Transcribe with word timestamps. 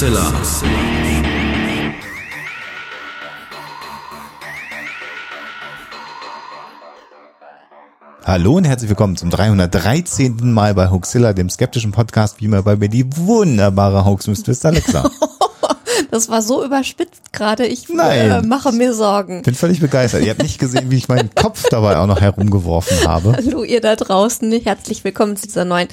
Hoaxilla. 0.00 0.32
Hallo 8.24 8.56
und 8.56 8.64
herzlich 8.64 8.88
willkommen 8.88 9.18
zum 9.18 9.28
313. 9.28 10.54
Mal 10.54 10.72
bei 10.72 10.90
Hoaxilla, 10.90 11.34
dem 11.34 11.50
skeptischen 11.50 11.92
Podcast, 11.92 12.40
wie 12.40 12.48
man 12.48 12.64
bei 12.64 12.76
mir 12.76 12.88
die 12.88 13.14
wunderbare 13.14 14.06
Hoax-Mistress 14.06 14.64
Alexa. 14.64 15.10
Das 16.10 16.28
war 16.28 16.42
so 16.42 16.64
überspitzt 16.64 17.32
gerade. 17.32 17.66
Ich 17.66 17.88
äh, 17.88 17.94
Nein. 17.94 18.48
mache 18.48 18.72
mir 18.72 18.94
Sorgen. 18.94 19.42
Bin 19.42 19.54
völlig 19.54 19.80
begeistert. 19.80 20.22
Ihr 20.22 20.30
habt 20.30 20.42
nicht 20.42 20.58
gesehen, 20.58 20.90
wie 20.90 20.96
ich 20.96 21.08
meinen 21.08 21.30
Kopf 21.34 21.68
dabei 21.70 21.98
auch 21.98 22.06
noch 22.06 22.20
herumgeworfen 22.20 23.06
habe. 23.06 23.32
Hallo 23.36 23.62
ihr 23.62 23.80
da 23.80 23.94
draußen, 23.94 24.52
herzlich 24.52 25.04
willkommen 25.04 25.36
zu 25.36 25.46
dieser 25.46 25.64
neuen 25.64 25.88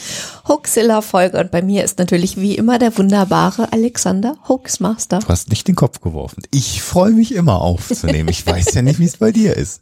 Hoaxilla-Folge. 0.47 1.39
Und 1.39 1.51
bei 1.51 1.61
mir 1.61 1.83
ist 1.83 1.99
natürlich 1.99 2.37
wie 2.37 2.55
immer 2.55 2.79
der 2.79 2.97
wunderbare 2.97 3.71
Alexander 3.71 4.35
Hoaxmaster. 4.47 5.19
Du 5.19 5.27
hast 5.27 5.49
nicht 5.49 5.67
den 5.67 5.75
Kopf 5.75 6.01
geworfen. 6.01 6.41
Ich 6.51 6.81
freue 6.81 7.11
mich 7.11 7.35
immer 7.35 7.61
aufzunehmen. 7.61 8.29
Ich 8.29 8.45
weiß 8.45 8.73
ja 8.73 8.81
nicht, 8.81 8.99
wie 8.99 9.05
es 9.05 9.17
bei 9.17 9.31
dir 9.31 9.55
ist. 9.55 9.81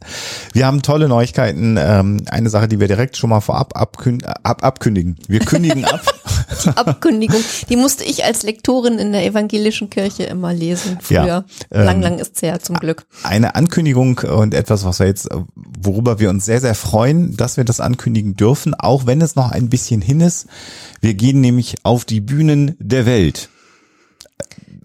Wir 0.52 0.66
haben 0.66 0.82
tolle 0.82 1.08
Neuigkeiten. 1.08 1.78
Ähm, 1.78 2.24
eine 2.28 2.50
Sache, 2.50 2.68
die 2.68 2.78
wir 2.78 2.88
direkt 2.88 3.16
schon 3.16 3.30
mal 3.30 3.40
vorab 3.40 3.74
abkün 3.74 4.22
ab 4.24 4.62
abkündigen. 4.62 5.16
Wir 5.28 5.40
kündigen 5.40 5.84
ab. 5.86 6.02
Abkündigung, 6.74 7.40
die 7.68 7.76
musste 7.76 8.04
ich 8.04 8.24
als 8.24 8.42
Lektorin 8.42 8.98
in 8.98 9.12
der 9.12 9.24
evangelischen 9.24 9.90
Kirche 9.90 10.24
immer 10.24 10.52
lesen 10.52 10.98
früher. 11.00 11.26
Ja, 11.26 11.44
lang, 11.70 11.96
ähm, 11.96 12.02
lang 12.02 12.18
ist's 12.18 12.42
her, 12.42 12.60
zum 12.60 12.76
Glück. 12.76 13.06
Eine 13.22 13.54
Ankündigung 13.54 14.18
und 14.18 14.54
etwas, 14.54 14.84
was 14.84 14.98
wir 14.98 15.06
jetzt, 15.06 15.28
worüber 15.54 16.18
wir 16.18 16.30
uns 16.30 16.44
sehr, 16.44 16.60
sehr 16.60 16.74
freuen, 16.74 17.36
dass 17.36 17.56
wir 17.56 17.64
das 17.64 17.80
ankündigen 17.80 18.36
dürfen, 18.36 18.74
auch 18.74 19.06
wenn 19.06 19.20
es 19.20 19.36
noch 19.36 19.50
ein 19.50 19.68
bisschen 19.68 20.00
hin 20.00 20.20
ist. 20.20 20.46
Wir 21.00 21.14
gehen 21.14 21.40
nämlich 21.40 21.76
auf 21.82 22.04
die 22.04 22.20
Bühnen 22.20 22.76
der 22.78 23.06
Welt. 23.06 23.48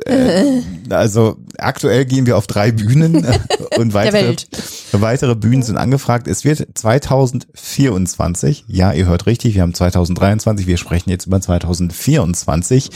Äh, 0.05 0.61
also 0.89 1.37
aktuell 1.57 2.05
gehen 2.05 2.25
wir 2.25 2.37
auf 2.37 2.47
drei 2.47 2.71
Bühnen 2.71 3.25
und 3.77 3.93
weitere, 3.93 4.35
weitere 4.91 5.35
Bühnen 5.35 5.63
sind 5.63 5.77
angefragt. 5.77 6.27
Es 6.27 6.43
wird 6.43 6.67
2024, 6.73 8.65
ja, 8.67 8.91
ihr 8.93 9.05
hört 9.05 9.25
richtig, 9.25 9.55
wir 9.55 9.61
haben 9.61 9.73
2023, 9.73 10.67
wir 10.67 10.77
sprechen 10.77 11.09
jetzt 11.09 11.27
über 11.27 11.39
2024, 11.39 12.89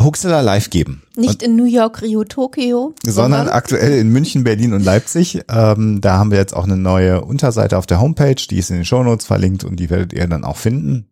Huxela 0.00 0.40
live 0.40 0.70
geben. 0.70 1.02
Nicht 1.16 1.42
in 1.42 1.56
New 1.56 1.66
York, 1.66 2.02
Rio, 2.02 2.24
Tokio, 2.24 2.94
sondern 3.04 3.48
aktuell 3.48 3.98
in 3.98 4.08
München, 4.08 4.44
Berlin 4.44 4.72
und 4.72 4.84
Leipzig. 4.84 5.42
Ähm, 5.50 6.00
da 6.00 6.18
haben 6.18 6.30
wir 6.30 6.38
jetzt 6.38 6.56
auch 6.56 6.64
eine 6.64 6.76
neue 6.76 7.22
Unterseite 7.22 7.76
auf 7.76 7.86
der 7.86 8.00
Homepage, 8.00 8.36
die 8.36 8.58
ist 8.58 8.70
in 8.70 8.76
den 8.76 8.84
Shownotes 8.84 9.26
verlinkt 9.26 9.64
und 9.64 9.76
die 9.76 9.90
werdet 9.90 10.12
ihr 10.12 10.26
dann 10.26 10.44
auch 10.44 10.56
finden. 10.56 11.11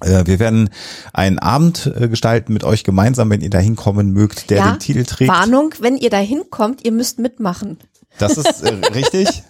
Äh, 0.00 0.26
wir 0.26 0.38
werden 0.38 0.70
einen 1.12 1.38
Abend 1.38 1.92
äh, 1.98 2.08
gestalten 2.08 2.52
mit 2.52 2.64
euch 2.64 2.84
gemeinsam, 2.84 3.30
wenn 3.30 3.40
ihr 3.40 3.50
da 3.50 3.58
hinkommen 3.58 4.12
mögt, 4.12 4.50
der 4.50 4.58
Ja, 4.58 4.72
den 4.72 4.78
Titel 4.80 5.04
trägt. 5.04 5.30
Warnung, 5.30 5.74
wenn 5.80 5.96
ihr 5.96 6.10
da 6.10 6.18
hinkommt, 6.18 6.84
ihr 6.84 6.92
müsst 6.92 7.18
mitmachen. 7.18 7.78
Das 8.18 8.36
ist 8.36 8.62
äh, 8.62 8.74
richtig. 8.94 9.42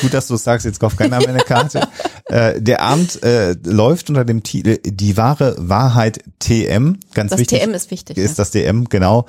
Gut, 0.00 0.14
dass 0.14 0.26
du 0.28 0.34
es 0.34 0.44
sagst, 0.44 0.64
jetzt 0.64 0.80
kauft 0.80 0.98
keiner 0.98 1.18
mehr 1.18 1.28
eine 1.28 1.40
Karte. 1.40 1.86
Äh, 2.26 2.62
der 2.62 2.80
Abend 2.80 3.22
äh, 3.24 3.52
läuft 3.64 4.08
unter 4.08 4.24
dem 4.24 4.42
Titel 4.42 4.78
Die 4.84 5.18
wahre 5.18 5.54
Wahrheit 5.58 6.20
TM. 6.38 6.98
Ganz 7.12 7.30
Das 7.32 7.40
wichtig. 7.40 7.60
TM 7.60 7.74
ist 7.74 7.90
wichtig. 7.90 8.16
ist 8.16 8.30
ja. 8.30 8.36
das 8.36 8.52
DM, 8.52 8.88
genau. 8.88 9.26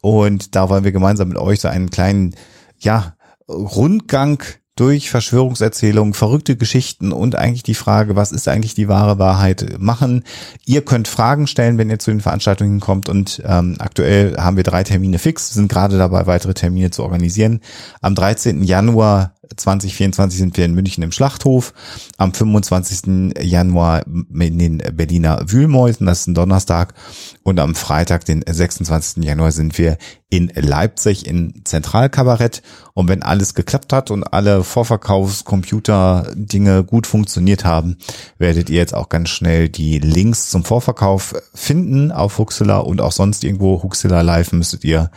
Und 0.00 0.54
da 0.54 0.70
wollen 0.70 0.84
wir 0.84 0.92
gemeinsam 0.92 1.28
mit 1.28 1.36
euch 1.36 1.60
so 1.60 1.68
einen 1.68 1.90
kleinen, 1.90 2.34
ja, 2.78 3.14
Rundgang 3.46 4.42
durch 4.76 5.10
Verschwörungserzählungen, 5.10 6.12
verrückte 6.12 6.54
Geschichten 6.54 7.10
und 7.10 7.34
eigentlich 7.34 7.62
die 7.62 7.74
Frage, 7.74 8.14
was 8.14 8.30
ist 8.30 8.46
eigentlich 8.46 8.74
die 8.74 8.88
wahre 8.88 9.18
Wahrheit 9.18 9.78
machen. 9.78 10.22
Ihr 10.66 10.84
könnt 10.84 11.08
Fragen 11.08 11.46
stellen, 11.46 11.78
wenn 11.78 11.88
ihr 11.88 11.98
zu 11.98 12.10
den 12.10 12.20
Veranstaltungen 12.20 12.78
kommt 12.80 13.08
und 13.08 13.42
ähm, 13.46 13.76
aktuell 13.78 14.36
haben 14.36 14.56
wir 14.56 14.64
drei 14.64 14.84
Termine 14.84 15.18
fix, 15.18 15.54
sind 15.54 15.70
gerade 15.70 15.96
dabei, 15.96 16.26
weitere 16.26 16.52
Termine 16.52 16.90
zu 16.90 17.02
organisieren. 17.02 17.60
Am 18.02 18.14
13. 18.14 18.62
Januar 18.62 19.32
2024 19.54 20.38
sind 20.38 20.56
wir 20.56 20.64
in 20.64 20.74
München 20.74 21.02
im 21.02 21.12
Schlachthof. 21.12 21.74
Am 22.16 22.32
25. 22.32 23.34
Januar 23.42 24.06
in 24.06 24.58
den 24.58 24.78
Berliner 24.78 25.42
Wühlmäusen, 25.46 26.06
das 26.06 26.20
ist 26.20 26.28
ein 26.28 26.34
Donnerstag. 26.34 26.94
Und 27.42 27.60
am 27.60 27.74
Freitag, 27.74 28.24
den 28.24 28.42
26. 28.46 29.24
Januar, 29.24 29.52
sind 29.52 29.76
wir 29.78 29.98
in 30.28 30.50
Leipzig 30.54 31.26
in 31.26 31.62
Zentralkabarett. 31.64 32.62
Und 32.94 33.08
wenn 33.08 33.22
alles 33.22 33.54
geklappt 33.54 33.92
hat 33.92 34.10
und 34.10 34.24
alle 34.24 34.64
Vorverkaufscomputer-Dinge 34.64 36.84
gut 36.84 37.06
funktioniert 37.06 37.64
haben, 37.64 37.98
werdet 38.38 38.70
ihr 38.70 38.78
jetzt 38.78 38.94
auch 38.94 39.08
ganz 39.08 39.28
schnell 39.28 39.68
die 39.68 39.98
Links 39.98 40.50
zum 40.50 40.64
Vorverkauf 40.64 41.34
finden 41.54 42.10
auf 42.10 42.38
Huxilla 42.38 42.78
und 42.78 43.00
auch 43.00 43.12
sonst 43.12 43.44
irgendwo 43.44 43.82
Huxilla 43.82 44.22
Live 44.22 44.52
müsstet 44.52 44.84
ihr 44.84 45.10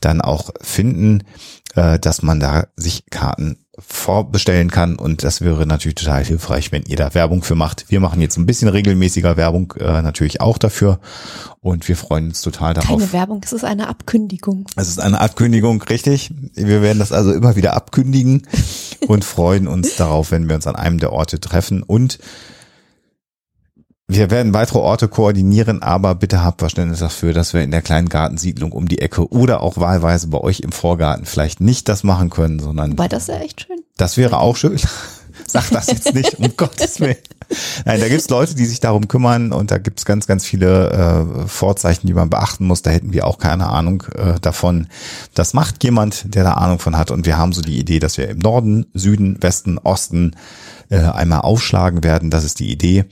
dann 0.00 0.20
auch 0.20 0.50
finden, 0.60 1.24
äh, 1.74 1.98
dass 1.98 2.22
man 2.22 2.40
da 2.40 2.66
sich 2.76 3.06
Karten 3.10 3.63
vorbestellen 3.78 4.70
kann 4.70 4.96
und 4.96 5.24
das 5.24 5.40
wäre 5.40 5.66
natürlich 5.66 5.96
total 5.96 6.24
hilfreich, 6.24 6.70
wenn 6.70 6.84
ihr 6.84 6.96
da 6.96 7.14
Werbung 7.14 7.42
für 7.42 7.54
macht. 7.54 7.86
Wir 7.88 8.00
machen 8.00 8.20
jetzt 8.20 8.36
ein 8.36 8.46
bisschen 8.46 8.68
regelmäßiger 8.68 9.36
Werbung 9.36 9.74
äh, 9.78 10.00
natürlich 10.02 10.40
auch 10.40 10.58
dafür 10.58 11.00
und 11.60 11.88
wir 11.88 11.96
freuen 11.96 12.28
uns 12.28 12.40
total 12.40 12.74
darauf. 12.74 12.98
Keine 12.98 13.12
Werbung, 13.12 13.40
es 13.44 13.52
ist 13.52 13.64
eine 13.64 13.88
Abkündigung. 13.88 14.66
Es 14.76 14.88
ist 14.88 15.00
eine 15.00 15.20
Abkündigung, 15.20 15.82
richtig. 15.82 16.30
Wir 16.54 16.82
werden 16.82 17.00
das 17.00 17.10
also 17.10 17.32
immer 17.32 17.56
wieder 17.56 17.74
abkündigen 17.74 18.46
und 19.08 19.24
freuen 19.24 19.66
uns 19.66 19.96
darauf, 19.96 20.30
wenn 20.30 20.48
wir 20.48 20.54
uns 20.54 20.66
an 20.66 20.76
einem 20.76 20.98
der 20.98 21.12
Orte 21.12 21.40
treffen 21.40 21.82
und 21.82 22.18
wir 24.06 24.30
werden 24.30 24.52
weitere 24.52 24.78
Orte 24.78 25.08
koordinieren, 25.08 25.82
aber 25.82 26.14
bitte 26.14 26.44
habt 26.44 26.60
Verständnis 26.60 26.98
dafür, 26.98 27.32
dass 27.32 27.54
wir 27.54 27.62
in 27.62 27.70
der 27.70 27.80
kleinen 27.82 28.08
Gartensiedlung 28.08 28.72
um 28.72 28.86
die 28.86 29.00
Ecke 29.00 29.30
oder 29.32 29.62
auch 29.62 29.78
wahlweise 29.78 30.28
bei 30.28 30.38
euch 30.38 30.60
im 30.60 30.72
Vorgarten 30.72 31.24
vielleicht 31.24 31.60
nicht 31.60 31.88
das 31.88 32.04
machen 32.04 32.28
können, 32.28 32.60
sondern 32.60 32.92
Wobei 32.92 33.08
das 33.08 33.28
ja 33.28 33.36
echt 33.36 33.62
schön. 33.62 33.80
das 33.96 34.16
wäre 34.16 34.38
auch 34.38 34.56
schön. 34.56 34.78
Sag 35.46 35.70
das 35.70 35.86
jetzt 35.88 36.14
nicht, 36.14 36.38
um 36.38 36.48
Gottes 36.56 37.00
Willen. 37.00 37.16
Nein, 37.84 38.00
da 38.00 38.08
gibt's 38.08 38.28
Leute, 38.30 38.54
die 38.54 38.64
sich 38.64 38.80
darum 38.80 39.08
kümmern 39.08 39.52
und 39.52 39.70
da 39.70 39.78
gibt's 39.78 40.04
ganz, 40.04 40.26
ganz 40.26 40.44
viele 40.46 40.90
äh, 40.90 41.48
Vorzeichen, 41.48 42.06
die 42.06 42.14
man 42.14 42.30
beachten 42.30 42.66
muss. 42.66 42.82
Da 42.82 42.90
hätten 42.90 43.12
wir 43.12 43.26
auch 43.26 43.38
keine 43.38 43.68
Ahnung 43.68 44.04
äh, 44.14 44.40
davon. 44.40 44.88
Das 45.34 45.54
macht 45.54 45.84
jemand, 45.84 46.34
der 46.34 46.44
da 46.44 46.54
Ahnung 46.54 46.78
von 46.78 46.96
hat. 46.96 47.10
Und 47.10 47.26
wir 47.26 47.36
haben 47.36 47.52
so 47.52 47.62
die 47.62 47.78
Idee, 47.78 47.98
dass 47.98 48.18
wir 48.18 48.28
im 48.28 48.38
Norden, 48.38 48.86
Süden, 48.94 49.42
Westen, 49.42 49.78
Osten 49.78 50.36
äh, 50.90 50.98
einmal 50.98 51.40
aufschlagen 51.40 52.02
werden. 52.02 52.30
Das 52.30 52.44
ist 52.44 52.60
die 52.60 52.70
Idee. 52.70 53.04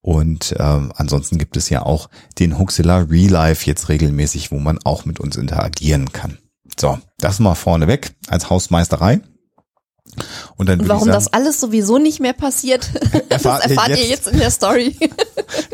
Und 0.00 0.54
ähm, 0.58 0.92
ansonsten 0.96 1.38
gibt 1.38 1.56
es 1.56 1.68
ja 1.70 1.82
auch 1.82 2.08
den 2.38 2.58
Huxilla 2.58 2.98
Real 2.98 3.30
Life 3.30 3.66
jetzt 3.66 3.88
regelmäßig, 3.88 4.50
wo 4.50 4.58
man 4.58 4.78
auch 4.84 5.04
mit 5.04 5.20
uns 5.20 5.36
interagieren 5.36 6.12
kann. 6.12 6.38
So, 6.78 6.98
das 7.18 7.40
mal 7.40 7.54
vorneweg 7.54 8.12
als 8.28 8.50
Hausmeisterei. 8.50 9.20
Und 10.56 10.68
dann 10.68 10.80
warum 10.88 11.08
ich 11.08 11.12
sagen, 11.12 11.24
das 11.24 11.32
alles 11.32 11.60
sowieso 11.60 11.98
nicht 11.98 12.20
mehr 12.20 12.32
passiert, 12.32 12.90
das 13.28 13.44
Erfahrt 13.44 13.66
ihr 13.90 13.96
jetzt. 13.96 14.08
jetzt 14.08 14.28
in 14.28 14.38
der 14.38 14.50
Story. 14.50 14.96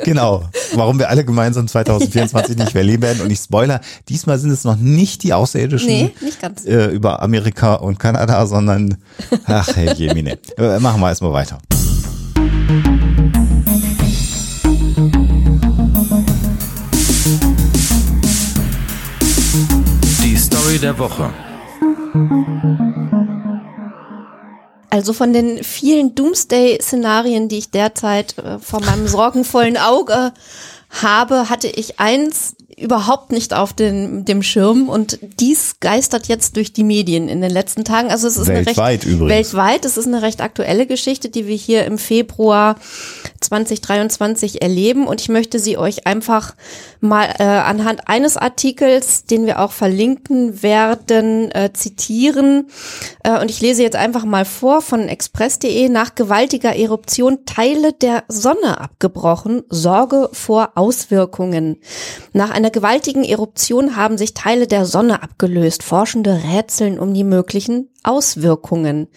Genau, 0.05 0.45
warum 0.75 0.99
wir 1.01 1.09
alle 1.09 1.25
gemeinsam 1.25 1.67
2024 1.67 2.57
nicht 2.57 2.75
mehr 2.75 2.85
leben 2.85 3.03
werden. 3.03 3.23
Und 3.23 3.31
ich 3.31 3.41
spoiler, 3.41 3.81
diesmal 4.09 4.39
sind 4.39 4.51
es 4.51 4.63
noch 4.63 4.77
nicht 4.77 5.25
die 5.25 5.33
Außerirdischen 5.33 5.89
Nee, 5.89 6.15
nicht 6.21 6.41
ganz. 6.41 6.65
äh, 6.65 6.87
über 6.87 7.21
Amerika 7.23 7.75
und 7.75 7.99
Kanada, 7.99 8.47
sondern, 8.47 8.99
ach 9.47 9.69
hey, 9.75 9.93
Jemine. 9.95 10.39
Äh, 10.59 10.79
Machen 10.79 11.01
wir 11.01 11.09
erstmal 11.09 11.33
weiter. 11.33 11.59
Die 20.23 20.37
Story 20.37 20.79
der 20.79 20.99
Woche. 20.99 21.31
Also 24.95 25.13
von 25.13 25.33
den 25.33 25.65
vielen 25.65 26.15
Doomsday-Szenarien, 26.15 27.49
die 27.49 27.59
ich 27.59 27.71
derzeit 27.73 28.39
äh, 28.39 28.61
vor 28.61 28.81
meinem 28.81 29.09
sorgenvollen 29.09 29.77
Auge 29.77 30.33
habe, 30.89 31.51
hatte 31.51 31.67
ich 31.67 31.99
eins 31.99 32.55
überhaupt 32.77 33.33
nicht 33.33 33.55
auf 33.55 33.73
den, 33.73 34.25
dem 34.25 34.45
Schirm 34.45 34.89
und 34.89 35.19
dies 35.41 35.81
geistert 35.81 36.29
jetzt 36.29 36.55
durch 36.55 36.73
die 36.73 36.85
Medien 36.85 37.29
in 37.29 37.41
den 37.41 37.51
letzten 37.51 37.85
Tagen. 37.85 38.09
Also 38.09 38.29
es 38.29 38.37
ist 38.37 38.47
Weltweit 38.47 38.79
eine 38.79 38.87
recht, 38.87 39.05
übrigens. 39.05 39.31
weltweit. 39.31 39.85
Es 39.85 39.97
ist 39.97 40.07
eine 40.07 40.23
recht 40.23 40.41
aktuelle 40.41 40.87
Geschichte, 40.87 41.29
die 41.29 41.49
wir 41.49 41.57
hier 41.57 41.87
im 41.87 41.99
Februar 41.99 42.77
2023 43.45 44.63
erleben 44.63 45.07
und 45.07 45.21
ich 45.21 45.29
möchte 45.29 45.59
sie 45.59 45.79
euch 45.79 46.07
einfach 46.07 46.55
mal 47.01 47.27
äh, 47.39 47.45
anhand 47.45 48.09
eines 48.09 48.37
Artikels, 48.37 49.25
den 49.25 49.47
wir 49.47 49.61
auch 49.61 49.73
verlinken 49.73 50.63
werden, 50.63 51.51
äh, 51.53 51.73
zitieren. 51.73 52.69
Äh, 53.23 53.41
und 53.41 53.51
ich 53.51 53.61
lese 53.61 53.83
jetzt 53.83 53.97
einfach 53.97 54.25
mal 54.25 54.45
vor 54.45 54.81
von 54.81 55.09
express.de. 55.09 55.89
Nach 55.89 56.15
gewaltiger 56.15 56.75
Eruption 56.75 57.45
Teile 57.47 57.93
der 57.93 58.25
Sonne 58.29 58.81
abgebrochen. 58.81 59.63
Sorge 59.69 60.31
vor 60.33 60.73
Auswirkungen. 60.75 61.79
Nach 62.33 62.51
einer 62.51 62.71
gewaltigen 62.71 63.25
Eruption 63.25 63.97
haben 63.97 64.19
sich 64.19 64.35
Teile 64.35 64.67
der 64.67 64.87
Sonne 64.87 65.23
abgelöst. 65.23 65.83
Forschende 65.83 66.43
rätseln 66.53 66.99
um 66.99 67.15
die 67.15 67.25
möglichen 67.25 67.91
Auswirkungen. 68.03 69.09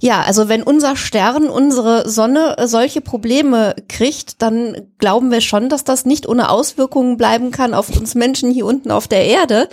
Ja, 0.00 0.22
also 0.22 0.48
wenn 0.48 0.62
unser 0.62 0.96
Stern, 0.96 1.48
unsere 1.48 2.08
Sonne 2.08 2.56
äh, 2.58 2.66
solche 2.66 3.00
Probleme 3.00 3.74
kriegt, 3.88 4.42
dann 4.42 4.88
glauben 4.98 5.30
wir 5.30 5.40
schon, 5.40 5.68
dass 5.68 5.84
das 5.84 6.04
nicht 6.04 6.28
ohne 6.28 6.50
Auswirkungen 6.50 7.16
bleiben 7.16 7.50
kann 7.50 7.74
auf 7.74 7.88
uns 7.88 8.14
Menschen 8.14 8.50
hier 8.50 8.66
unten 8.66 8.90
auf 8.90 9.08
der 9.08 9.24
Erde. 9.24 9.68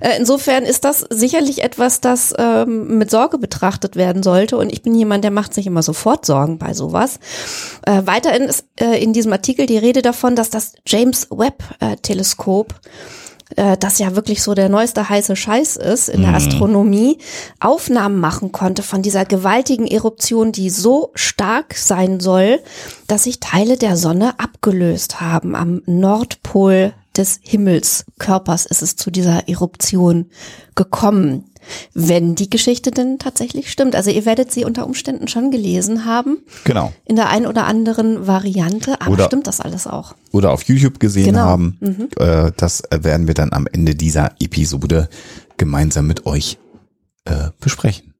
Äh, 0.00 0.16
insofern 0.18 0.64
ist 0.64 0.84
das 0.84 1.06
sicherlich 1.10 1.62
etwas, 1.62 2.00
das 2.00 2.34
ähm, 2.38 2.98
mit 2.98 3.10
Sorge 3.10 3.38
betrachtet 3.38 3.96
werden 3.96 4.22
sollte. 4.22 4.56
Und 4.56 4.72
ich 4.72 4.82
bin 4.82 4.94
jemand, 4.94 5.24
der 5.24 5.30
macht 5.30 5.54
sich 5.54 5.66
immer 5.66 5.82
sofort 5.82 6.26
Sorgen 6.26 6.58
bei 6.58 6.74
sowas. 6.74 7.18
Äh, 7.86 8.02
weiterhin 8.04 8.44
ist 8.44 8.66
in 8.78 9.12
diesem 9.12 9.32
Artikel 9.32 9.66
die 9.66 9.78
Rede 9.78 10.02
davon, 10.02 10.36
dass 10.36 10.50
das 10.50 10.74
James 10.86 11.28
Webb 11.30 11.62
äh, 11.80 11.96
Teleskop 11.96 12.74
äh, 13.56 13.76
das 13.76 13.98
ja 13.98 14.14
wirklich 14.16 14.42
so 14.42 14.54
der 14.54 14.68
neueste 14.68 15.08
heiße 15.08 15.36
Scheiß 15.36 15.76
ist 15.76 16.08
in 16.08 16.22
der 16.22 16.34
Astronomie, 16.34 17.18
Aufnahmen 17.60 18.18
machen 18.18 18.52
konnte 18.52 18.82
von 18.82 19.02
dieser 19.02 19.24
gewaltigen 19.24 19.86
Eruption, 19.86 20.52
die 20.52 20.70
so 20.70 21.10
stark 21.14 21.74
sein 21.74 22.20
soll, 22.20 22.60
dass 23.06 23.24
sich 23.24 23.40
Teile 23.40 23.76
der 23.76 23.96
Sonne 23.96 24.38
abgelöst 24.38 25.20
haben. 25.20 25.54
Am 25.54 25.82
Nordpol 25.86 26.92
des 27.18 27.40
Himmelskörpers 27.42 28.64
ist 28.66 28.82
es 28.82 28.96
zu 28.96 29.10
dieser 29.10 29.48
Eruption 29.48 30.26
gekommen. 30.74 31.44
Wenn 31.92 32.34
die 32.34 32.48
Geschichte 32.48 32.90
denn 32.90 33.18
tatsächlich 33.18 33.70
stimmt. 33.70 33.94
Also 33.94 34.10
ihr 34.10 34.24
werdet 34.24 34.50
sie 34.52 34.64
unter 34.64 34.86
Umständen 34.86 35.28
schon 35.28 35.50
gelesen 35.50 36.04
haben. 36.06 36.38
Genau. 36.64 36.92
In 37.04 37.16
der 37.16 37.28
einen 37.28 37.46
oder 37.46 37.66
anderen 37.66 38.26
Variante. 38.26 39.00
Aber 39.00 39.10
Oder- 39.10 39.26
stimmt 39.26 39.46
das 39.46 39.60
alles 39.60 39.86
auch? 39.86 40.14
Oder 40.32 40.52
auf 40.52 40.62
YouTube 40.62 40.98
gesehen 41.00 41.26
Genau. 41.26 41.40
haben. 41.40 41.76
Äh, 42.16 42.52
das 42.56 42.82
werden 42.90 43.26
wir 43.26 43.34
dann 43.34 43.52
am 43.52 43.66
Ende 43.66 43.94
dieser 43.94 44.30
Episode 44.40 45.08
gemeinsam 45.58 46.06
mit 46.06 46.24
euch 46.24 46.58
äh, 47.26 47.50
besprechen. 47.60 48.14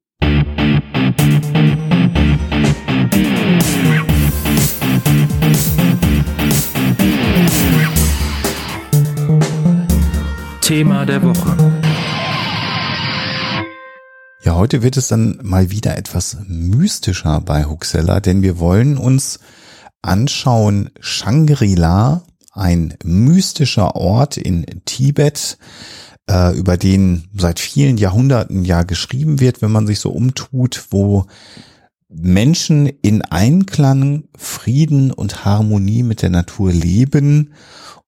Thema 10.68 11.06
der 11.06 11.22
Woche. 11.22 11.56
Ja, 14.44 14.54
heute 14.54 14.82
wird 14.82 14.98
es 14.98 15.08
dann 15.08 15.38
mal 15.42 15.70
wieder 15.70 15.96
etwas 15.96 16.36
mystischer 16.46 17.40
bei 17.40 17.64
Huxella, 17.64 18.20
denn 18.20 18.42
wir 18.42 18.58
wollen 18.58 18.98
uns 18.98 19.40
anschauen 20.02 20.90
Shangri-La, 21.00 22.20
ein 22.52 22.98
mystischer 23.02 23.96
Ort 23.96 24.36
in 24.36 24.66
Tibet, 24.84 25.56
äh, 26.28 26.54
über 26.54 26.76
den 26.76 27.28
seit 27.34 27.60
vielen 27.60 27.96
Jahrhunderten 27.96 28.66
ja 28.66 28.82
geschrieben 28.82 29.40
wird, 29.40 29.62
wenn 29.62 29.72
man 29.72 29.86
sich 29.86 30.00
so 30.00 30.10
umtut, 30.10 30.88
wo 30.90 31.24
Menschen 32.10 32.84
in 33.00 33.22
Einklang, 33.22 34.24
Frieden 34.36 35.12
und 35.12 35.46
Harmonie 35.46 36.02
mit 36.02 36.20
der 36.20 36.30
Natur 36.30 36.72
leben 36.72 37.54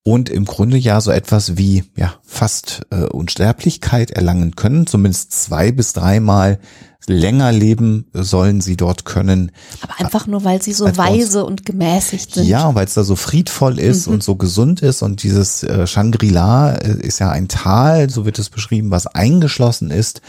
und 0.03 0.31
im 0.31 0.45
Grunde 0.45 0.77
ja 0.77 1.01
so 1.01 1.11
etwas 1.11 1.57
wie 1.57 1.85
ja 1.97 2.15
fast 2.23 2.83
äh, 2.91 3.05
Unsterblichkeit 3.05 4.11
erlangen 4.11 4.57
können, 4.57 4.87
zumindest 4.87 5.33
zwei 5.33 5.73
bis 5.73 5.93
dreimal 5.93 6.59
länger 7.07 7.51
leben 7.51 8.07
sollen 8.13 8.61
sie 8.61 8.77
dort 8.77 9.05
können. 9.05 9.53
Aber 9.81 9.99
einfach 9.99 10.27
nur, 10.27 10.45
weil 10.45 10.63
sie 10.63 10.73
so 10.73 10.85
Als 10.85 10.99
weise 10.99 11.45
und 11.45 11.65
gemäßigt 11.65 12.35
sind. 12.35 12.47
Ja, 12.47 12.75
weil 12.75 12.87
es 12.87 12.95
da 12.95 13.05
so 13.05 13.17
friedvoll 13.17 13.79
ist 13.79 14.07
und 14.07 14.23
so 14.23 14.37
gesund 14.37 14.83
ist 14.83 15.03
und 15.03 15.23
dieses 15.23 15.63
äh, 15.63 15.87
Shangri-La 15.87 16.75
äh, 16.75 17.01
ist 17.01 17.19
ja 17.19 17.31
ein 17.31 17.49
Tal, 17.49 18.11
so 18.11 18.27
wird 18.27 18.39
es 18.39 18.51
beschrieben, 18.51 18.91
was 18.91 19.07
eingeschlossen 19.07 19.91
ist 19.91 20.21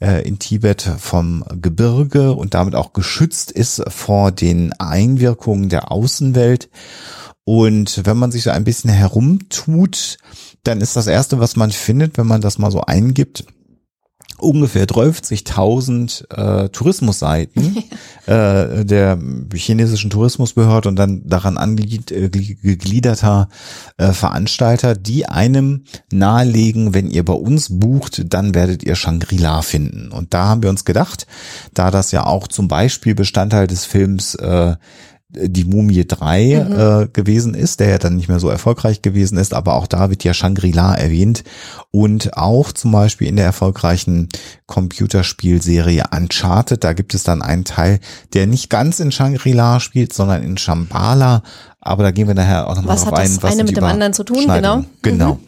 äh, 0.00 0.26
in 0.26 0.38
Tibet 0.38 0.90
vom 0.98 1.44
Gebirge 1.60 2.32
und 2.32 2.54
damit 2.54 2.74
auch 2.74 2.92
geschützt 2.92 3.50
ist 3.50 3.82
vor 3.88 4.32
den 4.32 4.72
Einwirkungen 4.74 5.68
der 5.68 5.92
Außenwelt. 5.92 6.68
Und 7.44 8.00
wenn 8.04 8.16
man 8.16 8.32
sich 8.32 8.42
so 8.42 8.50
ein 8.50 8.64
bisschen 8.64 8.90
herumtut, 8.90 10.16
dann 10.62 10.80
ist 10.80 10.96
das 10.96 11.06
erste, 11.06 11.38
was 11.40 11.56
man 11.56 11.70
findet, 11.70 12.16
wenn 12.16 12.26
man 12.26 12.40
das 12.40 12.58
mal 12.58 12.70
so 12.70 12.80
eingibt, 12.80 13.44
ungefähr 14.38 14.86
30.000 14.86 16.64
äh, 16.64 16.68
Tourismusseiten 16.70 17.76
äh, 18.26 18.84
der 18.84 19.18
chinesischen 19.54 20.10
Tourismusbehörde 20.10 20.88
und 20.88 20.96
dann 20.96 21.22
daran 21.26 21.56
angeglied- 21.56 22.10
äh, 22.10 22.30
äh, 23.96 24.12
Veranstalter, 24.12 24.94
die 24.96 25.26
einem 25.26 25.84
nahelegen, 26.12 26.94
wenn 26.94 27.10
ihr 27.10 27.24
bei 27.24 27.32
uns 27.32 27.78
bucht, 27.78 28.32
dann 28.32 28.54
werdet 28.54 28.82
ihr 28.82 28.96
Shangri-La 28.96 29.62
finden. 29.62 30.10
Und 30.10 30.34
da 30.34 30.46
haben 30.46 30.62
wir 30.62 30.70
uns 30.70 30.84
gedacht, 30.84 31.26
da 31.72 31.90
das 31.90 32.10
ja 32.10 32.26
auch 32.26 32.48
zum 32.48 32.68
Beispiel 32.68 33.14
Bestandteil 33.14 33.66
des 33.66 33.84
Films 33.84 34.34
äh, 34.34 34.74
die 35.36 35.64
Mumie 35.64 36.06
3 36.06 36.52
äh, 36.52 37.08
gewesen 37.12 37.54
ist, 37.54 37.80
der 37.80 37.88
ja 37.88 37.98
dann 37.98 38.16
nicht 38.16 38.28
mehr 38.28 38.40
so 38.40 38.48
erfolgreich 38.48 39.02
gewesen 39.02 39.38
ist, 39.38 39.54
aber 39.54 39.74
auch 39.74 39.86
da 39.86 40.10
wird 40.10 40.24
ja 40.24 40.34
Shangri-La 40.34 40.94
erwähnt 40.94 41.44
und 41.90 42.36
auch 42.36 42.72
zum 42.72 42.92
Beispiel 42.92 43.28
in 43.28 43.36
der 43.36 43.44
erfolgreichen 43.44 44.28
Computerspielserie 44.66 46.04
Uncharted, 46.10 46.84
da 46.84 46.92
gibt 46.92 47.14
es 47.14 47.22
dann 47.22 47.42
einen 47.42 47.64
Teil, 47.64 48.00
der 48.32 48.46
nicht 48.46 48.70
ganz 48.70 49.00
in 49.00 49.12
Shangri-La 49.12 49.80
spielt, 49.80 50.12
sondern 50.12 50.42
in 50.42 50.56
Shambhala, 50.56 51.42
aber 51.84 52.02
da 52.02 52.10
gehen 52.10 52.26
wir 52.26 52.34
nachher 52.34 52.66
auch 52.66 52.74
nochmal 52.74 52.94
Was 52.94 53.04
drauf 53.04 53.12
hat 53.12 53.24
das 53.24 53.30
ein. 53.30 53.42
Was 53.42 53.44
eine 53.44 53.56
sind 53.56 53.66
mit 53.66 53.70
die 53.70 53.80
dem 53.80 53.84
anderen 53.84 54.12
zu 54.12 54.24
tun? 54.24 54.46
Genau. 54.46 54.84
Genau. 55.02 55.38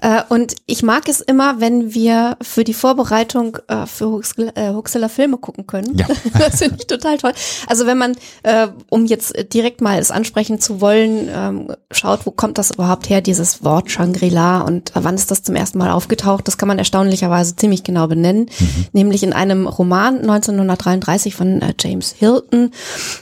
Äh, 0.00 0.22
und 0.28 0.54
ich 0.66 0.82
mag 0.82 1.08
es 1.08 1.20
immer, 1.20 1.60
wenn 1.60 1.94
wir 1.94 2.36
für 2.42 2.64
die 2.64 2.74
Vorbereitung 2.74 3.58
äh, 3.68 3.86
für 3.86 4.10
Huxel, 4.10 4.52
äh, 4.54 4.72
Huxeler 4.72 5.08
Filme 5.08 5.38
gucken 5.38 5.66
können. 5.66 5.96
Ja. 5.96 6.06
das 6.38 6.58
finde 6.58 6.76
ich 6.78 6.86
total 6.86 7.18
toll. 7.18 7.32
Also 7.66 7.86
wenn 7.86 7.98
man, 7.98 8.16
äh, 8.42 8.68
um 8.90 9.06
jetzt 9.06 9.34
direkt 9.52 9.80
mal 9.80 9.98
es 9.98 10.10
ansprechen 10.10 10.60
zu 10.60 10.80
wollen, 10.80 11.28
ähm, 11.32 11.72
schaut, 11.90 12.26
wo 12.26 12.30
kommt 12.30 12.58
das 12.58 12.72
überhaupt 12.72 13.08
her, 13.08 13.20
dieses 13.20 13.64
Wort 13.64 13.90
Shangri-La 13.90 14.60
und 14.60 14.92
wann 14.94 15.14
ist 15.14 15.30
das 15.30 15.42
zum 15.42 15.56
ersten 15.56 15.78
Mal 15.78 15.90
aufgetaucht, 15.90 16.46
das 16.46 16.58
kann 16.58 16.68
man 16.68 16.78
erstaunlicherweise 16.78 17.56
ziemlich 17.56 17.84
genau 17.84 18.06
benennen, 18.06 18.50
nämlich 18.92 19.22
in 19.22 19.32
einem 19.32 19.66
Roman 19.66 20.18
1933 20.18 21.34
von 21.34 21.62
James 21.78 22.14
Hilton. 22.18 22.70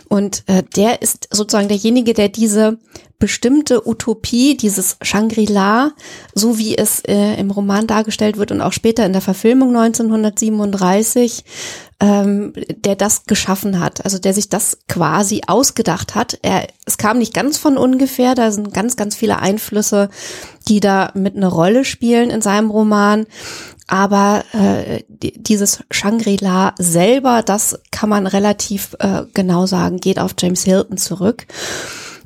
Und 0.09 0.45
der 0.77 1.03
ist 1.03 1.29
sozusagen 1.31 1.69
derjenige, 1.69 2.15
der 2.15 2.29
diese 2.29 2.54
bestimmte 3.19 3.87
Utopie, 3.89 4.57
dieses 4.57 4.97
Shangri-La, 5.01 5.93
so 6.35 6.59
wie 6.59 6.77
es 6.77 7.01
äh, 7.01 7.35
im 7.41 7.51
Roman 7.51 7.87
dargestellt 7.87 8.37
wird 8.37 8.51
und 8.53 8.61
auch 8.61 8.73
später 8.73 9.07
in 9.07 9.13
der 9.13 9.23
Verfilmung 9.23 9.75
1937, 9.75 11.45
ähm, 12.01 12.53
der 12.85 12.97
das 12.97 13.25
geschaffen 13.25 13.81
hat, 13.81 14.05
also 14.05 14.19
der 14.19 14.35
sich 14.35 14.49
das 14.49 14.79
quasi 14.89 15.43
ausgedacht 15.47 16.15
hat. 16.15 16.39
Er, 16.43 16.67
es 16.85 16.99
kam 16.99 17.19
nicht 17.19 17.33
ganz 17.33 17.57
von 17.57 17.79
ungefähr, 17.79 18.35
da 18.35 18.51
sind 18.51 18.75
ganz, 18.75 18.97
ganz 18.97 19.15
viele 19.17 19.39
Einflüsse, 19.39 20.11
die 20.69 20.81
da 20.81 21.11
mit 21.15 21.37
eine 21.37 21.47
Rolle 21.47 21.85
spielen 21.85 22.31
in 22.31 22.43
seinem 22.43 22.71
Roman. 22.71 23.27
Aber 23.87 24.45
äh, 24.53 25.03
die- 25.09 25.41
dieses 25.43 25.81
Shangri-La 25.91 26.75
selber, 26.79 27.43
das 27.43 27.79
kann 27.91 28.09
man 28.09 28.27
relativ 28.27 28.97
äh, 28.99 29.23
genau 29.35 29.67
sagen, 29.67 29.99
geht 29.99 30.19
auf 30.19 30.35
James 30.39 30.65
Hilton 30.65 30.97
zurück. 30.97 31.47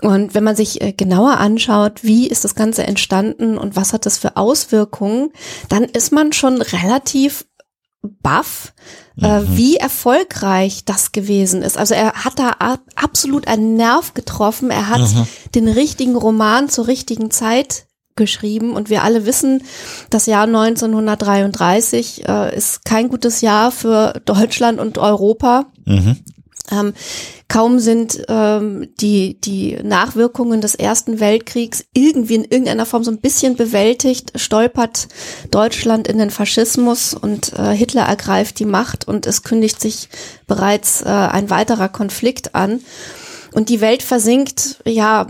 Und 0.02 0.34
wenn 0.34 0.44
man 0.44 0.56
sich 0.56 0.80
äh, 0.80 0.92
genauer 0.92 1.38
anschaut, 1.38 2.04
wie 2.04 2.28
ist 2.28 2.44
das 2.44 2.54
Ganze 2.54 2.86
entstanden 2.86 3.58
und 3.58 3.76
was 3.76 3.92
hat 3.92 4.06
das 4.06 4.18
für 4.18 4.36
Auswirkungen, 4.36 5.30
dann 5.68 5.84
ist 5.84 6.12
man 6.12 6.32
schon 6.32 6.62
relativ 6.62 7.46
baff, 8.22 8.74
äh, 9.20 9.40
wie 9.46 9.76
erfolgreich 9.76 10.84
das 10.84 11.12
gewesen 11.12 11.62
ist. 11.62 11.76
Also 11.76 11.94
er 11.94 12.12
hat 12.12 12.38
da 12.38 12.50
ab, 12.50 12.80
absolut 12.94 13.48
einen 13.48 13.74
Nerv 13.76 14.14
getroffen. 14.14 14.70
Er 14.70 14.88
hat 14.88 15.00
den 15.54 15.68
richtigen 15.68 16.16
Roman 16.16 16.68
zur 16.68 16.86
richtigen 16.86 17.30
Zeit 17.30 17.86
geschrieben 18.14 18.72
und 18.74 18.90
wir 18.90 19.02
alle 19.04 19.26
wissen, 19.26 19.62
das 20.10 20.26
Jahr 20.26 20.44
1933 20.44 22.28
äh, 22.28 22.56
ist 22.56 22.84
kein 22.84 23.08
gutes 23.08 23.40
Jahr 23.40 23.70
für 23.70 24.20
Deutschland 24.24 24.80
und 24.80 24.98
Europa. 24.98 25.66
Ähm, 26.70 26.92
kaum 27.48 27.78
sind 27.78 28.24
ähm, 28.28 28.88
die, 29.00 29.40
die 29.40 29.78
Nachwirkungen 29.82 30.60
des 30.60 30.74
Ersten 30.74 31.20
Weltkriegs 31.20 31.84
irgendwie 31.94 32.34
in 32.34 32.44
irgendeiner 32.44 32.86
Form 32.86 33.04
so 33.04 33.10
ein 33.10 33.20
bisschen 33.20 33.56
bewältigt, 33.56 34.32
stolpert 34.38 35.08
Deutschland 35.50 36.08
in 36.08 36.18
den 36.18 36.30
Faschismus 36.30 37.14
und 37.14 37.52
äh, 37.54 37.74
Hitler 37.74 38.02
ergreift 38.02 38.58
die 38.58 38.66
Macht 38.66 39.08
und 39.08 39.26
es 39.26 39.42
kündigt 39.42 39.80
sich 39.80 40.08
bereits 40.46 41.02
äh, 41.02 41.08
ein 41.08 41.50
weiterer 41.50 41.88
Konflikt 41.88 42.54
an. 42.54 42.80
Und 43.54 43.70
die 43.70 43.80
Welt 43.80 44.02
versinkt, 44.02 44.82
ja, 44.84 45.26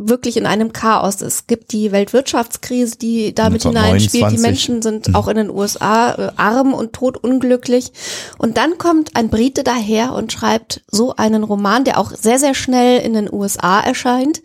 wirklich 0.00 0.36
in 0.36 0.46
einem 0.46 0.72
Chaos. 0.72 1.20
Es 1.20 1.46
gibt 1.46 1.72
die 1.72 1.92
Weltwirtschaftskrise, 1.92 2.96
die 2.96 3.34
damit 3.34 3.64
1929. 3.66 4.12
hineinspielt. 4.12 4.32
Die 4.32 4.38
Menschen 4.38 4.82
sind 4.82 5.14
auch 5.14 5.28
in 5.28 5.36
den 5.36 5.50
USA 5.50 6.12
äh, 6.12 6.30
arm 6.36 6.74
und 6.74 6.92
todunglücklich. 6.92 7.92
Und 8.38 8.56
dann 8.56 8.78
kommt 8.78 9.16
ein 9.16 9.30
Brite 9.30 9.64
daher 9.64 10.12
und 10.12 10.32
schreibt 10.32 10.82
so 10.90 11.14
einen 11.16 11.44
Roman, 11.44 11.84
der 11.84 11.98
auch 11.98 12.12
sehr, 12.12 12.38
sehr 12.38 12.54
schnell 12.54 13.00
in 13.00 13.14
den 13.14 13.32
USA 13.32 13.80
erscheint. 13.80 14.42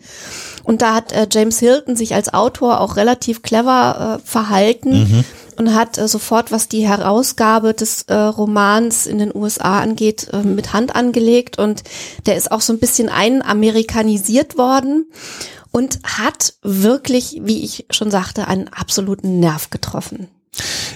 Und 0.64 0.82
da 0.82 0.94
hat 0.94 1.12
äh, 1.12 1.26
James 1.30 1.58
Hilton 1.58 1.96
sich 1.96 2.14
als 2.14 2.32
Autor 2.32 2.80
auch 2.80 2.96
relativ 2.96 3.42
clever 3.42 4.18
äh, 4.18 4.26
verhalten. 4.26 5.24
Und 5.56 5.74
hat 5.74 5.98
äh, 5.98 6.08
sofort, 6.08 6.52
was 6.52 6.68
die 6.68 6.86
Herausgabe 6.86 7.74
des 7.74 8.02
äh, 8.02 8.14
Romans 8.14 9.06
in 9.06 9.18
den 9.18 9.34
USA 9.34 9.80
angeht, 9.80 10.28
äh, 10.32 10.42
mit 10.42 10.72
Hand 10.72 10.94
angelegt 10.94 11.58
und 11.58 11.82
der 12.26 12.36
ist 12.36 12.52
auch 12.52 12.60
so 12.60 12.72
ein 12.72 12.78
bisschen 12.78 13.08
einamerikanisiert 13.08 14.58
worden 14.58 15.06
und 15.70 15.98
hat 16.04 16.54
wirklich, 16.62 17.40
wie 17.42 17.64
ich 17.64 17.86
schon 17.90 18.10
sagte, 18.10 18.48
einen 18.48 18.68
absoluten 18.68 19.40
Nerv 19.40 19.70
getroffen. 19.70 20.28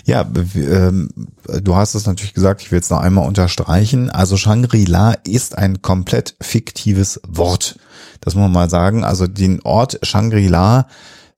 Ja, 0.04 0.24
ähm, 0.54 1.10
du 1.46 1.74
hast 1.74 1.94
es 1.94 2.06
natürlich 2.06 2.32
gesagt, 2.32 2.62
ich 2.62 2.70
will 2.70 2.78
es 2.78 2.90
noch 2.90 3.00
einmal 3.00 3.26
unterstreichen. 3.26 4.08
Also 4.08 4.36
Shangri-La 4.36 5.14
ist 5.24 5.58
ein 5.58 5.82
komplett 5.82 6.36
fiktives 6.40 7.20
Wort. 7.26 7.78
Das 8.20 8.34
muss 8.34 8.42
man 8.42 8.52
mal 8.52 8.70
sagen. 8.70 9.04
Also 9.04 9.26
den 9.26 9.60
Ort 9.62 9.98
Shangri-La 10.02 10.86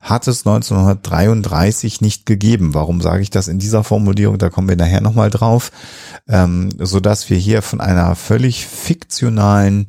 hat 0.01 0.27
es 0.27 0.47
1933 0.47 2.01
nicht 2.01 2.25
gegeben. 2.25 2.73
Warum 2.73 3.01
sage 3.03 3.23
ich 3.23 3.31
das 3.31 3.49
in 3.49 3.59
dieser 3.59 3.85
Formulierung? 3.85 4.39
Da 4.39 4.49
kommen 4.49 4.69
wir 4.69 4.77
nachher 4.77 5.03
nochmal 5.03 5.31
drauf. 5.31 5.71
Ähm, 6.27 6.71
so 6.79 7.01
dass 7.01 7.29
wir 7.29 7.37
hier 7.37 7.61
von 7.61 7.81
einer 7.81 8.17
völlig 8.17 8.67
fiktionalen, 8.67 9.87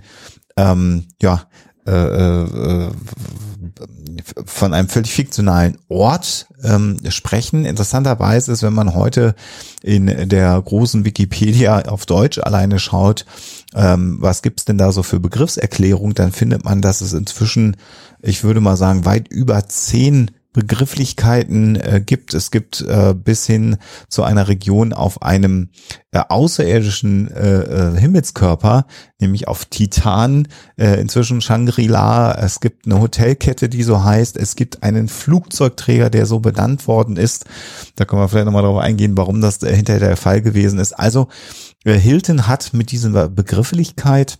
ähm, 0.57 1.05
ja, 1.21 1.43
äh, 1.85 2.43
äh, 2.43 2.89
von 4.45 4.73
einem 4.73 4.87
völlig 4.87 5.11
fiktionalen 5.11 5.77
Ort 5.87 6.47
ähm, 6.63 6.97
sprechen. 7.09 7.65
Interessanterweise 7.65 8.51
ist, 8.51 8.63
wenn 8.63 8.73
man 8.73 8.93
heute 8.93 9.35
in 9.81 10.29
der 10.29 10.61
großen 10.61 11.05
Wikipedia 11.05 11.81
auf 11.85 12.05
Deutsch 12.05 12.37
alleine 12.39 12.79
schaut, 12.79 13.25
ähm, 13.73 14.17
was 14.19 14.41
gibt's 14.41 14.65
denn 14.65 14.77
da 14.77 14.91
so 14.91 15.03
für 15.03 15.19
Begriffserklärung, 15.19 16.13
dann 16.13 16.31
findet 16.31 16.65
man, 16.65 16.81
dass 16.81 17.01
es 17.01 17.13
inzwischen, 17.13 17.77
ich 18.21 18.43
würde 18.43 18.61
mal 18.61 18.77
sagen, 18.77 19.05
weit 19.05 19.27
über 19.29 19.67
zehn 19.67 20.31
Begrifflichkeiten 20.53 21.77
äh, 21.77 22.01
gibt. 22.05 22.33
Es 22.33 22.51
gibt 22.51 22.81
äh, 22.81 23.13
bis 23.13 23.45
hin 23.45 23.77
zu 24.09 24.23
einer 24.23 24.47
Region 24.49 24.91
auf 24.91 25.21
einem 25.21 25.69
äh, 26.11 26.19
außerirdischen 26.27 27.31
äh, 27.31 27.61
äh, 27.61 27.99
Himmelskörper, 27.99 28.85
nämlich 29.19 29.47
auf 29.47 29.65
Titan, 29.65 30.47
äh, 30.77 30.99
inzwischen 30.99 31.39
Shangri-La. 31.39 32.33
Es 32.33 32.59
gibt 32.59 32.85
eine 32.85 32.99
Hotelkette, 32.99 33.69
die 33.69 33.83
so 33.83 34.03
heißt. 34.03 34.35
Es 34.35 34.55
gibt 34.55 34.83
einen 34.83 35.07
Flugzeugträger, 35.07 36.09
der 36.09 36.25
so 36.25 36.39
benannt 36.39 36.85
worden 36.87 37.15
ist. 37.15 37.45
Da 37.95 38.03
können 38.03 38.21
wir 38.21 38.27
vielleicht 38.27 38.45
nochmal 38.45 38.63
darauf 38.63 38.81
eingehen, 38.81 39.15
warum 39.15 39.39
das 39.39 39.63
äh, 39.63 39.73
hinterher 39.73 39.99
der 39.99 40.17
Fall 40.17 40.41
gewesen 40.41 40.79
ist. 40.79 40.91
Also 40.93 41.29
äh, 41.85 41.93
Hilton 41.93 42.47
hat 42.47 42.73
mit 42.73 42.91
dieser 42.91 43.29
Begrifflichkeit 43.29 44.37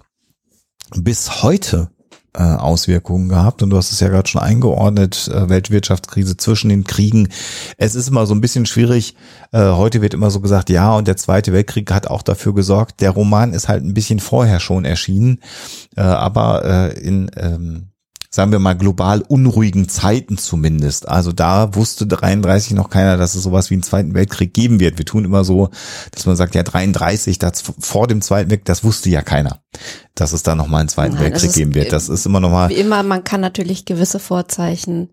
bis 0.94 1.42
heute 1.42 1.90
äh, 2.34 2.42
Auswirkungen 2.44 3.30
gehabt. 3.30 3.62
Und 3.62 3.70
du 3.70 3.78
hast 3.78 3.92
es 3.92 4.00
ja 4.00 4.08
gerade 4.08 4.30
schon 4.30 4.42
eingeordnet, 4.42 5.30
äh, 5.34 5.50
Weltwirtschaftskrise 5.50 6.38
zwischen 6.38 6.70
den 6.70 6.84
Kriegen. 6.84 7.30
Es 7.78 7.96
ist 7.96 8.08
immer 8.08 8.26
so 8.26 8.34
ein 8.34 8.42
bisschen 8.42 8.66
schwierig. 8.66 9.16
Äh, 9.52 9.72
heute 9.72 10.02
wird 10.02 10.14
immer 10.14 10.32
so 10.32 10.40
gesagt, 10.40 10.70
ja, 10.70 10.96
und 10.96 11.08
der 11.08 11.18
Zweite 11.18 11.54
Weltkrieg 11.54 11.92
hat 11.92 12.08
auch 12.08 12.22
dafür 12.22 12.54
gesorgt. 12.54 13.02
Der 13.02 13.12
Roman 13.12 13.54
ist 13.54 13.68
halt 13.68 13.84
ein 13.84 13.94
bisschen 13.94 14.20
vorher 14.20 14.60
schon 14.60 14.86
erschienen, 14.86 15.40
äh, 15.96 16.02
aber 16.02 16.66
äh, 16.66 17.00
in 17.00 17.30
ähm, 17.36 17.91
sagen 18.34 18.54
wir 18.54 18.60
mal, 18.60 18.78
global 18.78 19.24
unruhigen 19.28 19.90
Zeiten 19.90 20.38
zumindest. 20.38 21.08
Also 21.10 21.34
da 21.34 21.76
wusste 21.76 22.08
33 22.08 22.74
noch 22.74 22.90
keiner, 22.90 23.18
dass 23.18 23.36
es 23.36 23.44
sowas 23.44 23.70
wie 23.70 23.74
einen 23.74 23.84
Zweiten 23.84 24.14
Weltkrieg 24.14 24.54
geben 24.54 24.80
wird. 24.80 24.98
Wir 24.98 25.06
tun 25.06 25.26
immer 25.26 25.44
so, 25.44 25.70
dass 26.12 26.26
man 26.26 26.38
sagt, 26.38 26.56
ja 26.56 26.64
33, 26.64 27.40
das 27.40 27.62
vor 27.62 28.08
dem 28.08 28.22
Zweiten 28.22 28.50
Weltkrieg, 28.50 28.66
das 28.66 28.86
wusste 28.86 29.10
ja 29.10 29.22
keiner, 29.22 29.62
dass 30.16 30.32
es 30.32 30.44
da 30.44 30.56
nochmal 30.56 30.80
einen 30.80 30.90
Zweiten 30.90 31.16
Nein, 31.16 31.26
Weltkrieg 31.26 31.52
geben 31.52 31.76
wird. 31.76 31.92
Das 31.92 32.08
ist 32.08 32.26
immer 32.26 32.40
nochmal. 32.40 32.70
Wie 32.70 32.76
immer, 32.76 33.04
man 33.04 33.26
kann 33.26 33.42
natürlich 33.42 33.84
gewisse 33.84 34.20
Vorzeichen 34.20 35.10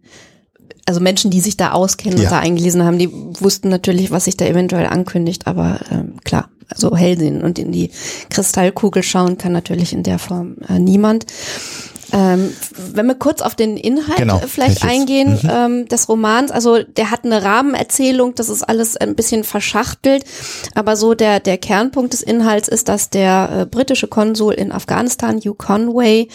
also 0.87 1.01
Menschen, 1.01 1.31
die 1.31 1.41
sich 1.41 1.59
da 1.59 1.73
auskennen 1.73 2.17
ja. 2.17 2.25
und 2.25 2.33
da 2.33 2.39
eingelesen 2.39 2.83
haben, 2.83 2.99
die 2.99 3.13
wussten 3.13 3.69
natürlich, 3.69 4.11
was 4.11 4.25
sich 4.25 4.39
da 4.39 4.47
eventuell 4.47 4.87
ankündigt, 4.87 5.47
aber 5.47 5.81
ähm, 5.91 6.15
klar, 6.25 6.49
also 6.69 6.97
hell 6.97 7.19
sehen 7.19 7.43
und 7.43 7.59
in 7.59 7.73
die 7.73 7.91
Kristallkugel 8.31 9.03
schauen 9.03 9.37
kann 9.37 9.53
natürlich 9.53 9.93
in 9.93 10.03
der 10.03 10.19
Form 10.19 10.57
äh, 10.67 10.79
niemand. 10.79 11.27
Ähm, 12.13 12.55
wenn 12.95 13.07
wir 13.07 13.15
kurz 13.15 13.43
auf 13.43 13.55
den 13.55 13.77
Inhalt 13.77 14.17
genau, 14.17 14.41
vielleicht 14.47 14.83
eingehen 14.83 15.39
mhm. 15.43 15.51
ähm, 15.51 15.89
des 15.89 16.09
Romans, 16.09 16.51
also 16.51 16.83
der 16.83 17.11
hat 17.11 17.25
eine 17.25 17.43
Rahmenerzählung, 17.43 18.35
das 18.35 18.49
ist 18.49 18.63
alles 18.63 18.97
ein 18.97 19.15
bisschen 19.15 19.45
verschachtelt, 19.45 20.25
aber 20.75 20.97
so 20.97 21.15
der 21.15 21.41
der 21.41 21.59
Kernpunkt 21.59 22.15
des 22.15 22.23
Inhalts 22.23 22.69
ist, 22.69 22.89
dass 22.89 23.11
der 23.11 23.51
äh, 23.53 23.67
britische 23.67 24.07
Konsul 24.07 24.55
in 24.55 24.73
Afghanistan, 24.73 25.39
Hugh 25.39 25.55
Conway, 25.55 26.29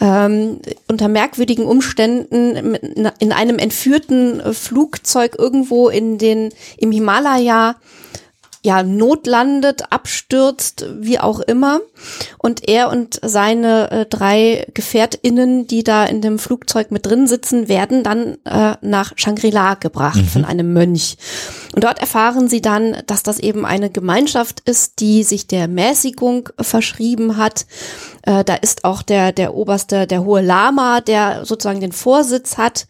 ähm, 0.00 0.60
unter 0.88 1.08
merkwürdigen 1.08 1.66
Umständen 1.66 2.74
in 3.18 3.32
einem 3.32 3.58
entführten 3.58 4.40
äh, 4.40 4.52
Flugzeug 4.52 5.36
irgendwo 5.38 5.88
in 5.88 6.18
den 6.18 6.50
im 6.78 6.90
Himalaya 6.90 7.76
ja, 8.64 8.84
notlandet, 8.84 9.92
abstürzt, 9.92 10.86
wie 11.00 11.18
auch 11.18 11.40
immer. 11.40 11.80
Und 12.38 12.68
er 12.68 12.90
und 12.90 13.18
seine 13.22 13.90
äh, 13.90 14.06
drei 14.06 14.66
GefährtInnen, 14.72 15.66
die 15.66 15.82
da 15.82 16.04
in 16.04 16.20
dem 16.20 16.38
Flugzeug 16.38 16.92
mit 16.92 17.06
drin 17.06 17.26
sitzen, 17.26 17.68
werden 17.68 18.04
dann 18.04 18.38
äh, 18.44 18.76
nach 18.80 19.12
Shangri-La 19.16 19.74
gebracht 19.74 20.18
mhm. 20.22 20.26
von 20.26 20.44
einem 20.44 20.72
Mönch. 20.72 21.16
Und 21.74 21.82
dort 21.82 21.98
erfahren 22.00 22.48
sie 22.48 22.60
dann, 22.60 22.96
dass 23.06 23.24
das 23.24 23.40
eben 23.40 23.66
eine 23.66 23.90
Gemeinschaft 23.90 24.60
ist, 24.60 25.00
die 25.00 25.24
sich 25.24 25.48
der 25.48 25.66
Mäßigung 25.66 26.50
verschrieben 26.60 27.36
hat. 27.36 27.66
Äh, 28.22 28.44
da 28.44 28.54
ist 28.54 28.84
auch 28.84 29.02
der, 29.02 29.32
der 29.32 29.54
oberste, 29.54 30.06
der 30.06 30.24
hohe 30.24 30.40
Lama, 30.40 31.00
der 31.00 31.44
sozusagen 31.44 31.80
den 31.80 31.92
Vorsitz 31.92 32.58
hat. 32.58 32.86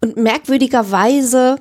Und 0.00 0.16
merkwürdigerweise 0.16 1.56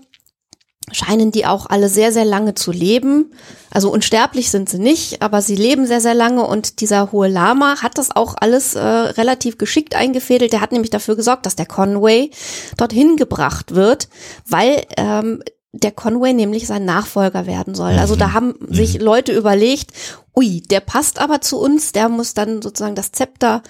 scheinen 0.91 1.32
die 1.32 1.46
auch 1.46 1.65
alle 1.65 1.89
sehr, 1.89 2.12
sehr 2.13 2.25
lange 2.25 2.56
zu 2.56 2.72
leben. 2.72 3.32
Also 3.72 3.91
unsterblich 3.91 4.50
sind 4.50 4.70
sie 4.70 4.79
nicht, 4.79 5.22
aber 5.22 5.41
sie 5.41 5.56
leben 5.56 5.86
sehr, 5.86 6.00
sehr 6.00 6.13
lange 6.13 6.46
und 6.46 6.79
dieser 6.79 7.12
hohe 7.12 7.27
Lama 7.27 7.82
hat 7.82 7.98
das 7.98 8.15
auch 8.15 8.36
alles 8.39 8.75
äh, 8.75 8.79
relativ 8.79 9.58
geschickt 9.58 9.96
eingefädelt. 9.96 10.53
Der 10.53 10.62
hat 10.62 10.72
nämlich 10.72 10.89
dafür 10.89 11.15
gesorgt, 11.15 11.46
dass 11.46 11.56
der 11.56 11.65
Conway 11.65 12.32
dorthin 12.77 13.17
gebracht 13.17 13.75
wird, 13.75 14.08
weil 14.46 14.86
ähm, 14.96 15.44
der 15.74 15.91
Conway 15.91 16.34
nämlich 16.34 16.67
sein 16.67 16.86
Nachfolger 16.86 17.46
werden 17.46 17.75
soll. 17.75 18.00
Also 18.00 18.15
da 18.15 18.29
mhm. 18.29 18.34
haben 18.34 18.56
sich 18.70 19.00
mhm. 19.00 19.06
Leute 19.06 19.34
überlegt, 19.34 19.91
ui, 20.36 20.62
der 20.62 20.79
passt 20.79 21.20
aber 21.20 21.41
zu 21.41 21.60
uns, 21.60 21.91
der 21.91 22.10
muss 22.10 22.34
dann 22.34 22.62
sozusagen 22.62 22.96
das 22.96 23.12
Zepter 23.12 23.62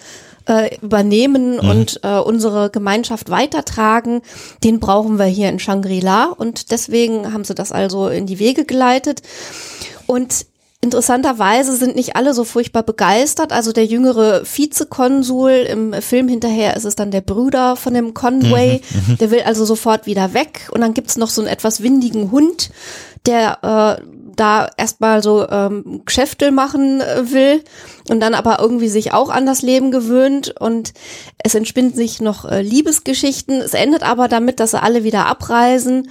äh, 0.47 0.75
übernehmen 0.81 1.53
mhm. 1.53 1.69
und 1.69 1.99
äh, 2.03 2.19
unsere 2.19 2.69
Gemeinschaft 2.69 3.29
weitertragen, 3.29 4.21
den 4.63 4.79
brauchen 4.79 5.17
wir 5.17 5.25
hier 5.25 5.49
in 5.49 5.59
Shangri-La 5.59 6.25
und 6.25 6.71
deswegen 6.71 7.33
haben 7.33 7.43
sie 7.43 7.55
das 7.55 7.71
also 7.71 8.07
in 8.07 8.25
die 8.25 8.39
Wege 8.39 8.65
geleitet. 8.65 9.21
Und 10.05 10.45
Interessanterweise 10.79 11.75
sind 11.75 11.95
nicht 11.95 12.15
alle 12.15 12.35
so 12.35 12.43
furchtbar 12.43 12.83
begeistert. 12.83 13.51
Also 13.51 13.71
der 13.71 13.85
jüngere 13.85 14.43
Vizekonsul 14.45 15.49
im 15.49 15.93
Film 16.01 16.27
hinterher 16.27 16.77
ist 16.77 16.85
es 16.85 16.95
dann 16.95 17.09
der 17.09 17.21
Bruder 17.21 17.75
von 17.75 17.95
dem 17.95 18.13
Conway. 18.13 18.81
Mhm, 18.91 19.13
mhm. 19.13 19.17
der 19.17 19.31
will 19.31 19.41
also 19.41 19.65
sofort 19.65 20.05
wieder 20.05 20.35
weg. 20.35 20.69
Und 20.71 20.81
dann 20.81 20.93
gibt's 20.93 21.17
noch 21.17 21.29
so 21.29 21.41
einen 21.41 21.49
etwas 21.49 21.81
windigen 21.81 22.29
Hund, 22.31 22.69
der 23.25 23.97
äh, 23.99 24.01
da 24.39 24.69
erstmal 24.77 25.21
so 25.21 25.47
ähm, 25.49 26.01
Geschäfte 26.05 26.51
machen 26.51 27.01
äh, 27.01 27.31
will 27.31 27.63
und 28.09 28.19
dann 28.19 28.33
aber 28.33 28.59
irgendwie 28.59 28.89
sich 28.89 29.13
auch 29.13 29.29
an 29.29 29.45
das 29.45 29.61
Leben 29.61 29.91
gewöhnt 29.91 30.55
und 30.59 30.93
es 31.43 31.55
entspinnen 31.55 31.93
sich 31.93 32.21
noch 32.21 32.45
äh, 32.45 32.61
Liebesgeschichten. 32.61 33.59
Es 33.59 33.73
endet 33.73 34.03
aber 34.03 34.27
damit, 34.27 34.59
dass 34.59 34.71
sie 34.71 34.81
alle 34.81 35.03
wieder 35.03 35.25
abreisen 35.25 36.09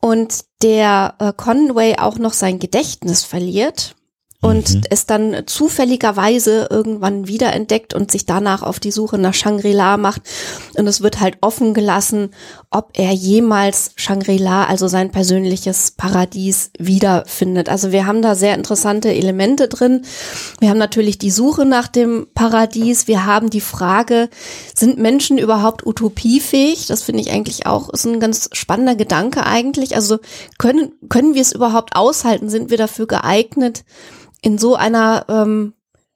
und 0.00 0.44
der 0.62 1.14
äh, 1.18 1.32
Conway 1.36 1.96
auch 1.98 2.18
noch 2.18 2.32
sein 2.32 2.58
Gedächtnis 2.58 3.24
verliert 3.24 3.96
und 4.40 4.74
mhm. 4.74 4.82
es 4.90 5.06
dann 5.06 5.44
zufälligerweise 5.46 6.68
irgendwann 6.70 7.26
wiederentdeckt 7.26 7.94
und 7.94 8.10
sich 8.10 8.26
danach 8.26 8.62
auf 8.62 8.78
die 8.78 8.90
Suche 8.90 9.18
nach 9.18 9.34
Shangri-La 9.34 9.96
macht. 9.96 10.22
Und 10.76 10.86
es 10.86 11.00
wird 11.00 11.20
halt 11.20 11.38
offen 11.40 11.74
gelassen, 11.74 12.30
ob 12.70 12.90
er 12.94 13.12
jemals 13.12 13.92
Shangri-La, 13.96 14.64
also 14.64 14.88
sein 14.88 15.10
persönliches 15.10 15.92
Paradies, 15.92 16.70
wiederfindet. 16.78 17.68
Also 17.68 17.92
wir 17.92 18.06
haben 18.06 18.20
da 18.20 18.34
sehr 18.34 18.54
interessante 18.54 19.12
Elemente 19.12 19.68
drin. 19.68 20.04
Wir 20.60 20.68
haben 20.68 20.78
natürlich 20.78 21.18
die 21.18 21.30
Suche 21.30 21.64
nach 21.64 21.88
dem 21.88 22.26
Paradies. 22.34 23.08
Wir 23.08 23.24
haben 23.24 23.48
die 23.48 23.60
Frage, 23.60 24.28
sind 24.74 24.98
Menschen 24.98 25.38
überhaupt 25.38 25.86
utopiefähig? 25.86 26.86
Das 26.86 27.02
finde 27.02 27.22
ich 27.22 27.30
eigentlich 27.30 27.66
auch, 27.66 27.88
ist 27.88 28.04
ein 28.04 28.20
ganz 28.20 28.50
spannender 28.52 28.94
Gedanke 28.94 29.46
eigentlich. 29.46 29.96
Also 29.96 30.18
können, 30.58 30.92
können 31.08 31.34
wir 31.34 31.42
es 31.42 31.52
überhaupt 31.52 31.96
aushalten? 31.96 32.50
Sind 32.50 32.70
wir 32.70 32.78
dafür 32.78 33.06
geeignet? 33.06 33.84
In 34.46 34.58
so 34.58 34.76
einer 34.76 35.24
ähm, 35.28 35.72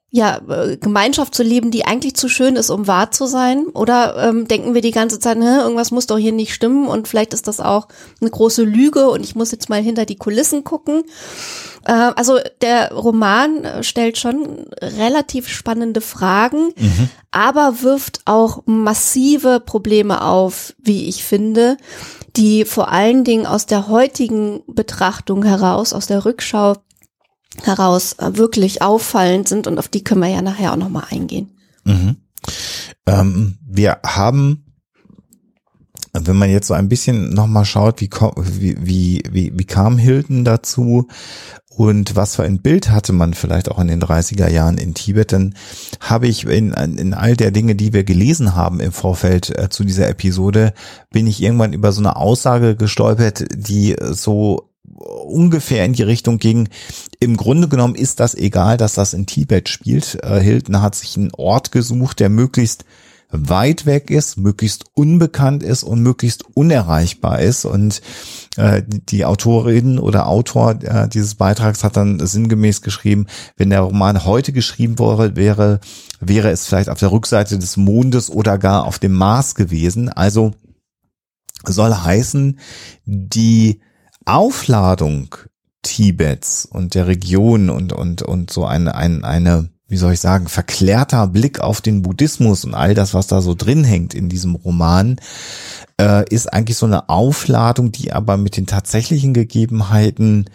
ja, 0.09 0.39
äh, 0.47 0.77
Gemeinschaft 0.77 1.35
zu 1.35 1.43
leben, 1.43 1.69
die 1.69 1.85
eigentlich 1.85 2.15
zu 2.15 2.29
schön 2.29 2.55
ist, 2.55 2.69
um 2.69 2.87
wahr 2.87 3.11
zu 3.11 3.25
sein? 3.25 3.65
Oder 3.73 4.29
ähm, 4.29 4.47
denken 4.47 4.73
wir 4.73 4.79
die 4.79 4.91
ganze 4.91 5.19
Zeit, 5.19 5.35
irgendwas 5.37 5.91
muss 5.91 6.07
doch 6.07 6.17
hier 6.17 6.31
nicht 6.31 6.53
stimmen 6.53 6.87
und 6.87 7.09
vielleicht 7.09 7.33
ist 7.33 7.49
das 7.49 7.59
auch 7.59 7.89
eine 8.21 8.29
große 8.29 8.63
Lüge 8.63 9.09
und 9.09 9.21
ich 9.25 9.35
muss 9.35 9.51
jetzt 9.51 9.67
mal 9.67 9.81
hinter 9.81 10.05
die 10.05 10.15
Kulissen 10.15 10.63
gucken? 10.63 11.03
Äh, 11.83 11.91
also 11.91 12.39
der 12.61 12.93
Roman 12.93 13.65
äh, 13.65 13.83
stellt 13.83 14.17
schon 14.17 14.65
relativ 14.81 15.49
spannende 15.49 15.99
Fragen, 15.99 16.71
mhm. 16.77 17.09
aber 17.31 17.81
wirft 17.81 18.21
auch 18.23 18.63
massive 18.65 19.59
Probleme 19.59 20.23
auf, 20.23 20.73
wie 20.81 21.09
ich 21.09 21.25
finde, 21.25 21.75
die 22.37 22.63
vor 22.63 22.93
allen 22.93 23.25
Dingen 23.25 23.45
aus 23.45 23.65
der 23.65 23.89
heutigen 23.89 24.63
Betrachtung 24.67 25.43
heraus, 25.43 25.91
aus 25.91 26.07
der 26.07 26.23
Rückschau 26.23 26.75
heraus 27.63 28.13
äh, 28.13 28.37
wirklich 28.37 28.81
auffallend 28.81 29.47
sind 29.47 29.67
und 29.67 29.77
auf 29.77 29.87
die 29.87 30.03
können 30.03 30.21
wir 30.21 30.29
ja 30.29 30.41
nachher 30.41 30.73
auch 30.73 30.77
nochmal 30.77 31.05
eingehen. 31.09 31.51
Mhm. 31.83 32.17
Ähm, 33.05 33.57
wir 33.65 33.99
haben, 34.05 34.65
wenn 36.13 36.37
man 36.37 36.49
jetzt 36.49 36.67
so 36.67 36.73
ein 36.73 36.89
bisschen 36.89 37.33
nochmal 37.33 37.65
schaut, 37.65 38.01
wie, 38.01 38.09
wie, 38.79 39.23
wie, 39.29 39.51
wie 39.55 39.65
kam 39.65 39.97
Hilton 39.97 40.43
dazu 40.43 41.07
und 41.69 42.15
was 42.15 42.35
für 42.35 42.43
ein 42.43 42.61
Bild 42.61 42.89
hatte 42.89 43.13
man 43.13 43.33
vielleicht 43.33 43.71
auch 43.71 43.79
in 43.79 43.87
den 43.87 44.01
30er 44.01 44.49
Jahren 44.49 44.77
in 44.77 44.93
Tibet, 44.93 45.31
dann 45.31 45.55
habe 46.01 46.27
ich 46.27 46.45
in, 46.45 46.73
in 46.73 47.13
all 47.13 47.35
der 47.35 47.51
Dinge, 47.51 47.75
die 47.75 47.93
wir 47.93 48.03
gelesen 48.03 48.55
haben 48.55 48.79
im 48.79 48.91
Vorfeld 48.91 49.57
äh, 49.57 49.69
zu 49.69 49.83
dieser 49.83 50.09
Episode, 50.09 50.73
bin 51.11 51.27
ich 51.27 51.41
irgendwann 51.41 51.73
über 51.73 51.91
so 51.91 52.01
eine 52.01 52.17
Aussage 52.17 52.75
gestolpert, 52.75 53.45
die 53.55 53.95
so 54.01 54.70
ungefähr 54.83 55.85
in 55.85 55.93
die 55.93 56.03
Richtung 56.03 56.37
ging, 56.37 56.69
im 57.19 57.37
Grunde 57.37 57.67
genommen 57.67 57.95
ist 57.95 58.19
das 58.19 58.35
egal, 58.35 58.77
dass 58.77 58.93
das 58.93 59.13
in 59.13 59.25
Tibet 59.25 59.69
spielt. 59.69 60.19
Äh, 60.23 60.39
Hilton 60.39 60.81
hat 60.81 60.95
sich 60.95 61.17
einen 61.17 61.31
Ort 61.33 61.71
gesucht, 61.71 62.19
der 62.19 62.29
möglichst 62.29 62.85
weit 63.31 63.85
weg 63.85 64.09
ist, 64.09 64.37
möglichst 64.37 64.85
unbekannt 64.93 65.63
ist 65.63 65.83
und 65.83 66.01
möglichst 66.01 66.43
unerreichbar 66.53 67.39
ist. 67.39 67.65
Und 67.65 68.01
äh, 68.57 68.81
die 68.85 69.25
Autorin 69.25 69.99
oder 69.99 70.27
Autor 70.27 70.79
äh, 70.83 71.07
dieses 71.07 71.35
Beitrags 71.35 71.83
hat 71.83 71.95
dann 71.95 72.25
sinngemäß 72.25 72.81
geschrieben, 72.81 73.27
wenn 73.55 73.69
der 73.69 73.81
Roman 73.81 74.25
heute 74.25 74.51
geschrieben 74.51 74.99
wäre, 74.99 75.35
wäre, 75.35 75.79
wäre 76.19 76.49
es 76.49 76.65
vielleicht 76.65 76.89
auf 76.89 76.99
der 76.99 77.11
Rückseite 77.11 77.57
des 77.57 77.77
Mondes 77.77 78.29
oder 78.29 78.57
gar 78.57 78.85
auf 78.85 78.99
dem 78.99 79.13
Mars 79.13 79.55
gewesen. 79.55 80.09
Also 80.09 80.51
soll 81.65 81.93
heißen, 81.93 82.59
die 83.05 83.79
Aufladung 84.25 85.35
Tibets 85.81 86.65
und 86.65 86.95
der 86.95 87.07
Region 87.07 87.69
und, 87.69 87.93
und, 87.93 88.21
und 88.21 88.51
so 88.51 88.65
eine, 88.65 88.95
eine, 88.95 89.23
eine, 89.23 89.69
wie 89.87 89.97
soll 89.97 90.13
ich 90.13 90.19
sagen, 90.19 90.47
verklärter 90.47 91.27
Blick 91.27 91.59
auf 91.59 91.81
den 91.81 92.01
Buddhismus 92.01 92.63
und 92.65 92.73
all 92.73 92.93
das, 92.93 93.13
was 93.13 93.27
da 93.27 93.41
so 93.41 93.55
drin 93.55 93.83
hängt 93.83 94.13
in 94.13 94.29
diesem 94.29 94.55
Roman, 94.55 95.19
äh, 95.99 96.23
ist 96.29 96.53
eigentlich 96.53 96.77
so 96.77 96.85
eine 96.85 97.09
Aufladung, 97.09 97.91
die 97.91 98.13
aber 98.13 98.37
mit 98.37 98.57
den 98.57 98.67
tatsächlichen 98.67 99.33
Gegebenheiten 99.33 100.45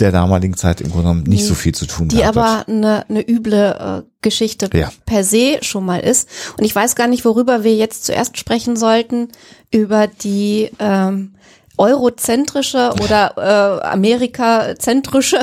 der 0.00 0.12
damaligen 0.12 0.56
Zeit 0.56 0.80
im 0.80 0.88
Grunde 0.88 1.08
genommen 1.08 1.22
nicht 1.24 1.44
so 1.44 1.54
viel 1.54 1.74
zu 1.74 1.86
tun 1.86 2.08
hat. 2.08 2.18
Die 2.18 2.24
aber 2.24 2.66
eine, 2.66 3.08
eine 3.08 3.28
üble 3.28 3.76
äh, 3.78 4.10
Geschichte 4.22 4.70
ja. 4.72 4.90
per 5.04 5.24
se 5.24 5.58
schon 5.60 5.84
mal 5.84 6.00
ist. 6.00 6.28
Und 6.56 6.64
ich 6.64 6.74
weiß 6.74 6.96
gar 6.96 7.06
nicht, 7.06 7.24
worüber 7.24 7.64
wir 7.64 7.74
jetzt 7.76 8.06
zuerst 8.06 8.38
sprechen 8.38 8.76
sollten, 8.76 9.28
über 9.70 10.06
die 10.06 10.70
ähm, 10.78 11.34
eurozentrische 11.80 12.92
oder 13.02 13.32
äh, 13.38 13.86
amerikazentrische 13.86 15.40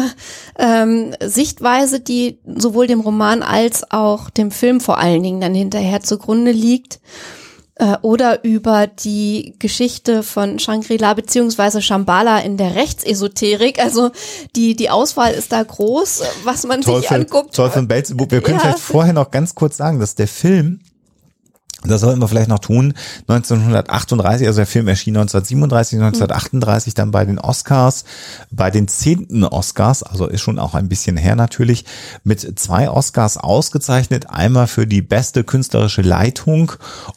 ähm, 0.60 1.16
Sichtweise, 1.20 2.00
die 2.00 2.38
sowohl 2.46 2.86
dem 2.86 3.00
Roman 3.00 3.42
als 3.42 3.92
auch 3.92 4.30
dem 4.30 4.52
Film 4.52 4.80
vor 4.80 5.00
allen 5.00 5.24
Dingen 5.24 5.42
dann 5.42 5.56
hinterher 5.56 6.02
zugrunde 6.02 6.52
liegt 6.52 7.00
äh, 7.80 7.98
oder 8.04 8.44
über 8.44 8.86
die 8.86 9.56
Geschichte 9.58 10.22
von 10.22 10.60
Shangri-La 10.60 11.16
beziehungsweise 11.16 11.82
Shambhala 11.82 12.40
in 12.40 12.58
der 12.58 12.76
Rechtsesoterik. 12.76 13.80
Also 13.80 14.12
die, 14.56 14.76
die 14.76 14.92
Auswahl 14.92 15.34
ist 15.34 15.52
da 15.52 15.64
groß, 15.64 16.22
was 16.44 16.66
man 16.68 16.82
Teufel, 16.82 17.02
sich 17.02 17.12
anguckt. 17.12 17.56
Teufel 17.56 17.80
und 17.80 17.88
Belzebub. 17.88 18.32
Wir 18.32 18.42
können 18.42 18.58
ja. 18.58 18.62
vielleicht 18.62 18.80
vorher 18.80 19.14
noch 19.14 19.32
ganz 19.32 19.56
kurz 19.56 19.78
sagen, 19.78 20.00
dass 20.00 20.14
der 20.14 20.28
Film 20.28 20.82
das 21.84 22.02
sollten 22.02 22.20
wir 22.20 22.28
vielleicht 22.28 22.50
noch 22.50 22.60
tun. 22.60 22.94
1938, 23.28 24.48
also 24.48 24.58
der 24.58 24.66
Film 24.66 24.88
erschien 24.88 25.16
1937, 25.16 26.00
1938 26.00 26.94
dann 26.96 27.12
bei 27.12 27.24
den 27.24 27.40
Oscars, 27.40 28.04
bei 28.50 28.72
den 28.72 28.88
zehnten 28.88 29.44
Oscars, 29.44 30.04
also 30.04 30.28
ist 30.28 30.42
schon 30.42 30.60
auch 30.60 30.74
ein 30.74 30.90
bisschen 30.90 31.18
her 31.18 31.36
natürlich, 31.36 31.86
mit 32.24 32.60
zwei 32.60 32.90
Oscars 32.90 33.38
ausgezeichnet. 33.38 34.30
Einmal 34.30 34.68
für 34.68 34.88
die 34.88 35.02
beste 35.02 35.44
künstlerische 35.44 36.02
Leitung 36.02 36.72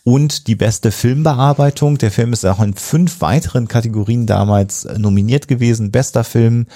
und 0.04 0.46
die 0.46 0.56
beste 0.56 0.92
Filmbearbeitung. 0.92 1.98
Der 1.98 2.10
Film 2.10 2.32
ist 2.32 2.44
auch 2.44 2.60
in 2.60 2.74
fünf 2.74 3.20
weiteren 3.20 3.66
Kategorien 3.66 4.26
damals 4.26 4.86
nominiert 4.96 5.48
gewesen. 5.48 5.90
Bester 5.90 6.24
Film, 6.24 6.66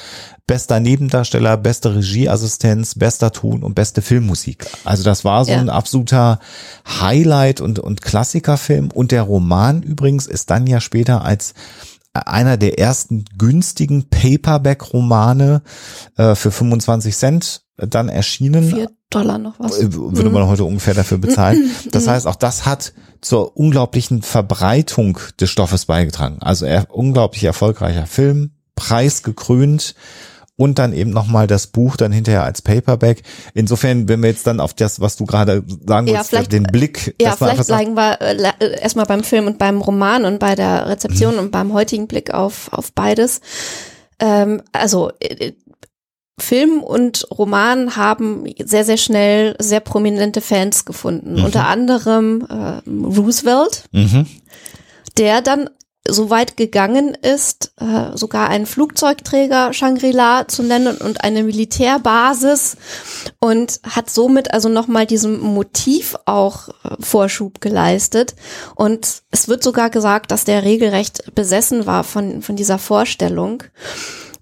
bester 0.47 0.79
Nebendarsteller, 0.79 1.57
beste 1.57 1.95
Regieassistenz, 1.95 2.97
bester 2.97 3.33
Ton 3.33 3.63
und 3.63 3.75
beste 3.75 4.03
Filmmusik. 4.03 4.67
Also 4.85 5.03
das 5.03 5.25
war 5.25 5.45
so 5.45 5.53
ein 5.53 5.71
absoluter 5.71 6.39
Highlight 6.87 7.61
und, 7.61 7.74
und 7.79 8.03
Klassikerfilm. 8.03 8.91
Und 8.93 9.13
der 9.13 9.23
Roman 9.23 9.83
übrigens 9.83 10.27
ist 10.27 10.51
dann 10.51 10.67
ja 10.67 10.81
später 10.81 11.25
als 11.25 11.55
einer 12.13 12.57
der 12.57 12.79
ersten 12.79 13.25
günstigen 13.37 14.09
Paperback-Romane 14.09 15.63
äh, 16.17 16.35
für 16.35 16.51
25 16.51 17.17
Cent 17.17 17.63
dann 17.77 18.09
erschienen. 18.09 18.71
Vier 18.71 18.91
Dollar 19.11 19.39
noch 19.39 19.59
was. 19.59 19.79
Äh, 19.81 19.93
würde 19.93 20.31
man 20.31 20.45
mhm. 20.45 20.49
heute 20.49 20.65
ungefähr 20.65 20.95
dafür 20.95 21.19
bezahlen. 21.19 21.71
Das 21.91 22.07
heißt, 22.07 22.27
auch 22.27 22.37
das 22.37 22.67
hat 22.67 22.93
zur 23.21 23.57
unglaublichen 23.57 24.23
Verbreitung 24.23 25.19
des 25.41 25.51
Stoffes 25.51 25.87
beigetragen. 25.87 26.39
Also 26.41 26.67
er, 26.67 26.87
unglaublich 26.91 27.45
erfolgreicher 27.45 28.07
Film, 28.07 28.53
preisgekrönt 28.77 29.95
und 30.57 30.79
dann 30.79 30.93
eben 30.93 31.11
nochmal 31.11 31.47
das 31.47 31.67
Buch 31.67 31.97
dann 31.97 32.13
hinterher 32.13 32.45
als 32.45 32.63
Paperback. 32.63 33.23
Insofern, 33.55 34.09
wenn 34.09 34.23
wir 34.23 34.31
jetzt 34.31 34.47
dann 34.47 34.61
auf 34.61 34.75
das, 34.75 35.01
was 35.01 35.17
du 35.17 35.27
gerade 35.27 35.65
sagen 35.87 36.07
ja, 36.07 36.19
wolltest, 36.19 36.53
den 36.53 36.63
Blick. 36.65 37.15
Ja, 37.21 37.35
vielleicht 37.37 37.67
bleiben 37.67 37.95
wir 37.95 38.21
äh, 38.21 38.53
äh, 38.61 38.81
erstmal 38.81 39.07
beim 39.07 39.25
Film 39.25 39.47
und 39.47 39.59
beim 39.59 39.81
Roman 39.81 40.25
und 40.25 40.39
bei 40.39 40.55
der 40.55 40.89
Rezeption 40.89 41.35
mhm. 41.35 41.41
und 41.41 41.51
beim 41.51 41.73
heutigen 41.73 42.07
Blick 42.07 42.33
auf, 42.33 42.73
auf 42.73 42.93
beides. 42.93 43.41
Ähm, 44.21 44.63
also 44.73 45.11
äh, 45.19 45.53
Film 46.39 46.83
und 46.83 47.27
Roman 47.31 47.97
haben 47.97 48.45
sehr, 48.65 48.85
sehr 48.85 48.97
schnell 48.97 49.57
sehr 49.61 49.81
prominente 49.81 50.41
Fans 50.41 50.85
gefunden. 50.85 51.35
Mhm. 51.35 51.45
Unter 51.45 51.67
anderem 51.67 52.47
äh, 52.49 52.89
Roosevelt, 52.89 53.85
mhm. 53.93 54.27
der 55.17 55.43
dann 55.43 55.71
so 56.09 56.29
weit 56.29 56.57
gegangen 56.57 57.15
ist, 57.15 57.73
äh, 57.81 58.15
sogar 58.17 58.49
einen 58.49 58.67
Flugzeugträger 58.67 59.73
Shangri-La 59.73 60.47
zu 60.49 60.63
nennen 60.63 60.99
und 60.99 61.25
eine 61.25 61.43
Militärbasis 61.43 62.77
und 63.41 63.81
hat 63.89 64.11
somit 64.11 64.53
also 64.53 64.69
nochmal 64.69 65.07
diesem 65.07 65.41
Motiv 65.41 66.17
auch 66.27 66.69
äh, 66.69 66.73
Vorschub 67.01 67.63
geleistet. 67.63 68.35
Und 68.75 69.23
es 69.31 69.49
wird 69.49 69.63
sogar 69.63 69.89
gesagt, 69.89 70.31
dass 70.31 70.45
der 70.45 70.63
regelrecht 70.63 71.35
besessen 71.35 71.87
war 71.87 72.05
von, 72.05 72.43
von 72.43 72.55
dieser 72.55 72.79
Vorstellung. 72.79 73.63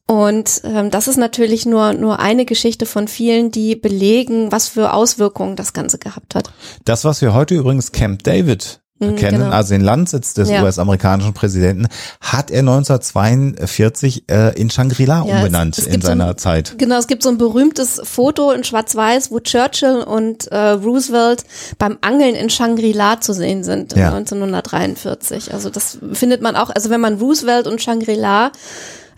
Und 0.09 0.62
ähm, 0.64 0.90
das 0.90 1.07
ist 1.07 1.16
natürlich 1.16 1.64
nur, 1.64 1.92
nur 1.92 2.18
eine 2.18 2.44
Geschichte 2.44 2.87
von 2.87 3.07
vielen, 3.07 3.53
die 3.53 3.77
belegen, 3.77 4.51
was 4.51 4.66
für 4.66 4.92
Auswirkungen 4.92 5.55
das 5.55 5.72
Ganze 5.72 5.98
gehabt 5.98 6.35
hat. 6.35 6.53
Das, 6.85 7.05
was 7.05 7.22
wir 7.22 7.35
heute 7.35 7.55
übrigens 7.55 7.92
Camp 7.92 8.25
David 8.25 8.82
kennen, 9.17 9.41
genau. 9.41 9.51
also 9.51 9.75
den 9.75 9.83
Landsitz 9.83 10.35
des 10.35 10.51
ja. 10.51 10.62
US-amerikanischen 10.62 11.35
Präsidenten, 11.35 11.88
hat 12.21 12.51
er 12.51 12.61
1942 12.61 14.25
äh, 14.29 14.59
in 14.61 14.71
Shangri-La 14.71 15.25
ja, 15.27 15.37
umbenannt 15.37 15.79
es, 15.79 15.87
es 15.87 15.95
in 15.95 16.01
seiner 16.01 16.25
so 16.25 16.31
ein, 16.31 16.38
Zeit. 16.38 16.75
Genau, 16.79 16.99
es 16.99 17.07
gibt 17.07 17.23
so 17.23 17.29
ein 17.29 17.38
berühmtes 17.38 18.01
Foto 18.05 18.51
in 18.53 18.65
Schwarz-Weiß, 18.65 19.31
wo 19.31 19.41
Churchill 19.41 20.03
und 20.03 20.47
äh, 20.49 20.57
Roosevelt 20.57 21.45
beim 21.79 21.99
Angeln 22.01 22.35
in 22.35 22.51
Shangri-La 22.51 23.21
zu 23.21 23.33
sehen 23.33 23.65
sind 23.65 23.97
ja. 23.97 24.15
1943. 24.15 25.53
Also 25.53 25.71
das 25.71 25.99
findet 26.12 26.43
man 26.43 26.57
auch, 26.57 26.71
also 26.71 26.91
wenn 26.91 27.01
man 27.01 27.19
Roosevelt 27.19 27.67
und 27.67 27.83
Shangri-La 27.83 28.53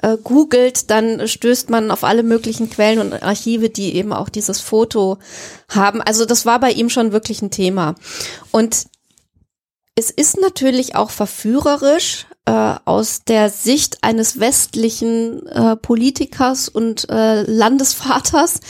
äh, 0.04 0.18
googelt, 0.22 0.90
dann 0.90 1.26
stößt 1.26 1.70
man 1.70 1.90
auf 1.90 2.04
alle 2.04 2.22
möglichen 2.22 2.68
Quellen 2.68 2.98
und 2.98 3.22
Archive, 3.22 3.70
die 3.70 3.94
eben 3.94 4.12
auch 4.12 4.28
dieses 4.28 4.60
Foto 4.60 5.18
haben. 5.68 6.02
Also 6.02 6.26
das 6.26 6.44
war 6.44 6.60
bei 6.60 6.72
ihm 6.72 6.90
schon 6.90 7.12
wirklich 7.12 7.40
ein 7.40 7.50
Thema. 7.50 7.94
Und 8.50 8.86
es 9.96 10.10
ist 10.10 10.40
natürlich 10.40 10.96
auch 10.96 11.10
verführerisch 11.10 12.26
äh, 12.46 12.74
aus 12.84 13.22
der 13.24 13.48
Sicht 13.48 13.98
eines 14.02 14.40
westlichen 14.40 15.46
äh, 15.46 15.76
Politikers 15.76 16.68
und 16.68 17.08
äh, 17.08 17.42
Landesvaters 17.42 18.60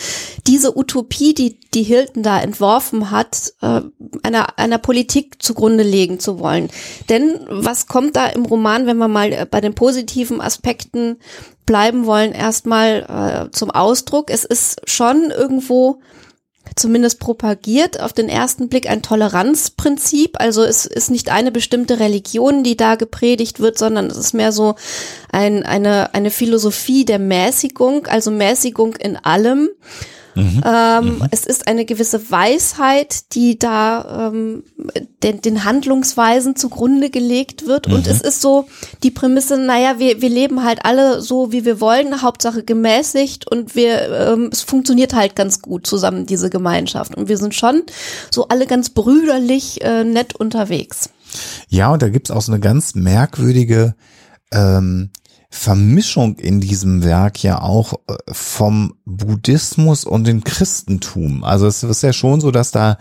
diese 0.46 0.76
Utopie, 0.76 1.32
die 1.32 1.58
die 1.72 1.82
Hilton 1.82 2.22
da 2.22 2.40
entworfen 2.40 3.10
hat, 3.10 3.54
äh, 3.62 3.80
einer 4.22 4.58
einer 4.58 4.78
Politik 4.78 5.42
zugrunde 5.42 5.82
legen 5.82 6.20
zu 6.20 6.38
wollen. 6.38 6.68
Denn 7.08 7.40
was 7.48 7.86
kommt 7.86 8.16
da 8.16 8.26
im 8.26 8.44
Roman, 8.44 8.86
wenn 8.86 8.98
wir 8.98 9.08
mal 9.08 9.32
äh, 9.32 9.46
bei 9.50 9.62
den 9.62 9.74
positiven 9.74 10.42
Aspekten 10.42 11.16
bleiben 11.64 12.04
wollen, 12.04 12.32
erstmal 12.32 13.48
äh, 13.48 13.50
zum 13.50 13.70
Ausdruck? 13.70 14.30
Es 14.30 14.44
ist 14.44 14.82
schon 14.88 15.30
irgendwo 15.30 16.00
zumindest 16.76 17.20
propagiert 17.20 18.00
auf 18.00 18.12
den 18.12 18.28
ersten 18.28 18.68
Blick 18.68 18.88
ein 18.88 19.02
Toleranzprinzip. 19.02 20.40
Also 20.40 20.64
es 20.64 20.86
ist 20.86 21.10
nicht 21.10 21.30
eine 21.30 21.50
bestimmte 21.50 22.00
Religion, 22.00 22.64
die 22.64 22.76
da 22.76 22.96
gepredigt 22.96 23.60
wird, 23.60 23.78
sondern 23.78 24.06
es 24.06 24.16
ist 24.16 24.34
mehr 24.34 24.52
so 24.52 24.74
ein, 25.30 25.64
eine, 25.64 26.14
eine 26.14 26.30
Philosophie 26.30 27.04
der 27.04 27.18
Mäßigung, 27.18 28.06
also 28.06 28.30
Mäßigung 28.30 28.94
in 28.96 29.16
allem. 29.16 29.70
Mhm. 30.34 30.62
Ähm, 30.64 31.04
mhm. 31.04 31.28
Es 31.30 31.46
ist 31.46 31.68
eine 31.68 31.84
gewisse 31.84 32.30
Weisheit, 32.30 33.34
die 33.34 33.58
da 33.58 34.30
ähm, 34.32 34.64
den, 35.22 35.40
den 35.40 35.64
Handlungsweisen 35.64 36.56
zugrunde 36.56 37.10
gelegt 37.10 37.66
wird. 37.66 37.88
Mhm. 37.88 37.94
Und 37.94 38.06
es 38.06 38.20
ist 38.20 38.40
so 38.40 38.66
die 39.02 39.10
Prämisse, 39.10 39.58
naja, 39.58 39.98
wir, 39.98 40.20
wir 40.20 40.28
leben 40.28 40.64
halt 40.64 40.84
alle 40.84 41.22
so, 41.22 41.52
wie 41.52 41.64
wir 41.64 41.80
wollen, 41.80 42.22
Hauptsache 42.22 42.62
gemäßigt 42.62 43.50
und 43.50 43.74
wir, 43.74 44.10
ähm, 44.10 44.50
es 44.52 44.62
funktioniert 44.62 45.14
halt 45.14 45.36
ganz 45.36 45.62
gut 45.62 45.86
zusammen, 45.86 46.26
diese 46.26 46.50
Gemeinschaft. 46.50 47.16
Und 47.16 47.28
wir 47.28 47.38
sind 47.38 47.54
schon 47.54 47.82
so 48.30 48.48
alle 48.48 48.66
ganz 48.66 48.90
brüderlich 48.90 49.82
äh, 49.82 50.04
nett 50.04 50.34
unterwegs. 50.34 51.10
Ja, 51.68 51.92
und 51.92 52.02
da 52.02 52.08
gibt's 52.08 52.30
auch 52.30 52.42
so 52.42 52.52
eine 52.52 52.60
ganz 52.60 52.94
merkwürdige 52.94 53.94
ähm, 54.52 55.10
Vermischung 55.56 56.36
in 56.36 56.60
diesem 56.60 57.04
Werk 57.04 57.40
ja 57.44 57.62
auch 57.62 57.94
äh, 58.08 58.16
vom 58.32 58.96
Buddhismus 59.04 60.04
und 60.04 60.26
dem 60.26 60.42
Christentum. 60.42 61.44
Also 61.44 61.68
es 61.68 61.84
ist 61.84 62.02
ja 62.02 62.12
schon 62.12 62.40
so, 62.40 62.50
dass 62.50 62.72
da 62.72 62.98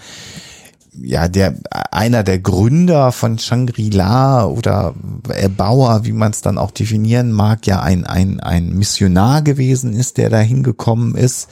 ja, 1.01 1.27
der, 1.27 1.55
einer 1.91 2.23
der 2.23 2.39
Gründer 2.39 3.11
von 3.11 3.39
Shangri-La 3.39 4.45
oder 4.45 4.93
Erbauer, 5.29 6.05
wie 6.05 6.11
man 6.11 6.31
es 6.31 6.41
dann 6.41 6.57
auch 6.57 6.71
definieren 6.71 7.31
mag, 7.31 7.65
ja 7.65 7.81
ein, 7.81 8.05
ein, 8.05 8.39
ein 8.39 8.69
Missionar 8.73 9.41
gewesen 9.41 9.93
ist, 9.93 10.17
der 10.17 10.29
da 10.29 10.39
hingekommen 10.39 11.15
ist. 11.15 11.49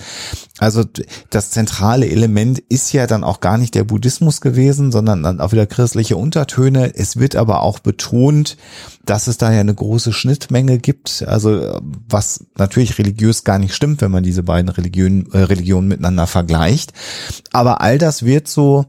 Also 0.59 0.83
das 1.31 1.49
zentrale 1.49 2.07
Element 2.07 2.59
ist 2.59 2.93
ja 2.93 3.07
dann 3.07 3.23
auch 3.23 3.39
gar 3.39 3.57
nicht 3.57 3.73
der 3.73 3.83
Buddhismus 3.83 4.41
gewesen, 4.41 4.91
sondern 4.91 5.23
dann 5.23 5.39
auch 5.39 5.51
wieder 5.51 5.65
christliche 5.65 6.17
Untertöne. 6.17 6.93
Es 6.93 7.17
wird 7.17 7.35
aber 7.35 7.61
auch 7.61 7.79
betont, 7.79 8.57
dass 9.03 9.25
es 9.25 9.37
da 9.37 9.51
ja 9.51 9.61
eine 9.61 9.73
große 9.73 10.13
Schnittmenge 10.13 10.77
gibt, 10.77 11.23
also 11.27 11.79
was 12.07 12.45
natürlich 12.57 12.99
religiös 12.99 13.43
gar 13.43 13.57
nicht 13.57 13.73
stimmt, 13.73 14.01
wenn 14.01 14.11
man 14.11 14.23
diese 14.23 14.43
beiden 14.43 14.69
Religionen, 14.69 15.31
äh, 15.31 15.39
Religionen 15.39 15.87
miteinander 15.87 16.27
vergleicht. 16.27 16.93
Aber 17.51 17.81
all 17.81 17.97
das 17.97 18.23
wird 18.23 18.47
so 18.47 18.85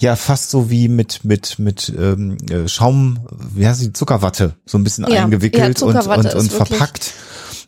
ja 0.00 0.16
fast 0.16 0.50
so 0.50 0.70
wie 0.70 0.88
mit 0.88 1.24
mit 1.24 1.58
mit 1.58 1.92
ähm, 1.96 2.36
äh, 2.50 2.68
Schaum, 2.68 3.20
wie 3.54 3.66
heißt 3.66 3.82
die 3.82 3.92
Zuckerwatte, 3.92 4.54
so 4.66 4.78
ein 4.78 4.84
bisschen 4.84 5.06
ja, 5.08 5.24
eingewickelt 5.24 5.80
ja, 5.80 5.86
und 5.86 6.06
und, 6.06 6.34
und 6.34 6.52
verpackt 6.52 7.12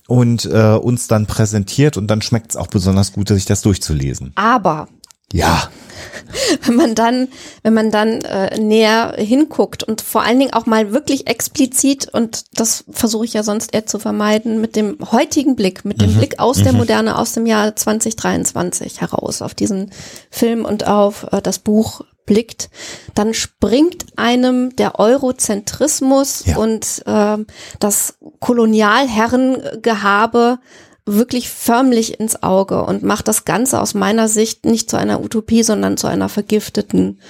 und 0.07 0.44
äh, 0.44 0.74
uns 0.74 1.07
dann 1.07 1.27
präsentiert 1.27 1.96
und 1.96 2.09
dann 2.09 2.22
schmeckt 2.22 2.50
es 2.50 2.57
auch 2.57 2.66
besonders 2.66 3.12
gut, 3.12 3.29
sich 3.29 3.46
das 3.46 3.62
durchzulesen. 3.62 4.33
Aber 4.35 4.88
ja. 5.34 5.68
Wenn 6.64 6.74
man 6.74 6.94
dann, 6.94 7.28
wenn 7.62 7.74
man 7.74 7.90
dann 7.92 8.22
äh, 8.22 8.58
näher 8.58 9.14
hinguckt 9.16 9.84
und 9.84 10.00
vor 10.00 10.22
allen 10.22 10.40
Dingen 10.40 10.52
auch 10.52 10.66
mal 10.66 10.92
wirklich 10.92 11.28
explizit, 11.28 12.08
und 12.12 12.44
das 12.54 12.84
versuche 12.90 13.24
ich 13.24 13.34
ja 13.34 13.44
sonst 13.44 13.72
eher 13.72 13.86
zu 13.86 14.00
vermeiden, 14.00 14.60
mit 14.60 14.74
dem 14.74 14.98
heutigen 15.12 15.54
Blick, 15.54 15.84
mit 15.84 16.00
dem 16.00 16.14
mhm. 16.14 16.18
Blick 16.18 16.40
aus 16.40 16.60
der 16.62 16.72
mhm. 16.72 16.78
Moderne, 16.78 17.18
aus 17.18 17.34
dem 17.34 17.46
Jahr 17.46 17.76
2023 17.76 19.00
heraus 19.00 19.42
auf 19.42 19.54
diesen 19.54 19.92
Film 20.30 20.64
und 20.64 20.88
auf 20.88 21.32
äh, 21.32 21.40
das 21.40 21.60
Buch 21.60 22.00
blickt, 22.26 22.70
dann 23.14 23.34
springt 23.34 24.06
einem 24.16 24.74
der 24.76 24.98
Eurozentrismus 24.98 26.46
ja. 26.46 26.56
und 26.56 27.02
äh, 27.06 27.36
das 27.78 28.16
Kolonialherrengehabe 28.40 30.58
wirklich 31.06 31.50
förmlich 31.50 32.18
ins 32.18 32.42
Auge 32.42 32.84
und 32.84 33.02
macht 33.02 33.28
das 33.28 33.44
Ganze 33.44 33.80
aus 33.80 33.94
meiner 33.94 34.28
Sicht 34.28 34.64
nicht 34.64 34.88
zu 34.88 34.96
einer 34.96 35.20
Utopie, 35.20 35.62
sondern 35.62 35.96
zu 35.96 36.06
einer 36.06 36.28
vergifteten 36.28 37.20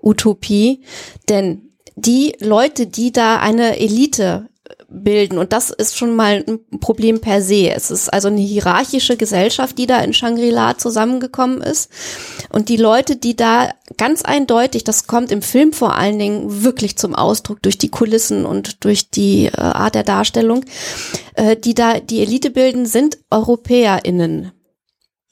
Utopie. 0.00 0.82
Denn 1.28 1.70
die 1.96 2.36
Leute, 2.40 2.86
die 2.86 3.12
da 3.12 3.38
eine 3.38 3.78
Elite 3.78 4.48
bilden. 5.02 5.38
Und 5.38 5.52
das 5.52 5.70
ist 5.70 5.96
schon 5.96 6.14
mal 6.14 6.44
ein 6.46 6.78
Problem 6.80 7.20
per 7.20 7.42
se. 7.42 7.70
Es 7.70 7.90
ist 7.90 8.12
also 8.12 8.28
eine 8.28 8.40
hierarchische 8.40 9.16
Gesellschaft, 9.16 9.76
die 9.78 9.86
da 9.86 10.00
in 10.00 10.12
Shangri-La 10.12 10.78
zusammengekommen 10.78 11.60
ist. 11.60 11.90
Und 12.50 12.68
die 12.68 12.76
Leute, 12.76 13.16
die 13.16 13.36
da 13.36 13.70
ganz 13.96 14.22
eindeutig, 14.22 14.84
das 14.84 15.06
kommt 15.06 15.32
im 15.32 15.42
Film 15.42 15.72
vor 15.72 15.96
allen 15.96 16.18
Dingen 16.18 16.62
wirklich 16.62 16.96
zum 16.96 17.14
Ausdruck 17.14 17.62
durch 17.62 17.78
die 17.78 17.90
Kulissen 17.90 18.46
und 18.46 18.84
durch 18.84 19.10
die 19.10 19.46
äh, 19.46 19.60
Art 19.60 19.94
der 19.94 20.04
Darstellung, 20.04 20.64
äh, 21.34 21.56
die 21.56 21.74
da 21.74 22.00
die 22.00 22.20
Elite 22.20 22.50
bilden, 22.50 22.86
sind 22.86 23.18
EuropäerInnen. 23.30 24.52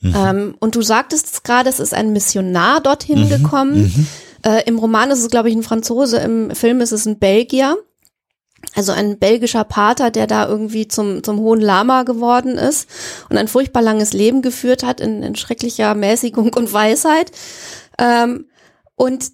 Mhm. 0.00 0.14
Ähm, 0.16 0.54
und 0.58 0.74
du 0.74 0.82
sagtest 0.82 1.32
es 1.32 1.42
gerade, 1.42 1.70
es 1.70 1.80
ist 1.80 1.94
ein 1.94 2.12
Missionar 2.12 2.80
dorthin 2.80 3.24
mhm. 3.24 3.28
gekommen. 3.28 3.82
Mhm. 3.82 4.06
Äh, 4.44 4.64
Im 4.66 4.78
Roman 4.78 5.10
ist 5.10 5.20
es, 5.20 5.30
glaube 5.30 5.48
ich, 5.48 5.54
ein 5.54 5.62
Franzose, 5.62 6.18
im 6.18 6.50
Film 6.50 6.80
ist 6.80 6.92
es 6.92 7.06
ein 7.06 7.18
Belgier 7.18 7.78
also 8.74 8.92
ein 8.92 9.18
belgischer 9.18 9.64
Pater, 9.64 10.10
der 10.10 10.26
da 10.26 10.48
irgendwie 10.48 10.88
zum, 10.88 11.22
zum 11.22 11.38
hohen 11.40 11.60
Lama 11.60 12.04
geworden 12.04 12.56
ist 12.56 12.88
und 13.28 13.36
ein 13.36 13.48
furchtbar 13.48 13.82
langes 13.82 14.12
Leben 14.12 14.42
geführt 14.42 14.82
hat 14.82 15.00
in, 15.00 15.22
in 15.22 15.36
schrecklicher 15.36 15.94
Mäßigung 15.94 16.54
und 16.54 16.72
Weisheit. 16.72 17.32
Ähm, 17.98 18.46
und 18.96 19.32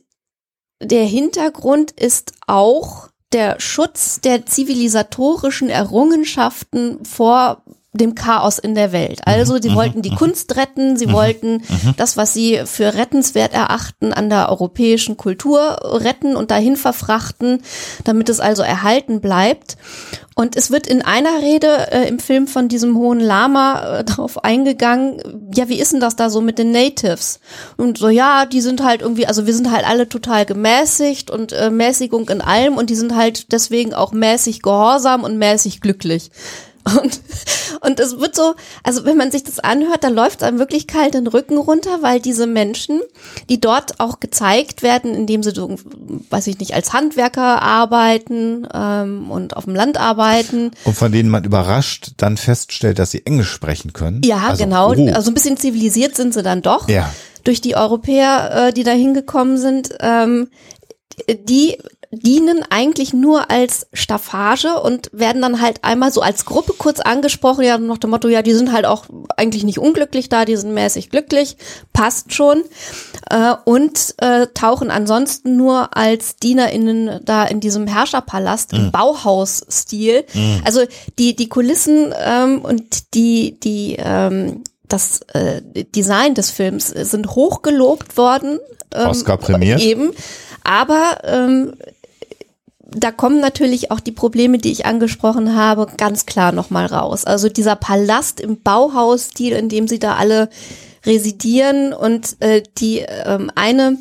der 0.83 1.05
Hintergrund 1.05 1.91
ist 1.93 2.33
auch 2.47 3.09
der 3.33 3.61
Schutz 3.61 4.21
der 4.21 4.47
zivilisatorischen 4.47 5.69
Errungenschaften 5.69 7.05
vor 7.05 7.63
dem 7.93 8.15
Chaos 8.15 8.59
in 8.59 8.75
der 8.75 8.93
Welt. 8.93 9.21
Also 9.25 9.59
sie 9.61 9.71
mhm, 9.71 9.75
wollten 9.75 10.03
die 10.03 10.11
mhm. 10.11 10.17
Kunst 10.17 10.57
retten, 10.57 10.97
sie 10.97 11.07
mhm, 11.07 11.13
wollten 11.13 11.63
das, 11.97 12.17
was 12.17 12.35
sie 12.35 12.61
für 12.67 12.95
rettenswert 12.95 13.55
erachten, 13.55 14.13
an 14.13 14.29
der 14.29 14.51
europäischen 14.51 15.17
Kultur 15.17 15.79
retten 15.83 16.37
und 16.37 16.51
dahin 16.51 16.77
verfrachten, 16.77 17.63
damit 18.05 18.29
es 18.29 18.41
also 18.41 18.63
erhalten 18.63 19.21
bleibt. 19.21 19.79
Und 20.35 20.55
es 20.55 20.71
wird 20.71 20.87
in 20.87 21.03
einer 21.03 21.43
Rede 21.43 21.91
äh, 21.91 22.07
im 22.07 22.21
Film 22.21 22.47
von 22.47 22.69
diesem 22.69 22.97
hohen 22.97 23.19
Lama 23.19 23.99
äh, 23.99 24.05
darauf 24.05 24.45
eingegangen, 24.45 25.51
ja, 25.53 25.69
wie 25.69 25.81
ist 25.81 25.93
denn 25.93 25.99
das 25.99 26.15
da 26.15 26.31
so 26.31 26.41
mit 26.41 26.61
den 26.61 26.71
Natives? 26.71 27.41
Und 27.77 27.99
so, 27.99 28.09
ja, 28.09 28.47
die 28.47 28.61
sind 28.61 28.85
halt 28.85 29.03
irgendwie, 29.03 29.27
also 29.27 29.47
wir 29.47 29.55
sind 29.55 29.73
halt 29.73 29.85
alle 29.85 30.09
total 30.09 30.47
gemäßigt 30.47 31.33
und 31.33 31.53
äh, 31.53 31.71
Mäßigung 31.71 32.29
in 32.29 32.41
allem 32.41 32.77
und 32.77 32.89
die 32.89 32.95
sind 32.95 33.17
halt 33.17 33.51
deswegen 33.51 33.95
auch 33.95 34.13
mäßig 34.13 34.63
gehorsam 34.63 35.25
und 35.25 35.39
mäßig 35.39 35.81
glücklich. 35.81 36.31
Und, 36.85 37.21
und 37.81 38.01
es 38.01 38.19
wird 38.19 38.35
so, 38.35 38.55
also 38.83 39.05
wenn 39.05 39.17
man 39.17 39.31
sich 39.31 39.45
das 39.45 39.59
anhört, 39.59 40.05
dann 40.05 40.15
läuft 40.15 40.41
es 40.41 40.49
einem 40.49 40.59
wirklich 40.59 40.87
kalt 40.87 41.15
den 41.15 41.27
Rücken 41.27 41.59
runter, 41.59 41.99
weil 42.01 42.21
diese 42.21 42.47
Menschen, 42.47 43.01
die 43.49 43.61
dort 43.61 44.01
auch 44.01 44.21
gezeigt 44.21 44.83
werden, 44.83 45.15
indem 45.15 45.43
sie 45.43 45.51
so, 45.51 45.77
weiß 46.31 46.47
ich 46.47 46.59
nicht, 46.59 46.75
als 46.75 46.93
Handwerker 46.93 47.63
arbeiten 47.63 48.67
ähm, 48.73 49.31
und 49.31 49.57
auf 49.57 49.65
dem 49.65 49.75
Land 49.75 49.99
arbeiten. 49.99 50.71
Und 50.85 50.97
von 50.97 51.13
denen 51.13 51.29
man 51.29 51.45
überrascht 51.45 52.13
dann 52.17 52.37
feststellt, 52.37 52.99
dass 52.99 53.11
sie 53.11 53.27
Englisch 53.27 53.51
sprechen 53.51 53.93
können. 53.93 54.23
Ja, 54.25 54.49
also, 54.49 54.65
genau. 54.65 54.95
Oh. 54.95 55.13
Also 55.13 55.31
ein 55.31 55.35
bisschen 55.35 55.57
zivilisiert 55.57 56.17
sind 56.17 56.35
sie 56.35 56.43
dann 56.43 56.63
doch. 56.63 56.89
Ja. 56.89 57.13
Durch 57.45 57.61
die 57.61 57.77
Europäer, 57.77 58.69
äh, 58.69 58.73
die 58.73 58.85
da 58.85 58.93
hingekommen 58.93 59.59
sind. 59.59 59.95
Ähm, 60.01 60.49
die 61.29 61.79
dienen 62.11 62.65
eigentlich 62.71 63.13
nur 63.13 63.51
als 63.51 63.87
Staffage 63.93 64.81
und 64.83 65.11
werden 65.13 65.43
dann 65.43 65.61
halt 65.61 65.85
einmal 65.85 66.11
so 66.11 66.23
als 66.23 66.47
Gruppe 66.47 66.73
kurz 66.77 67.01
angesprochen, 67.01 67.65
ja, 67.65 67.77
nach 67.77 67.99
dem 67.99 68.11
Motto, 68.11 68.29
ja, 68.29 68.43
die 68.43 68.55
sind 68.55 68.73
halt 68.73 68.87
auch 68.87 69.05
eigentlich 69.37 69.65
nicht 69.65 69.79
unglücklich 69.79 70.29
da, 70.29 70.45
die 70.45 70.57
sind 70.57 70.73
mäßig 70.73 71.11
glücklich, 71.11 71.57
passt 71.93 72.33
schon, 72.33 72.63
äh, 73.31 73.55
und 73.65 74.15
äh, 74.19 74.47
tauchen 74.55 74.91
ansonsten 74.91 75.57
nur 75.57 75.97
als 75.97 76.37
DienerInnen 76.37 77.21
da 77.25 77.45
in 77.45 77.61
diesem 77.61 77.87
Herrscherpalast 77.87 78.73
mhm. 78.73 78.79
im 78.79 78.93
Bauhausstil. 78.93 80.25
Mhm. 80.33 80.63
Also 80.65 80.85
die, 81.19 81.37
die 81.37 81.49
Kulissen 81.49 82.15
ähm, 82.19 82.63
und 82.63 83.15
die, 83.15 83.61
die, 83.61 83.97
ähm, 83.99 84.63
das 84.89 85.21
äh, 85.35 85.61
Design 85.95 86.35
des 86.35 86.51
Films 86.51 86.89
sind 86.89 87.35
hochgelobt 87.35 88.17
worden. 88.17 88.59
Ähm, 88.95 89.09
Oscar 89.09 89.37
prämiert. 89.37 89.81
Eben. 89.83 90.13
Aber 90.65 91.19
ähm, 91.25 91.75
da 92.91 93.13
kommen 93.13 93.41
natürlich 93.41 93.91
auch 93.91 94.01
die 94.01 94.13
Probleme, 94.13 94.59
die 94.59 94.73
ich 94.73 94.87
angesprochen 94.87 95.55
habe, 95.55 95.87
ganz 95.97 96.25
klar 96.25 96.53
nochmal 96.53 96.87
raus. 96.87 97.25
Also 97.25 97.49
dieser 97.49 97.77
Palast 97.77 98.41
im 98.41 98.63
Bauhausstil, 98.63 99.53
in 99.53 99.69
dem 99.69 99.87
sie 99.89 99.99
da 99.99 100.17
alle 100.17 100.49
residieren 101.05 101.93
und 101.93 102.37
äh, 102.41 102.63
die 102.79 103.01
ähm, 103.01 103.51
eine 103.55 103.99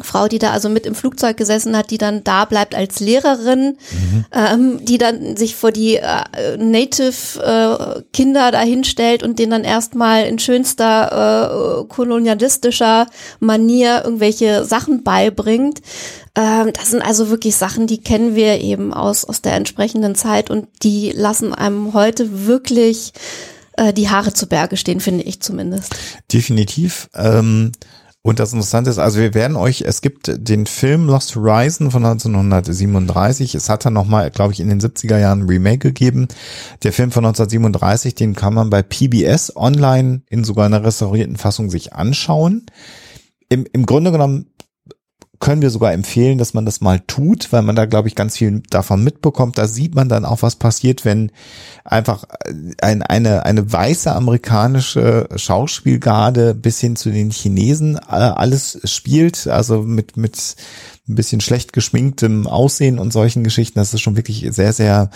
Frau, 0.00 0.28
die 0.28 0.38
da 0.38 0.52
also 0.52 0.68
mit 0.68 0.86
im 0.86 0.94
Flugzeug 0.94 1.36
gesessen 1.36 1.76
hat, 1.76 1.90
die 1.90 1.98
dann 1.98 2.24
da 2.24 2.44
bleibt 2.44 2.74
als 2.74 3.00
Lehrerin, 3.00 3.76
mhm. 3.92 4.24
ähm, 4.32 4.84
die 4.84 4.96
dann 4.96 5.36
sich 5.36 5.54
vor 5.54 5.70
die 5.70 5.96
äh, 5.96 6.56
Native-Kinder 6.56 8.48
äh, 8.48 8.52
dahinstellt 8.52 9.22
und 9.22 9.38
denen 9.38 9.50
dann 9.50 9.64
erstmal 9.64 10.24
in 10.24 10.38
schönster 10.38 11.82
äh, 11.82 11.84
kolonialistischer 11.88 13.06
Manier 13.40 14.02
irgendwelche 14.04 14.64
Sachen 14.64 15.02
beibringt. 15.02 15.82
Ähm, 16.34 16.72
das 16.72 16.90
sind 16.90 17.02
also 17.02 17.28
wirklich 17.28 17.56
Sachen, 17.56 17.86
die 17.86 17.98
kennen 17.98 18.34
wir 18.34 18.60
eben 18.60 18.94
aus, 18.94 19.24
aus 19.24 19.42
der 19.42 19.54
entsprechenden 19.54 20.14
Zeit 20.14 20.50
und 20.50 20.68
die 20.82 21.10
lassen 21.10 21.52
einem 21.52 21.92
heute 21.92 22.46
wirklich 22.46 23.12
äh, 23.76 23.92
die 23.92 24.08
Haare 24.08 24.32
zu 24.32 24.46
Berge 24.46 24.76
stehen, 24.76 25.00
finde 25.00 25.24
ich 25.24 25.40
zumindest. 25.40 25.94
Definitiv. 26.32 27.08
Ähm, 27.14 27.72
und 28.24 28.38
das 28.38 28.52
Interessante 28.52 28.88
ist, 28.88 28.98
also 28.98 29.18
wir 29.18 29.34
werden 29.34 29.56
euch, 29.56 29.80
es 29.80 30.00
gibt 30.00 30.30
den 30.32 30.66
Film 30.66 31.06
Lost 31.06 31.34
Horizon 31.34 31.90
von 31.90 32.04
1937. 32.04 33.56
Es 33.56 33.68
hat 33.68 33.84
dann 33.84 33.94
nochmal, 33.94 34.30
glaube 34.30 34.52
ich, 34.52 34.60
in 34.60 34.68
den 34.68 34.80
70er 34.80 35.18
Jahren 35.18 35.40
ein 35.40 35.48
Remake 35.48 35.78
gegeben. 35.78 36.28
Der 36.84 36.92
Film 36.92 37.10
von 37.10 37.24
1937, 37.24 38.14
den 38.14 38.36
kann 38.36 38.54
man 38.54 38.70
bei 38.70 38.82
PBS 38.82 39.56
online 39.56 40.22
in 40.30 40.44
sogar 40.44 40.66
einer 40.66 40.84
restaurierten 40.84 41.36
Fassung 41.36 41.68
sich 41.68 41.94
anschauen. 41.94 42.66
Im, 43.48 43.66
im 43.72 43.86
Grunde 43.86 44.12
genommen 44.12 44.46
können 45.42 45.60
wir 45.60 45.70
sogar 45.70 45.92
empfehlen, 45.92 46.38
dass 46.38 46.54
man 46.54 46.64
das 46.64 46.80
mal 46.80 47.00
tut, 47.00 47.52
weil 47.52 47.62
man 47.62 47.74
da, 47.74 47.84
glaube 47.84 48.06
ich, 48.06 48.14
ganz 48.14 48.36
viel 48.36 48.62
davon 48.70 49.02
mitbekommt. 49.02 49.58
Da 49.58 49.66
sieht 49.66 49.92
man 49.92 50.08
dann 50.08 50.24
auch, 50.24 50.42
was 50.42 50.54
passiert, 50.54 51.04
wenn 51.04 51.32
einfach 51.84 52.24
ein, 52.80 53.02
eine, 53.02 53.44
eine 53.44 53.72
weiße 53.72 54.12
amerikanische 54.12 55.28
Schauspielgarde 55.34 56.54
bis 56.54 56.78
hin 56.78 56.94
zu 56.94 57.10
den 57.10 57.32
Chinesen 57.32 57.96
äh, 57.96 58.12
alles 58.12 58.78
spielt, 58.84 59.48
also 59.48 59.82
mit, 59.82 60.16
mit 60.16 60.54
ein 61.08 61.16
bisschen 61.16 61.40
schlecht 61.40 61.72
geschminktem 61.72 62.46
Aussehen 62.46 62.98
und 62.98 63.12
solchen 63.12 63.42
Geschichten. 63.42 63.78
Das 63.78 63.92
ist 63.92 64.00
schon 64.00 64.16
wirklich 64.16 64.46
sehr, 64.50 64.72
sehr 64.72 65.10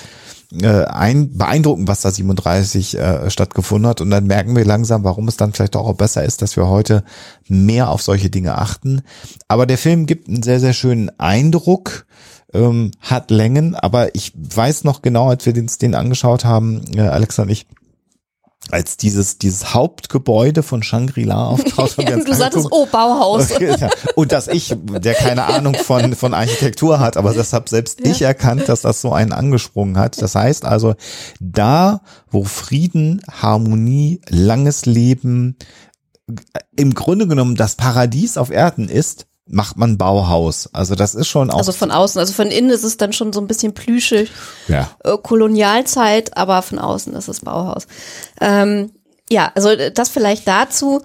äh, 0.52 0.84
ein, 0.84 1.36
beeindruckend, 1.36 1.86
was 1.86 2.00
da 2.00 2.10
37 2.10 2.98
äh, 2.98 3.30
stattgefunden 3.30 3.88
hat. 3.88 4.00
Und 4.00 4.10
dann 4.10 4.26
merken 4.26 4.56
wir 4.56 4.64
langsam, 4.64 5.04
warum 5.04 5.28
es 5.28 5.36
dann 5.36 5.52
vielleicht 5.52 5.76
auch 5.76 5.92
besser 5.94 6.24
ist, 6.24 6.42
dass 6.42 6.56
wir 6.56 6.68
heute 6.68 7.04
mehr 7.46 7.90
auf 7.90 8.02
solche 8.02 8.30
Dinge 8.30 8.58
achten. 8.58 9.02
Aber 9.46 9.66
der 9.66 9.78
Film 9.78 10.06
gibt 10.06 10.28
einen 10.28 10.42
sehr, 10.42 10.58
sehr 10.58 10.72
schönen 10.72 11.10
Eindruck, 11.18 12.06
ähm, 12.52 12.90
hat 13.00 13.30
Längen, 13.30 13.74
aber 13.76 14.14
ich 14.14 14.32
weiß 14.34 14.84
noch 14.84 15.02
genau, 15.02 15.28
als 15.30 15.46
wir 15.46 15.52
den, 15.52 15.70
den 15.80 15.94
angeschaut 15.94 16.44
haben, 16.44 16.82
äh, 16.96 17.00
Alexa 17.00 17.42
und 17.42 17.50
ich, 17.50 17.66
als 18.70 18.96
dieses, 18.96 19.38
dieses 19.38 19.74
Hauptgebäude 19.74 20.62
von 20.62 20.82
Shangri-La 20.82 21.46
auftaucht. 21.46 21.98
Ja, 21.98 22.16
du 22.16 22.34
sagtest, 22.34 22.68
oh, 22.70 22.86
Bauhaus. 22.86 23.50
und 24.14 24.32
dass 24.32 24.48
ich, 24.48 24.74
der 24.76 25.14
keine 25.14 25.44
Ahnung 25.44 25.74
von, 25.74 26.14
von 26.14 26.34
Architektur 26.34 26.98
hat, 27.00 27.16
aber 27.16 27.32
deshalb 27.32 27.68
selbst 27.68 28.00
ja. 28.00 28.10
ich 28.10 28.22
erkannt, 28.22 28.68
dass 28.68 28.82
das 28.82 29.00
so 29.00 29.12
einen 29.12 29.32
angesprungen 29.32 29.98
hat. 29.98 30.20
Das 30.20 30.34
heißt 30.34 30.64
also, 30.64 30.94
da, 31.40 32.00
wo 32.30 32.44
Frieden, 32.44 33.22
Harmonie, 33.30 34.20
langes 34.28 34.86
Leben, 34.86 35.56
im 36.74 36.94
Grunde 36.94 37.28
genommen 37.28 37.54
das 37.54 37.76
Paradies 37.76 38.36
auf 38.36 38.50
Erden 38.50 38.88
ist, 38.88 39.26
macht 39.48 39.76
man 39.76 39.96
Bauhaus. 39.96 40.68
Also 40.72 40.94
das 40.94 41.14
ist 41.14 41.28
schon 41.28 41.50
auch. 41.50 41.58
Also 41.58 41.72
von 41.72 41.90
außen, 41.90 42.18
also 42.18 42.32
von 42.32 42.48
innen 42.48 42.70
ist 42.70 42.84
es 42.84 42.96
dann 42.96 43.12
schon 43.12 43.32
so 43.32 43.40
ein 43.40 43.46
bisschen 43.46 43.74
plüschig. 43.74 44.30
Ja. 44.68 44.90
Äh, 45.04 45.16
Kolonialzeit, 45.22 46.36
aber 46.36 46.62
von 46.62 46.78
außen 46.78 47.14
ist 47.14 47.28
es 47.28 47.40
Bauhaus. 47.40 47.86
Ähm, 48.40 48.90
ja, 49.30 49.50
also 49.54 49.70
äh, 49.70 49.90
das 49.90 50.08
vielleicht 50.08 50.46
dazu. 50.46 51.02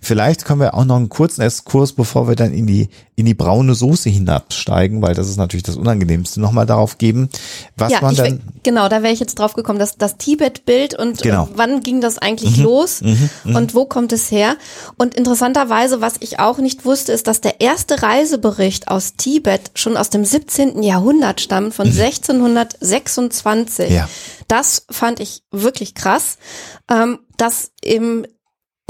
Vielleicht 0.00 0.44
können 0.44 0.60
wir 0.60 0.74
auch 0.74 0.84
noch 0.84 0.96
einen 0.96 1.08
kurzen 1.08 1.42
Exkurs, 1.42 1.92
bevor 1.92 2.28
wir 2.28 2.36
dann 2.36 2.52
in 2.52 2.66
die 2.66 2.88
in 3.18 3.26
die 3.26 3.34
braune 3.34 3.74
Soße 3.74 4.08
hinabsteigen, 4.08 5.02
weil 5.02 5.12
das 5.12 5.28
ist 5.28 5.38
natürlich 5.38 5.64
das 5.64 5.74
Unangenehmste, 5.74 6.40
nochmal 6.40 6.66
darauf 6.66 6.98
geben, 6.98 7.28
was 7.76 7.90
ja, 7.90 8.00
man 8.00 8.14
dann. 8.14 8.40
Genau, 8.62 8.88
da 8.88 9.02
wäre 9.02 9.12
ich 9.12 9.18
jetzt 9.18 9.40
drauf 9.40 9.54
gekommen, 9.54 9.80
dass 9.80 9.98
das 9.98 10.18
Tibet-Bild 10.18 10.96
und 10.96 11.20
genau. 11.20 11.48
wann 11.52 11.80
ging 11.80 12.00
das 12.00 12.18
eigentlich 12.18 12.58
mhm. 12.58 12.62
los 12.62 13.00
mhm. 13.00 13.28
Mhm. 13.42 13.56
und 13.56 13.74
wo 13.74 13.86
kommt 13.86 14.12
es 14.12 14.30
her? 14.30 14.56
Und 14.98 15.16
interessanterweise, 15.16 16.00
was 16.00 16.14
ich 16.20 16.38
auch 16.38 16.58
nicht 16.58 16.84
wusste, 16.84 17.10
ist, 17.10 17.26
dass 17.26 17.40
der 17.40 17.60
erste 17.60 18.04
Reisebericht 18.04 18.86
aus 18.86 19.14
Tibet 19.16 19.72
schon 19.74 19.96
aus 19.96 20.10
dem 20.10 20.24
17. 20.24 20.84
Jahrhundert 20.84 21.40
stammt, 21.40 21.74
von 21.74 21.88
1626. 21.88 23.90
Mhm. 23.90 23.96
Ja. 23.96 24.08
Das 24.46 24.86
fand 24.92 25.18
ich 25.18 25.42
wirklich 25.50 25.96
krass, 25.96 26.38
ähm, 26.88 27.18
dass 27.38 27.72
im 27.82 28.26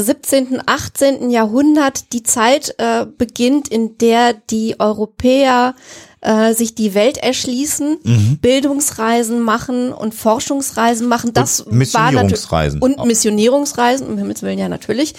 17., 0.01 0.63
18. 0.65 1.31
Jahrhundert 1.31 2.13
die 2.13 2.23
Zeit 2.23 2.75
äh, 2.79 3.05
beginnt, 3.07 3.69
in 3.69 3.99
der 3.99 4.33
die 4.33 4.79
Europäer 4.79 5.75
äh, 6.21 6.53
sich 6.53 6.75
die 6.75 6.95
Welt 6.95 7.19
erschließen, 7.19 7.99
mhm. 8.03 8.39
Bildungsreisen 8.41 9.41
machen 9.41 9.93
und 9.93 10.15
Forschungsreisen 10.15 11.09
machen. 11.09 11.33
Das 11.33 11.61
und 11.61 11.75
Missionierungsreisen. 11.75 12.81
War 12.81 12.89
und 12.89 13.07
Missionierungsreisen, 13.07 14.07
um 14.07 14.19
Himmels 14.19 14.43
Willen 14.43 14.59
ja 14.59 14.69
natürlich. 14.69 15.15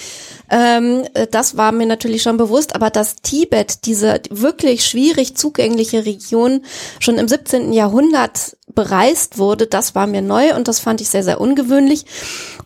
Ähm, 0.49 1.03
äh, 1.13 1.27
das 1.27 1.57
war 1.57 1.71
mir 1.71 1.85
natürlich 1.85 2.21
schon 2.21 2.37
bewusst, 2.37 2.75
aber 2.75 2.89
dass 2.89 3.17
Tibet, 3.17 3.85
diese 3.85 4.21
wirklich 4.29 4.85
schwierig 4.85 5.35
zugängliche 5.35 6.05
Region, 6.05 6.61
schon 6.99 7.17
im 7.17 7.27
17. 7.27 7.71
Jahrhundert 7.71 8.57
bereist 8.73 9.37
wurde, 9.37 9.67
das 9.67 9.95
war 9.95 10.07
mir 10.07 10.21
neu 10.21 10.55
und 10.55 10.67
das 10.67 10.79
fand 10.79 11.01
ich 11.01 11.09
sehr, 11.09 11.23
sehr 11.23 11.39
ungewöhnlich. 11.41 12.05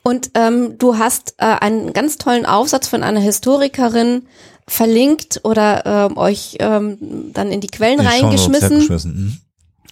Und 0.04 0.32
ähm, 0.34 0.78
du 0.78 0.98
hast 0.98 1.36
äh, 1.38 1.46
einen 1.46 1.94
ganz 1.94 2.18
tollen 2.18 2.46
Aufsatz 2.46 2.88
von 2.88 3.04
einer 3.04 3.22
Historikerin 3.22 4.24
verlinkt 4.68 5.42
oder 5.44 5.86
ähm, 5.86 6.18
euch 6.18 6.58
ähm, 6.60 7.32
dann 7.34 7.52
in 7.52 7.62
die 7.62 7.68
Quellen 7.68 8.00
die 8.00 8.06
reingeschmissen. 8.06 8.80
Mhm. 8.80 9.38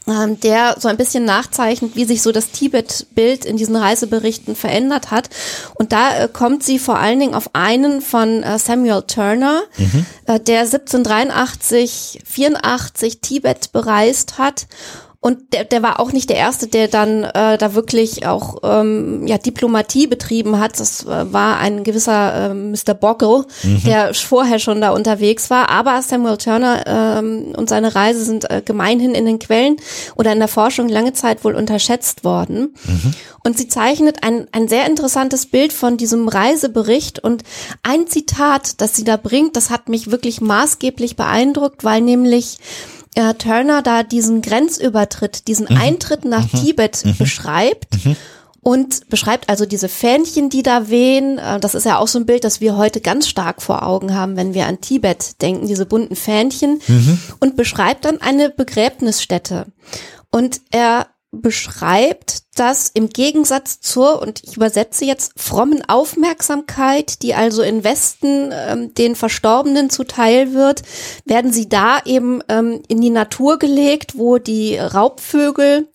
Ähm, 0.08 0.40
der 0.40 0.78
so 0.80 0.88
ein 0.88 0.98
bisschen 0.98 1.26
nachzeichnet, 1.26 1.96
wie 1.96 2.06
sich 2.06 2.24
so 2.24 2.32
das 2.32 2.50
Tibet-Bild 2.50 3.46
in 3.46 3.56
diesen 3.56 3.76
Reiseberichten 3.76 4.56
verändert 4.56 5.12
hat. 5.12 5.30
Und 5.76 5.92
da 5.92 6.24
äh, 6.24 6.28
kommt 6.28 6.64
sie 6.64 6.80
vor 6.80 6.98
allen 6.98 7.20
Dingen 7.20 7.36
auf 7.36 7.52
einen 7.54 8.02
von 8.02 8.42
äh, 8.42 8.58
Samuel 8.58 9.04
Turner, 9.04 9.62
mhm. 9.78 10.06
äh, 10.26 10.40
der 10.40 10.62
1783, 10.62 12.24
84 12.26 13.22
Tibet 13.22 13.72
bereist 13.74 14.40
hat 14.40 14.66
und 15.24 15.54
der, 15.54 15.66
der 15.66 15.84
war 15.84 16.00
auch 16.00 16.14
nicht 16.14 16.32
der 16.32 16.38
Erste, 16.38 16.66
der 16.66 16.88
dann 16.88 17.24
äh, 17.24 17.56
da 17.60 17.76
wirklich 17.76 18.26
auch 18.26 18.58
ähm, 18.64 19.28
ja, 19.28 19.38
Diplomatie 19.38 20.08
betrieben 20.08 20.60
hat. 20.60 20.80
Das 20.80 21.06
äh, 21.06 21.32
war 21.32 21.58
ein 21.60 21.84
gewisser 21.84 22.50
äh, 22.50 22.54
Mr. 22.56 22.96
Boggle, 22.96 23.46
mhm. 23.62 23.84
der 23.86 24.16
vorher 24.16 24.58
schon 24.58 24.82
da 24.82 24.90
unterwegs 24.90 25.52
war. 25.52 25.70
Aber 25.70 26.02
Samuel 26.02 26.38
Turner 26.38 26.84
ähm, 26.88 27.54
und 27.56 27.70
seine 27.70 27.94
Reise 27.94 28.26
sind 28.26 28.50
äh, 28.50 28.64
gemeinhin 28.66 29.14
in 29.14 29.28
den 29.28 29.38
Quellen 29.38 29.76
oder 30.16 30.34
in 30.34 30.40
der 30.40 30.48
Forschung 30.48 30.90
lange 30.90 31.14
Zeit 31.14 31.44
wohl 31.44 31.54
unterschätzt 31.54 32.24
worden. 32.24 32.74
Mhm. 32.84 33.14
Und 33.44 33.60
sie 33.60 33.68
zeichnet 33.68 34.24
ein, 34.24 34.48
ein 34.52 34.68
sehr 34.68 34.88
interessantes 34.88 35.46
Bild 35.46 35.72
von 35.72 35.98
diesem 35.98 36.30
Reisebericht. 36.30 37.20
Und 37.20 37.44
ein 37.84 38.08
Zitat, 38.08 38.82
das 38.82 38.96
sie 38.96 39.04
da 39.04 39.18
bringt, 39.18 39.56
das 39.56 39.70
hat 39.70 39.88
mich 39.88 40.10
wirklich 40.10 40.42
maßgeblich 40.42 41.16
beeindruckt, 41.16 41.84
weil 41.84 42.02
nämlich 42.02 42.58
äh, 43.16 43.34
Turner 43.34 43.82
da 43.82 44.04
diesen 44.04 44.42
Grenzübertritt, 44.42 45.48
diesen 45.48 45.68
mhm. 45.70 45.78
Eintritt 45.78 46.26
nach 46.26 46.52
mhm. 46.52 46.58
Tibet 46.60 47.04
mhm. 47.06 47.18
beschreibt 47.18 48.06
mhm. 48.06 48.16
und 48.62 49.10
beschreibt 49.10 49.50
also 49.50 49.66
diese 49.66 49.90
Fähnchen, 49.90 50.50
die 50.50 50.64
da 50.64 50.90
wehen. 50.90 51.38
Äh, 51.38 51.60
das 51.60 51.76
ist 51.76 51.86
ja 51.86 51.98
auch 51.98 52.08
so 52.08 52.20
ein 52.20 52.26
Bild, 52.26 52.44
das 52.44 52.62
wir 52.62 52.78
heute 52.78 53.02
ganz 53.02 53.28
stark 53.28 53.62
vor 53.62 53.86
Augen 53.86 54.16
haben, 54.16 54.38
wenn 54.38 54.54
wir 54.54 54.68
an 54.68 54.82
Tibet 54.82 55.42
denken, 55.42 55.68
diese 55.68 55.86
bunten 55.86 56.16
Fähnchen 56.16 56.82
mhm. 56.88 57.20
und 57.40 57.56
beschreibt 57.56 58.06
dann 58.06 58.22
eine 58.22 58.50
Begräbnisstätte. 58.50 59.66
Und 60.32 60.62
er 60.72 61.08
beschreibt 61.32 62.44
das 62.56 62.90
im 62.94 63.10
Gegensatz 63.10 63.80
zur, 63.80 64.22
und 64.22 64.44
ich 64.44 64.58
übersetze 64.58 65.06
jetzt, 65.06 65.34
frommen 65.38 65.82
Aufmerksamkeit, 65.88 67.22
die 67.22 67.34
also 67.34 67.62
in 67.62 67.84
Westen 67.86 68.52
ähm, 68.52 68.94
den 68.94 69.16
Verstorbenen 69.16 69.90
zuteil 69.90 70.54
wird, 70.54 70.82
werden 71.26 71.54
sie 71.54 71.70
da 71.70 72.02
eben 72.04 72.42
ähm, 72.50 72.84
in 72.90 73.00
die 73.00 73.10
Natur 73.10 73.60
gelegt, 73.60 74.18
wo 74.18 74.38
die 74.38 74.78
Raubvögel 74.78 75.88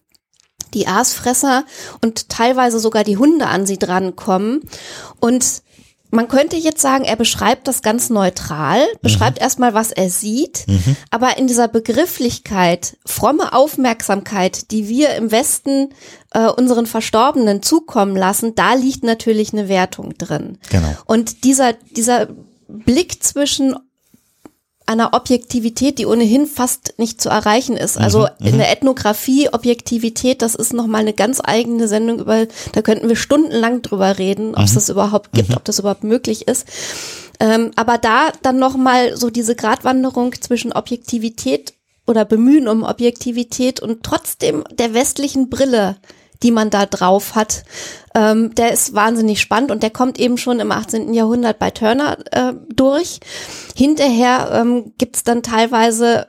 die 0.75 0.89
Aasfresser 0.89 1.65
und 2.03 2.29
teilweise 2.29 2.79
sogar 2.81 3.05
die 3.05 3.17
Hunde 3.17 3.47
an 3.47 3.67
sie 3.67 3.79
drankommen. 3.79 4.63
Und 5.21 5.63
man 6.17 6.29
könnte 6.29 6.57
jetzt 6.57 6.81
sagen, 6.81 7.05
er 7.05 7.17
beschreibt 7.17 7.69
das 7.69 7.83
ganz 7.83 8.11
neutral, 8.11 8.81
beschreibt 9.03 9.39
mhm. 9.39 9.43
erstmal, 9.43 9.75
was 9.75 9.93
er 9.93 10.11
sieht, 10.11 10.65
mhm. 10.67 10.97
aber 11.11 11.37
in 11.39 11.47
dieser 11.47 11.69
Begrifflichkeit, 11.69 12.97
fromme 13.07 13.53
Aufmerksamkeit, 13.53 14.71
die 14.73 14.89
wir 14.89 15.15
im 15.15 15.31
Westen 15.31 15.91
äh, 16.33 16.49
unseren 16.49 16.87
Verstorbenen 16.87 17.63
zukommen 17.63 18.17
lassen, 18.17 18.55
da 18.55 18.75
liegt 18.75 19.05
natürlich 19.05 19.53
eine 19.53 19.69
Wertung 19.69 20.19
drin. 20.19 20.59
Genau. 20.71 20.93
Und 21.05 21.45
dieser, 21.45 21.75
dieser 21.75 22.29
Blick 22.69 23.23
zwischen 23.23 23.77
einer 24.87 25.15
Objektivität, 25.15 25.99
die 25.99 26.07
ohnehin 26.07 26.47
fast 26.47 26.95
nicht 26.97 27.21
zu 27.21 27.29
erreichen 27.29 27.77
ist. 27.77 27.99
Also 27.99 28.21
mhm, 28.39 28.47
in 28.47 28.55
mhm. 28.55 28.59
der 28.59 28.71
Ethnographie, 28.71 29.49
Objektivität, 29.53 30.43
das 30.43 30.55
ist 30.55 30.73
nochmal 30.73 31.01
eine 31.01 31.13
ganz 31.13 31.41
eigene 31.43 31.89
Sendung 31.89 32.21
über, 32.21 32.47
da 32.73 32.83
könnten 32.83 33.09
wir 33.09 33.17
stundenlang 33.17 33.83
drüber 33.83 34.19
reden, 34.19 34.55
ob 34.55 34.65
es 34.65 34.71
mhm. 34.71 34.77
das 34.77 34.89
überhaupt 34.89 35.33
gibt, 35.33 35.51
mhm. 35.51 35.57
ob 35.57 35.65
das 35.65 35.81
überhaupt 35.81 36.05
möglich 36.05 36.47
ist. 36.47 36.67
Ähm, 37.41 37.73
aber 37.77 37.99
da 37.99 38.29
dann 38.43 38.59
nochmal 38.59 39.17
so 39.17 39.29
diese 39.29 39.57
Gratwanderung 39.57 40.33
zwischen 40.41 40.73
Objektivität 40.73 41.75
oder 42.07 42.25
Bemühen 42.25 42.69
um 42.69 42.85
Objektivität 42.85 43.81
und 43.81 44.05
trotzdem 44.05 44.65
der 44.73 44.95
westlichen 44.95 45.51
Brille 45.51 45.97
die 46.43 46.51
man 46.51 46.71
da 46.71 46.87
drauf 46.87 47.35
hat, 47.35 47.65
ähm, 48.15 48.55
der 48.55 48.73
ist 48.73 48.95
wahnsinnig 48.95 49.41
spannend 49.41 49.71
und 49.71 49.83
der 49.83 49.91
kommt 49.91 50.19
eben 50.19 50.39
schon 50.39 50.61
im 50.61 50.73
18. 50.73 51.15
Jahrhundert 51.15 51.59
bei 51.59 51.71
Turner 51.71 52.19
äh, 52.33 52.55
durch. 52.75 53.21
Hinterher 53.77 54.51
ähm, 54.53 54.93
gibt 54.99 55.17
es 55.17 55.25
dann 55.25 55.43
teilweise 55.43 56.29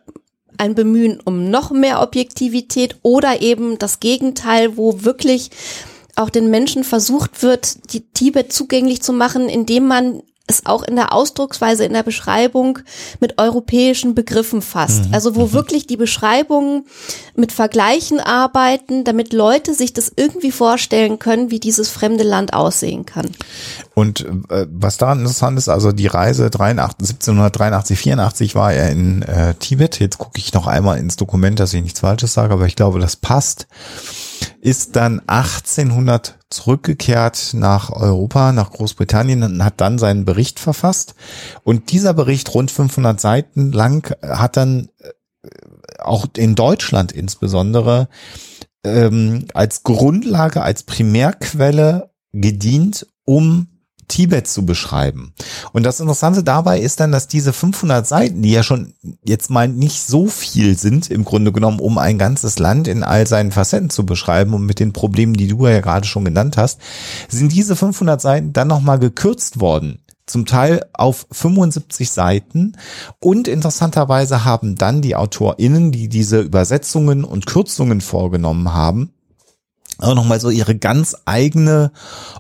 ein 0.58 0.76
Bemühen 0.76 1.20
um 1.24 1.50
noch 1.50 1.72
mehr 1.72 2.02
Objektivität 2.02 2.98
oder 3.04 3.42
eben 3.42 3.78
das 3.78 4.00
Gegenteil, 4.00 4.76
wo 4.78 5.04
wirklich 5.04 5.52
auch 6.16 6.30
den 6.30 6.50
Menschen 6.50 6.84
versucht 6.84 7.44
wird, 7.44 7.94
die 7.94 8.02
Tibet 8.12 8.52
zugänglich 8.52 9.02
zu 9.04 9.14
machen, 9.14 9.50
indem 9.50 9.86
man 9.86 10.24
es 10.48 10.66
auch 10.66 10.84
in 10.84 10.96
der 10.96 11.14
Ausdrucksweise, 11.14 11.84
in 11.84 11.94
der 11.94 12.04
Beschreibung 12.04 12.80
mit 13.20 13.38
europäischen 13.38 14.16
Begriffen 14.16 14.62
fasst. 14.62 15.06
Mhm. 15.06 15.14
Also 15.14 15.36
wo 15.36 15.48
mhm. 15.48 15.54
wirklich 15.54 15.88
die 15.88 15.98
Beschreibungen 15.98 16.86
mit 17.36 17.52
Vergleichen 17.52 18.20
arbeiten, 18.20 19.04
damit 19.04 19.34
Leute 19.34 19.74
sich 19.74 19.94
das 19.94 20.12
irgendwie 20.16 20.52
vorstellen 20.52 21.20
können, 21.20 21.52
wie 21.52 21.60
dieses 21.60 21.90
fremde 21.90 22.24
Land 22.24 22.54
aussehen 22.54 23.06
kann. 23.06 23.30
Und 23.94 24.26
äh, 24.50 24.66
was 24.72 24.98
daran 24.98 25.20
interessant 25.20 25.58
ist, 25.58 25.70
also 25.70 25.92
die 25.92 26.08
Reise 26.08 26.50
83, 26.50 27.10
1783, 27.10 28.00
84 28.00 28.56
war 28.56 28.74
er 28.74 28.90
in 28.90 29.22
äh, 29.24 29.54
Tibet. 29.56 30.00
Jetzt 30.00 30.18
gucke 30.18 30.38
ich 30.38 30.54
noch 30.54 30.68
einmal 30.68 30.98
ins 30.98 31.18
Dokument, 31.18 31.60
dass 31.60 31.74
ich 31.74 31.84
nichts 31.84 32.00
Falsches 32.00 32.34
sage, 32.34 32.54
aber 32.54 32.66
ich 32.66 32.76
glaube, 32.76 33.00
das 33.00 33.18
passt 33.18 33.68
ist 34.62 34.96
dann 34.96 35.22
1800 35.28 36.38
zurückgekehrt 36.50 37.52
nach 37.54 37.92
Europa, 37.92 38.52
nach 38.52 38.72
Großbritannien 38.72 39.44
und 39.44 39.64
hat 39.64 39.82
dann 39.82 39.98
seinen 39.98 40.26
Bericht 40.26 40.60
verfasst. 40.60 41.16
Und 41.64 41.92
dieser 41.92 42.14
Bericht, 42.14 42.54
rund 42.54 42.72
500 42.72 43.20
Seiten 43.20 43.72
lang, 43.72 44.16
hat 44.22 44.58
dann 44.58 44.90
äh, 45.00 45.10
auch 46.00 46.28
in 46.36 46.56
Deutschland 46.56 47.12
insbesondere 47.12 48.08
ähm, 48.84 49.46
als 49.54 49.84
Grundlage, 49.84 50.62
als 50.62 50.84
Primärquelle 50.84 52.12
gedient, 52.32 53.08
um 53.26 53.77
Tibet 54.08 54.48
zu 54.48 54.66
beschreiben. 54.66 55.34
Und 55.74 55.84
das 55.84 56.00
Interessante 56.00 56.44
dabei 56.44 56.80
ist 56.80 57.00
dann, 57.00 57.12
dass 57.12 57.28
diese 57.28 57.54
500 57.54 58.08
Seiten, 58.08 58.42
die 58.42 58.52
ja 58.52 58.64
schon 58.64 58.94
jetzt 59.24 59.50
mal 59.50 59.68
nicht 59.68 60.02
so 60.02 60.28
viel 60.28 60.78
sind, 60.78 61.10
im 61.12 61.26
Grunde 61.26 61.52
genommen, 61.52 61.80
um 61.80 61.98
ein 61.98 62.18
ganzes 62.18 62.60
Land 62.60 62.88
in 62.88 63.04
all 63.04 63.28
seinen 63.28 63.52
Facetten 63.52 63.90
zu 63.90 64.06
beschreiben 64.06 64.54
und 64.54 64.66
mit 64.66 64.80
den 64.80 64.94
Problemen, 64.94 65.34
die 65.34 65.48
du 65.48 65.68
ja 65.68 65.82
gerade 65.82 66.08
schon 66.08 66.26
genannt 66.26 66.58
hast, 66.58 66.80
sind 67.28 67.52
diese 67.52 67.76
500 67.76 68.22
Seiten 68.22 68.54
dann 68.54 68.68
nochmal 68.68 69.00
gekürzt 69.00 69.60
worden 69.60 70.00
zum 70.28 70.46
Teil 70.46 70.86
auf 70.94 71.26
75 71.32 72.12
Seiten 72.12 72.74
und 73.20 73.48
interessanterweise 73.48 74.44
haben 74.44 74.76
dann 74.76 75.02
die 75.02 75.16
AutorInnen, 75.16 75.92
die 75.92 76.10
diese 76.10 76.42
Übersetzungen 76.42 77.24
und 77.24 77.46
Kürzungen 77.46 78.02
vorgenommen 78.02 78.74
haben, 78.74 79.14
auch 80.00 80.16
nochmal 80.16 80.40
so 80.40 80.50
ihre 80.50 80.76
ganz 80.76 81.16
eigene 81.26 81.92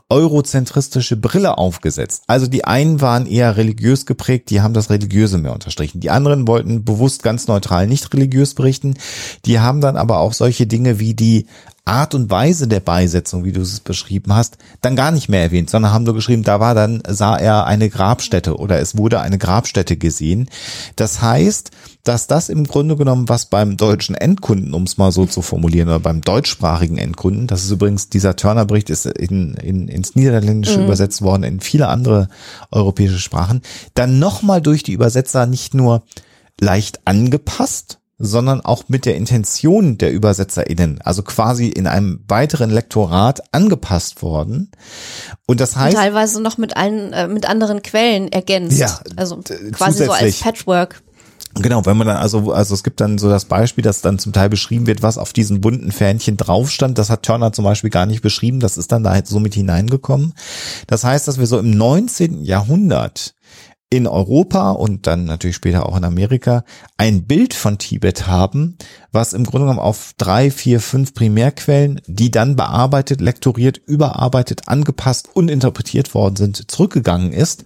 eurozentristische 0.09 1.17
Brille 1.17 1.57
aufgesetzt. 1.57 2.23
Also 2.27 2.47
die 2.47 2.65
einen 2.65 3.01
waren 3.01 3.25
eher 3.25 3.57
religiös 3.57 4.05
geprägt, 4.05 4.49
die 4.49 4.61
haben 4.61 4.73
das 4.73 4.89
Religiöse 4.89 5.37
mehr 5.37 5.53
unterstrichen. 5.53 5.99
Die 5.99 6.09
anderen 6.09 6.47
wollten 6.47 6.85
bewusst 6.85 7.23
ganz 7.23 7.47
neutral 7.47 7.87
nicht 7.87 8.13
religiös 8.13 8.53
berichten. 8.53 8.95
Die 9.45 9.59
haben 9.59 9.81
dann 9.81 9.97
aber 9.97 10.19
auch 10.19 10.33
solche 10.33 10.67
Dinge 10.67 10.99
wie 10.99 11.13
die 11.13 11.47
Art 11.87 12.13
und 12.13 12.29
Weise 12.29 12.67
der 12.67 12.81
Beisetzung, 12.81 13.45
wie 13.45 13.53
du 13.53 13.61
es 13.61 13.79
beschrieben 13.79 14.35
hast, 14.35 14.57
dann 14.81 14.97
gar 14.97 15.11
nicht 15.11 15.29
mehr 15.29 15.41
erwähnt, 15.41 15.69
sondern 15.69 15.93
haben 15.93 16.03
nur 16.03 16.13
geschrieben, 16.13 16.43
da 16.43 16.59
war 16.59 16.75
dann, 16.75 17.01
sah 17.07 17.37
er 17.37 17.65
eine 17.65 17.89
Grabstätte 17.89 18.57
oder 18.57 18.79
es 18.79 18.97
wurde 18.97 19.21
eine 19.21 19.37
Grabstätte 19.37 19.95
gesehen. 19.95 20.49
Das 20.97 21.21
heißt, 21.21 21.71
dass 22.07 22.27
das 22.27 22.49
im 22.49 22.65
Grunde 22.65 22.95
genommen, 22.95 23.29
was 23.29 23.47
beim 23.47 23.77
deutschen 23.77 24.15
Endkunden, 24.15 24.73
um 24.73 24.83
es 24.83 24.97
mal 24.97 25.11
so 25.11 25.25
zu 25.25 25.41
formulieren, 25.41 25.89
oder 25.89 25.99
beim 25.99 26.21
deutschsprachigen 26.21 26.97
Endkunden, 26.97 27.47
das 27.47 27.63
ist 27.63 27.71
übrigens, 27.71 28.09
dieser 28.09 28.35
Turner-Bericht 28.35 28.89
ist 28.89 29.05
in, 29.05 29.55
in, 29.55 29.87
ins 29.87 30.15
Niederländische 30.15 30.79
mhm. 30.79 30.85
übersetzt 30.85 31.21
worden, 31.21 31.43
in 31.43 31.59
viele 31.59 31.87
andere 31.87 32.29
europäische 32.71 33.19
Sprachen, 33.19 33.61
dann 33.93 34.19
nochmal 34.19 34.61
durch 34.61 34.83
die 34.83 34.93
Übersetzer 34.93 35.45
nicht 35.45 35.73
nur 35.73 36.03
leicht 36.59 37.01
angepasst, 37.05 37.99
sondern 38.19 38.61
auch 38.61 38.85
mit 38.87 39.05
der 39.05 39.15
Intention 39.15 39.97
der 39.97 40.13
ÜbersetzerInnen, 40.13 41.01
also 41.01 41.21
quasi 41.21 41.67
in 41.67 41.85
einem 41.85 42.23
weiteren 42.27 42.71
Lektorat 42.71 43.53
angepasst 43.53 44.23
worden. 44.23 44.71
Und 45.45 45.59
das 45.59 45.75
heißt. 45.75 45.95
Und 45.95 46.01
teilweise 46.01 46.41
noch 46.41 46.57
mit 46.57 46.75
allen, 46.75 47.13
äh, 47.13 47.27
mit 47.27 47.47
anderen 47.47 47.83
Quellen 47.83 48.31
ergänzt. 48.31 48.79
Ja. 48.79 48.99
Also 49.15 49.39
quasi 49.71 50.05
so 50.05 50.11
als 50.11 50.39
Patchwork. 50.39 51.03
Genau, 51.61 51.85
wenn 51.85 51.97
man 51.97 52.07
dann 52.07 52.17
also 52.17 52.51
also 52.51 52.73
es 52.73 52.83
gibt 52.83 52.99
dann 53.01 53.17
so 53.17 53.29
das 53.29 53.45
Beispiel, 53.45 53.83
dass 53.83 54.01
dann 54.01 54.19
zum 54.19 54.33
Teil 54.33 54.49
beschrieben 54.49 54.87
wird, 54.87 55.03
was 55.03 55.17
auf 55.17 55.33
diesen 55.33 55.61
bunten 55.61 55.91
Fähnchen 55.91 56.37
drauf 56.37 56.71
stand. 56.71 56.97
Das 56.97 57.09
hat 57.09 57.23
Turner 57.23 57.53
zum 57.53 57.65
Beispiel 57.65 57.89
gar 57.89 58.05
nicht 58.05 58.21
beschrieben. 58.21 58.59
Das 58.59 58.77
ist 58.77 58.91
dann 58.91 59.03
da 59.03 59.11
halt 59.11 59.27
so 59.27 59.39
mit 59.39 59.53
hineingekommen. 59.53 60.33
Das 60.87 61.03
heißt, 61.03 61.27
dass 61.27 61.39
wir 61.39 61.47
so 61.47 61.59
im 61.59 61.71
19. 61.71 62.43
Jahrhundert 62.43 63.35
in 63.89 64.05
Europa 64.05 64.71
und 64.71 65.07
dann 65.07 65.25
natürlich 65.25 65.55
später 65.55 65.85
auch 65.85 65.95
in 65.95 66.03
Amerika 66.03 66.63
ein 66.97 67.25
Bild 67.25 67.53
von 67.53 67.77
Tibet 67.77 68.27
haben, 68.27 68.77
was 69.11 69.31
im 69.31 69.45
Grunde 69.45 69.65
genommen 69.65 69.79
auf 69.79 70.13
drei, 70.17 70.51
vier, 70.51 70.81
fünf 70.81 71.13
Primärquellen, 71.13 72.01
die 72.05 72.29
dann 72.29 72.57
bearbeitet, 72.57 73.21
lektoriert, 73.21 73.77
überarbeitet, 73.77 74.67
angepasst 74.67 75.29
und 75.33 75.49
interpretiert 75.49 76.13
worden 76.13 76.35
sind, 76.35 76.69
zurückgegangen 76.69 77.31
ist. 77.31 77.63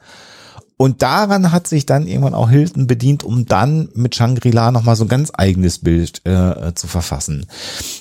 Und 0.81 1.03
daran 1.03 1.51
hat 1.51 1.67
sich 1.67 1.85
dann 1.85 2.07
irgendwann 2.07 2.33
auch 2.33 2.49
Hilton 2.49 2.87
bedient, 2.87 3.23
um 3.23 3.45
dann 3.45 3.89
mit 3.93 4.15
Shangri-La 4.15 4.71
nochmal 4.71 4.95
so 4.95 5.05
ein 5.05 5.09
ganz 5.09 5.31
eigenes 5.31 5.77
Bild 5.77 6.25
äh, 6.25 6.73
zu 6.73 6.87
verfassen. 6.87 7.45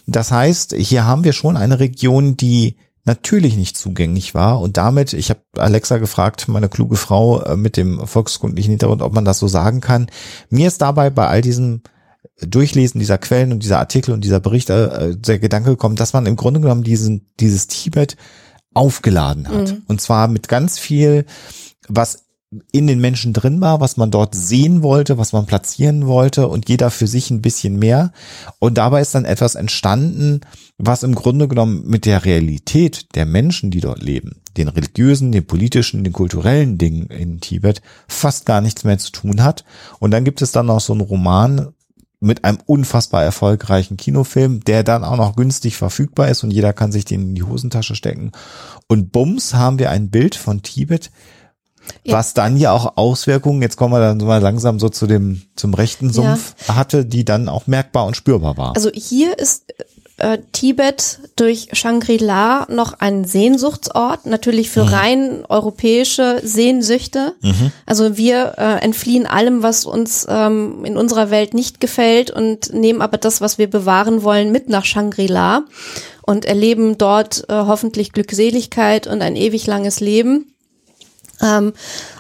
Das 0.07 0.33
heißt, 0.33 0.75
hier 0.77 1.05
haben 1.05 1.23
wir 1.23 1.35
schon 1.35 1.59
eine 1.59 1.79
Region, 1.79 2.39
die 2.39 2.77
natürlich 3.05 3.59
nicht 3.59 3.77
zugänglich 3.77 4.35
war 4.35 4.63
und 4.63 4.79
damit, 4.79 5.13
ich 5.13 5.29
habe 5.29 5.41
Alexa 5.59 5.99
gefragt, 5.99 6.49
meine 6.49 6.71
kluge 6.71 6.97
Frau 6.97 7.43
äh, 7.43 7.55
mit 7.55 7.77
dem 7.77 8.07
volkskundlichen 8.07 8.71
Hintergrund, 8.71 9.03
ob 9.03 9.13
man 9.13 9.27
das 9.27 9.41
so 9.41 9.47
sagen 9.47 9.83
kann. 9.83 10.07
Mir 10.49 10.67
ist 10.67 10.81
dabei 10.81 11.11
bei 11.11 11.27
all 11.27 11.43
diesem 11.43 11.83
Durchlesen 12.41 12.99
dieser 12.99 13.19
Quellen 13.19 13.53
und 13.53 13.63
dieser 13.63 13.79
Artikel 13.79 14.15
und 14.15 14.25
dieser 14.25 14.41
Berichte 14.41 15.11
äh, 15.13 15.17
der 15.19 15.39
Gedanke 15.39 15.69
gekommen, 15.69 15.97
dass 15.97 16.15
man 16.15 16.25
im 16.25 16.37
Grunde 16.37 16.61
genommen 16.61 16.83
diesen, 16.83 17.31
dieses 17.41 17.67
Tibet 17.67 18.17
aufgeladen 18.73 19.49
hat. 19.49 19.73
Mhm. 19.73 19.83
Und 19.87 20.01
zwar 20.01 20.29
mit 20.29 20.49
ganz 20.49 20.79
viel, 20.79 21.27
was 21.87 22.30
in 22.73 22.89
den 22.89 23.01
Menschen 23.01 23.33
drin 23.33 23.61
war, 23.61 23.81
was 23.81 23.97
man 23.97 24.11
dort 24.11 24.35
sehen 24.35 24.83
wollte, 24.83 25.19
was 25.19 25.33
man 25.33 25.47
platzieren 25.47 26.07
wollte 26.09 26.49
und 26.49 26.69
jeder 26.69 26.91
für 26.91 27.07
sich 27.07 27.31
ein 27.31 27.43
bisschen 27.43 27.79
mehr. 27.79 28.13
Und 28.59 28.77
dabei 28.77 29.01
ist 29.01 29.15
dann 29.15 29.25
etwas 29.25 29.55
entstanden, 29.55 30.41
was 30.77 31.05
im 31.05 31.15
Grunde 31.15 31.47
genommen 31.47 31.85
mit 31.87 32.07
der 32.07 32.25
Realität 32.25 33.15
der 33.15 33.25
Menschen, 33.25 33.71
die 33.71 33.81
dort 33.81 34.03
leben, 34.03 34.41
den 34.57 34.67
religiösen, 34.67 35.31
den 35.31 35.47
politischen, 35.47 36.03
den 36.03 36.13
kulturellen 36.13 36.77
Dingen 36.77 37.07
in 37.07 37.41
Tibet 37.41 37.83
fast 38.09 38.47
gar 38.47 38.61
nichts 38.61 38.83
mehr 38.83 38.99
zu 38.99 39.13
tun 39.13 39.45
hat. 39.45 39.65
Und 40.01 40.11
dann 40.11 40.25
gibt 40.25 40.43
es 40.43 40.51
dann 40.51 40.67
noch 40.67 40.81
so 40.81 40.93
einen 40.93 41.03
Roman 41.03 41.69
mit 42.19 42.45
einem 42.45 42.59
unfassbar 42.67 43.23
erfolgreichen 43.23 43.97
Kinofilm, 43.97 44.61
der 44.65 44.83
dann 44.83 45.05
auch 45.05 45.17
noch 45.17 45.37
günstig 45.37 45.77
verfügbar 45.77 46.29
ist 46.29 46.43
und 46.43 46.51
jeder 46.51 46.73
kann 46.73 46.93
sich 46.93 47.05
den 47.05 47.31
in 47.31 47.35
die 47.35 47.45
Hosentasche 47.45 47.95
stecken. 47.95 48.33
Und 48.89 49.13
bums 49.13 49.55
haben 49.55 49.79
wir 49.79 49.91
ein 49.91 50.11
Bild 50.11 50.35
von 50.35 50.63
Tibet, 50.63 51.11
ja. 52.05 52.17
Was 52.17 52.35
dann 52.35 52.57
ja 52.57 52.73
auch 52.73 52.97
Auswirkungen, 52.97 53.63
jetzt 53.63 53.77
kommen 53.77 53.95
wir 53.95 54.01
dann 54.01 54.19
mal 54.19 54.41
langsam 54.41 54.81
so 54.81 54.89
zu 54.89 55.07
dem, 55.07 55.43
zum 55.57 55.75
rechten 55.75 56.13
Sumpf, 56.13 56.55
ja. 56.67 56.77
hatte, 56.77 57.05
die 57.05 57.25
dann 57.25 57.49
auch 57.49 57.67
merkbar 57.67 58.07
und 58.07 58.17
spürbar 58.17 58.57
war. 58.57 58.75
Also 58.75 58.91
hier 58.93 59.39
ist 59.39 59.65
äh, 60.21 60.39
Tibet 60.53 61.19
durch 61.37 61.69
Shangri-La 61.73 62.67
noch 62.71 62.95
ein 63.01 63.25
Sehnsuchtsort, 63.25 64.27
natürlich 64.27 64.71
für 64.71 64.85
mhm. 64.85 64.89
rein 64.89 65.45
europäische 65.49 66.41
Sehnsüchte. 66.45 67.35
Mhm. 67.41 67.73
Also 67.87 68.17
wir 68.17 68.55
äh, 68.59 68.85
entfliehen 68.85 69.27
allem, 69.27 69.63
was 69.63 69.87
uns 69.87 70.27
ähm, 70.29 70.85
in 70.85 70.97
unserer 70.97 71.31
Welt 71.31 71.55
nicht 71.55 71.81
gefällt 71.81 72.31
und 72.31 72.73
nehmen 72.75 73.01
aber 73.01 73.17
das, 73.17 73.41
was 73.41 73.57
wir 73.57 73.69
bewahren 73.69 74.23
wollen, 74.23 74.53
mit 74.53 74.69
nach 74.69 74.85
Shangri-La 74.85 75.65
und 76.23 76.45
erleben 76.45 76.99
dort 76.99 77.45
äh, 77.49 77.55
hoffentlich 77.55 78.13
Glückseligkeit 78.13 79.07
und 79.07 79.23
ein 79.23 79.37
ewig 79.37 79.67
langes 79.67 80.01
Leben. 80.01 80.53
Ähm, 81.43 81.73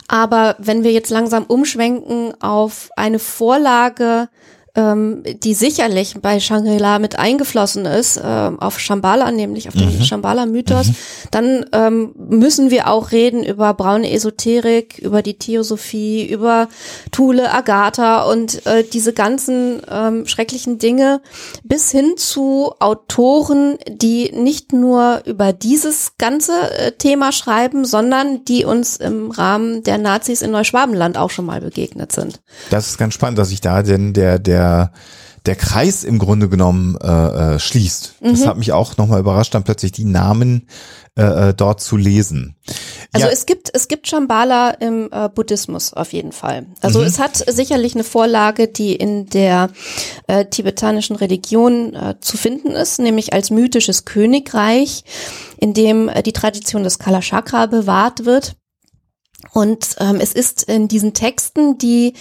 aber 0.08 0.56
wenn 0.58 0.82
wir 0.84 0.92
jetzt 0.92 1.10
langsam 1.10 1.44
umschwenken 1.44 2.34
auf 2.40 2.90
eine 2.96 3.18
Vorlage, 3.18 4.28
ähm, 4.74 5.22
die 5.42 5.54
sicherlich 5.54 6.14
bei 6.20 6.38
Shangri-La 6.38 6.98
mit 6.98 7.18
eingeflossen 7.18 7.86
ist, 7.86 8.16
äh, 8.18 8.50
auf 8.58 8.78
Shambhala, 8.78 9.30
nämlich 9.32 9.68
auf 9.68 9.74
den 9.74 9.98
mhm. 9.98 10.02
Shambhala-Mythos, 10.02 10.88
mhm. 10.88 10.96
dann 11.30 11.66
ähm, 11.72 12.14
müssen 12.16 12.70
wir 12.70 12.88
auch 12.88 13.10
reden 13.10 13.44
über 13.44 13.74
braune 13.74 14.10
Esoterik, 14.12 14.98
über 14.98 15.22
die 15.22 15.34
Theosophie, 15.34 16.30
über 16.30 16.68
Thule, 17.10 17.52
Agatha 17.52 18.24
und 18.30 18.64
äh, 18.66 18.84
diese 18.84 19.12
ganzen 19.12 19.82
ähm, 19.90 20.26
schrecklichen 20.26 20.78
Dinge, 20.78 21.20
bis 21.64 21.90
hin 21.90 22.14
zu 22.16 22.72
Autoren, 22.78 23.76
die 23.88 24.30
nicht 24.32 24.72
nur 24.72 25.22
über 25.26 25.52
dieses 25.52 26.12
ganze 26.18 26.52
äh, 26.52 26.92
Thema 26.92 27.32
schreiben, 27.32 27.84
sondern 27.84 28.44
die 28.44 28.64
uns 28.64 28.96
im 28.98 29.30
Rahmen 29.32 29.82
der 29.82 29.98
Nazis 29.98 30.42
in 30.42 30.52
Neuschwabenland 30.52 31.16
auch 31.18 31.30
schon 31.30 31.46
mal 31.46 31.60
begegnet 31.60 32.12
sind. 32.12 32.40
Das 32.70 32.88
ist 32.88 32.98
ganz 32.98 33.14
spannend, 33.14 33.38
dass 33.38 33.48
sich 33.48 33.60
da 33.60 33.82
denn 33.82 34.12
der, 34.12 34.38
der 34.38 34.59
der 34.60 34.92
der 35.46 35.56
Kreis 35.56 36.04
im 36.04 36.18
Grunde 36.18 36.50
genommen 36.50 36.98
äh, 37.02 37.54
äh, 37.54 37.58
schließt. 37.58 38.16
Das 38.20 38.40
mhm. 38.40 38.46
hat 38.46 38.58
mich 38.58 38.72
auch 38.72 38.98
nochmal 38.98 39.20
überrascht, 39.20 39.54
dann 39.54 39.64
plötzlich 39.64 39.90
die 39.90 40.04
Namen 40.04 40.68
äh, 41.16 41.48
äh, 41.48 41.54
dort 41.54 41.80
zu 41.80 41.96
lesen. 41.96 42.56
Also 43.12 43.26
Ja. 43.26 43.32
es 43.32 43.46
gibt 43.46 43.70
es 43.72 43.88
gibt 43.88 44.06
Shambhala 44.06 44.70
im 44.70 45.08
äh, 45.10 45.30
Buddhismus 45.30 45.94
auf 45.94 46.12
jeden 46.12 46.32
Fall. 46.32 46.66
Also 46.82 46.98
Mhm. 47.00 47.06
es 47.06 47.18
hat 47.18 47.36
sicherlich 47.36 47.94
eine 47.94 48.04
Vorlage, 48.04 48.68
die 48.68 48.94
in 48.94 49.30
der 49.30 49.70
äh, 50.26 50.44
tibetanischen 50.44 51.16
Religion 51.16 51.94
äh, 51.94 52.16
zu 52.20 52.36
finden 52.36 52.72
ist, 52.72 52.98
nämlich 52.98 53.32
als 53.32 53.48
mythisches 53.50 54.04
Königreich, 54.04 55.04
in 55.58 55.72
dem 55.72 56.10
äh, 56.10 56.22
die 56.22 56.34
Tradition 56.34 56.82
des 56.84 56.98
Kalachakra 56.98 57.64
bewahrt 57.64 58.26
wird. 58.26 58.56
Und 59.52 59.96
ähm, 59.98 60.18
es 60.20 60.32
ist 60.32 60.64
in 60.64 60.88
diesen 60.88 61.14
Texten, 61.14 61.78
die 61.78 62.14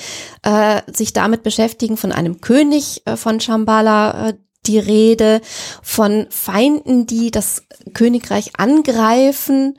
äh, 0.43 0.81
sich 0.91 1.13
damit 1.13 1.43
beschäftigen, 1.43 1.97
von 1.97 2.11
einem 2.11 2.41
König 2.41 3.03
äh, 3.05 3.17
von 3.17 3.39
Shambhala 3.39 4.29
äh, 4.29 4.33
die 4.65 4.79
Rede, 4.79 5.41
von 5.81 6.27
Feinden, 6.29 7.05
die 7.07 7.31
das 7.31 7.63
Königreich 7.93 8.51
angreifen 8.57 9.77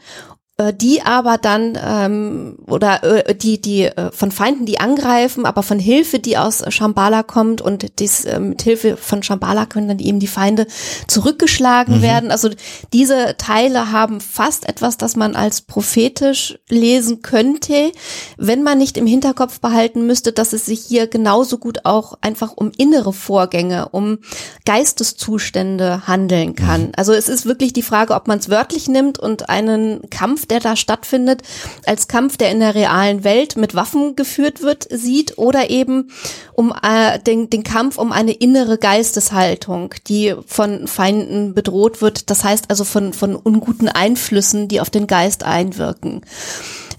die 0.73 1.03
aber 1.03 1.39
dann 1.39 1.79
ähm, 1.83 2.57
oder 2.67 3.03
äh, 3.03 3.35
die 3.35 3.61
die 3.61 3.85
äh, 3.85 4.11
von 4.13 4.31
Feinden 4.31 4.67
die 4.67 4.81
angreifen, 4.81 5.47
aber 5.47 5.63
von 5.63 5.79
Hilfe, 5.79 6.19
die 6.19 6.37
aus 6.37 6.63
Shambhala 6.69 7.23
kommt 7.23 7.61
und 7.61 7.99
dies, 7.99 8.25
äh, 8.25 8.39
mit 8.39 8.63
Hilfe 8.63 8.97
von 8.97 9.23
Shambhala 9.23 9.67
können 9.67 9.89
dann 9.89 9.99
eben 9.99 10.21
die 10.21 10.27
Feinde 10.27 10.67
zurückgeschlagen 11.07 12.03
werden. 12.03 12.31
Also 12.31 12.51
diese 12.93 13.37
Teile 13.39 13.93
haben 13.93 14.21
fast 14.21 14.69
etwas, 14.69 14.97
das 14.97 15.17
man 15.17 15.35
als 15.35 15.63
prophetisch 15.63 16.59
lesen 16.69 17.23
könnte, 17.23 17.93
wenn 18.37 18.63
man 18.63 18.79
nicht 18.79 18.97
im 18.97 19.07
Hinterkopf 19.07 19.61
behalten 19.61 20.07
müsste, 20.07 20.33
dass 20.33 20.53
es 20.53 20.67
sich 20.67 20.81
hier 20.81 21.07
genauso 21.07 21.59
gut 21.59 21.85
auch 21.85 22.19
einfach 22.21 22.53
um 22.55 22.73
innere 22.77 23.13
Vorgänge, 23.13 23.89
um 23.91 24.19
Geisteszustände 24.65 26.07
handeln 26.07 26.55
kann. 26.55 26.93
Also 26.97 27.13
es 27.13 27.29
ist 27.29 27.47
wirklich 27.47 27.73
die 27.73 27.83
Frage, 27.83 28.15
ob 28.15 28.29
man 28.29 28.39
es 28.39 28.49
wörtlich 28.49 28.89
nimmt 28.89 29.19
und 29.19 29.49
einen 29.49 30.09
Kampf, 30.11 30.47
der 30.51 30.61
da 30.61 30.77
stattfindet, 30.77 31.43
als 31.87 32.09
Kampf, 32.09 32.37
der 32.37 32.51
in 32.51 32.61
der 32.61 32.75
realen 32.75 33.25
Welt 33.25 33.57
mit 33.57 33.75
Waffen 33.75 34.17
geführt 34.17 34.63
wird, 34.63 34.87
sieht 34.91 35.39
oder 35.39 35.71
eben 35.71 36.11
um 36.53 36.73
äh, 36.83 37.19
den, 37.19 37.49
den 37.51 37.63
Kampf 37.63 37.99
um 37.99 38.13
eine 38.13 38.33
innere 38.33 38.79
Geisteshaltung, 38.79 39.95
die 40.09 40.35
von 40.47 40.87
Feinden 40.87 41.55
bedroht 41.55 42.03
wird. 42.03 42.31
Das 42.31 42.45
heißt 42.45 42.71
also 42.71 42.85
von, 42.85 43.13
von 43.13 43.37
unguten 43.37 43.89
Einflüssen, 43.89 44.69
die 44.69 44.81
auf 44.81 44.91
den 44.91 45.07
Geist 45.07 45.45
einwirken. 45.45 46.23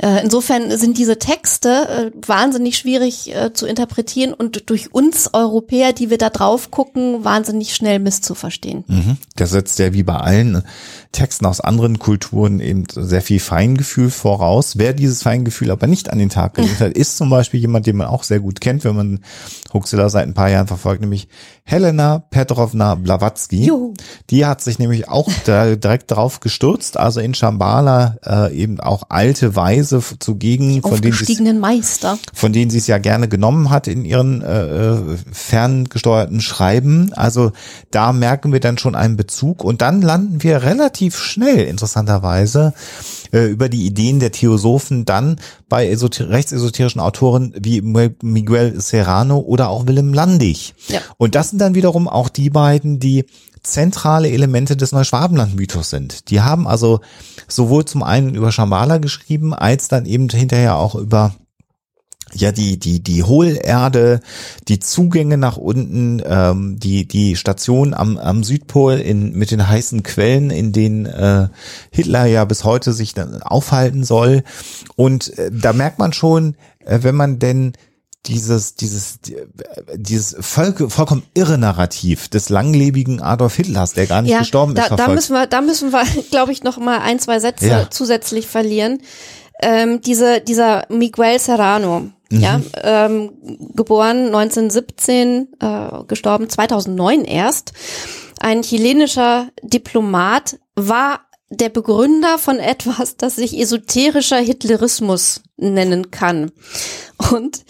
Äh, 0.01 0.23
Insofern 0.23 0.75
sind 0.77 0.97
diese 0.97 1.19
Texte 1.19 2.11
äh, 2.13 2.27
wahnsinnig 2.27 2.77
schwierig 2.77 3.35
äh, 3.35 3.53
zu 3.53 3.67
interpretieren 3.67 4.33
und 4.33 4.69
durch 4.69 4.93
uns 4.93 5.29
Europäer, 5.33 5.93
die 5.93 6.09
wir 6.09 6.17
da 6.17 6.29
drauf 6.29 6.71
gucken, 6.71 7.23
wahnsinnig 7.23 7.75
schnell 7.75 7.99
misszuverstehen. 7.99 8.83
Mhm. 8.87 9.17
Das 9.35 9.51
setzt 9.51 9.77
ja 9.79 9.93
wie 9.93 10.03
bei 10.03 10.15
allen 10.15 10.63
Texten 11.11 11.45
aus 11.45 11.61
anderen 11.61 11.99
Kulturen 11.99 12.59
eben 12.59 12.85
sehr 12.89 13.21
viel 13.21 13.39
Feingefühl 13.39 14.09
voraus. 14.09 14.77
Wer 14.77 14.93
dieses 14.93 15.21
Feingefühl 15.23 15.69
aber 15.69 15.85
nicht 15.85 16.09
an 16.09 16.19
den 16.19 16.29
Tag 16.29 16.53
gelegt 16.55 16.79
hat, 16.79 16.93
ist 16.93 17.17
zum 17.17 17.29
Beispiel 17.29 17.59
jemand, 17.59 17.85
den 17.85 17.97
man 17.97 18.07
auch 18.07 18.23
sehr 18.23 18.39
gut 18.39 18.61
kennt, 18.61 18.83
wenn 18.85 18.95
man 18.95 19.19
Huxilla 19.73 20.09
seit 20.09 20.27
ein 20.27 20.33
paar 20.33 20.49
Jahren 20.49 20.67
verfolgt, 20.67 21.01
nämlich 21.01 21.27
Helena 21.63 22.19
Petrovna 22.19 22.95
Blavatsky. 22.95 23.65
Juhu. 23.65 23.93
Die 24.29 24.45
hat 24.45 24.61
sich 24.61 24.79
nämlich 24.79 25.09
auch 25.09 25.29
da 25.45 25.75
direkt 25.75 26.11
drauf 26.11 26.39
gestürzt, 26.39 26.97
also 26.97 27.19
in 27.19 27.33
Shambhala 27.33 28.17
äh, 28.25 28.55
eben 28.55 28.79
auch 28.79 29.03
alte 29.09 29.55
Weise 29.55 29.90
f- 29.97 30.15
zugegen, 30.19 30.81
von 30.81 31.01
denen 31.01 31.59
Meister. 31.59 32.17
von 32.33 32.53
denen 32.53 32.69
sie 32.71 32.77
es 32.77 32.87
ja 32.87 32.97
gerne 32.97 33.27
genommen 33.27 33.69
hat 33.69 33.87
in 33.87 34.05
ihren 34.05 34.41
äh, 34.41 34.97
ferngesteuerten 35.31 36.41
Schreiben. 36.41 37.11
Also 37.13 37.51
da 37.91 38.13
merken 38.13 38.51
wir 38.53 38.59
dann 38.59 38.77
schon 38.77 38.95
einen 38.95 39.17
Bezug 39.17 39.63
und 39.63 39.81
dann 39.81 40.01
landen 40.01 40.43
wir 40.43 40.63
relativ 40.63 41.17
schnell, 41.17 41.65
interessanterweise, 41.67 42.73
äh, 43.31 43.45
über 43.45 43.69
die 43.69 43.85
Ideen 43.85 44.19
der 44.19 44.31
Theosophen 44.31 45.05
dann 45.05 45.39
bei 45.69 45.87
esoter 45.89 46.29
rechtsesoterischen 46.29 47.01
Autoren 47.01 47.53
wie 47.59 47.81
Miguel 47.81 48.79
Serrano 48.79 49.39
oder 49.39 49.69
auch 49.69 49.87
Willem 49.87 50.13
Landig. 50.13 50.73
Ja. 50.87 50.99
Und 51.17 51.35
das 51.35 51.49
sind 51.49 51.59
dann 51.59 51.75
wiederum 51.75 52.07
auch 52.07 52.29
die 52.29 52.49
beiden, 52.49 52.99
die 52.99 53.25
zentrale 53.63 54.29
Elemente 54.29 54.75
des 54.75 54.91
Neuschwabenland-Mythos 54.91 55.89
sind. 55.89 56.29
Die 56.29 56.41
haben 56.41 56.67
also 56.67 56.99
sowohl 57.47 57.85
zum 57.85 58.01
einen 58.03 58.33
über 58.33 58.51
Shambhala 58.51 58.97
geschrieben, 58.97 59.53
als 59.53 59.87
dann 59.87 60.05
eben 60.05 60.29
hinterher 60.29 60.77
auch 60.77 60.95
über 60.95 61.35
ja 62.33 62.51
die 62.51 62.77
die 62.79 63.01
die 63.01 63.23
Hohlerde, 63.23 64.21
die 64.67 64.79
Zugänge 64.79 65.37
nach 65.37 65.57
unten, 65.57 66.21
ähm, 66.25 66.79
die 66.79 67.07
die 67.07 67.35
Station 67.35 67.93
am 67.93 68.17
am 68.17 68.43
Südpol 68.43 68.93
in 68.93 69.33
mit 69.33 69.51
den 69.51 69.67
heißen 69.67 70.03
Quellen, 70.03 70.49
in 70.49 70.71
denen 70.71 71.05
äh, 71.05 71.47
Hitler 71.91 72.25
ja 72.25 72.45
bis 72.45 72.63
heute 72.63 72.93
sich 72.93 73.13
dann 73.13 73.41
aufhalten 73.43 74.03
soll. 74.03 74.43
Und 74.95 75.37
äh, 75.37 75.51
da 75.53 75.73
merkt 75.73 75.99
man 75.99 76.13
schon, 76.13 76.55
äh, 76.85 76.99
wenn 77.01 77.15
man 77.15 77.39
denn 77.39 77.73
dieses 78.27 78.75
dieses 78.75 79.19
dieses 79.95 80.35
voll, 80.39 80.73
vollkommen 80.89 81.23
irre 81.33 81.57
Narrativ 81.57 82.27
des 82.27 82.49
langlebigen 82.49 83.19
Adolf 83.19 83.55
Hitlers, 83.55 83.93
der 83.93 84.05
gar 84.05 84.21
nicht 84.21 84.37
gestorben 84.37 84.75
da, 84.75 84.83
ist, 84.83 84.91
da 84.91 84.97
verfolgt. 84.97 85.15
müssen 85.15 85.33
wir, 85.33 85.47
da 85.47 85.61
müssen 85.61 85.91
wir, 85.91 86.03
glaube 86.31 86.51
ich, 86.51 86.63
noch 86.63 86.77
mal 86.77 86.99
ein, 86.99 87.19
zwei 87.19 87.39
Sätze 87.39 87.67
Ja. 87.67 87.89
zusätzlich 87.89 88.47
verlieren. 88.47 89.01
Ähm, 89.61 90.01
diese, 90.01 90.41
dieser 90.41 90.85
Miguel 90.89 91.39
Serrano, 91.39 92.09
ja, 92.31 92.59
Mhm. 92.59 92.65
ähm, 92.83 93.31
geboren 93.75 94.27
1917, 94.27 95.49
äh, 95.59 96.03
gestorben 96.07 96.49
2009 96.49 97.25
erst, 97.25 97.73
ein 98.39 98.61
chilenischer 98.63 99.49
Diplomat, 99.61 100.57
war 100.75 101.21
der 101.49 101.69
Begründer 101.69 102.37
von 102.37 102.59
etwas, 102.59 103.17
das 103.17 103.35
sich 103.35 103.59
esoterischer 103.59 104.37
Hitlerismus 104.37 105.41
nennen 105.57 106.09
kann. 106.09 106.51
Und 107.31 107.65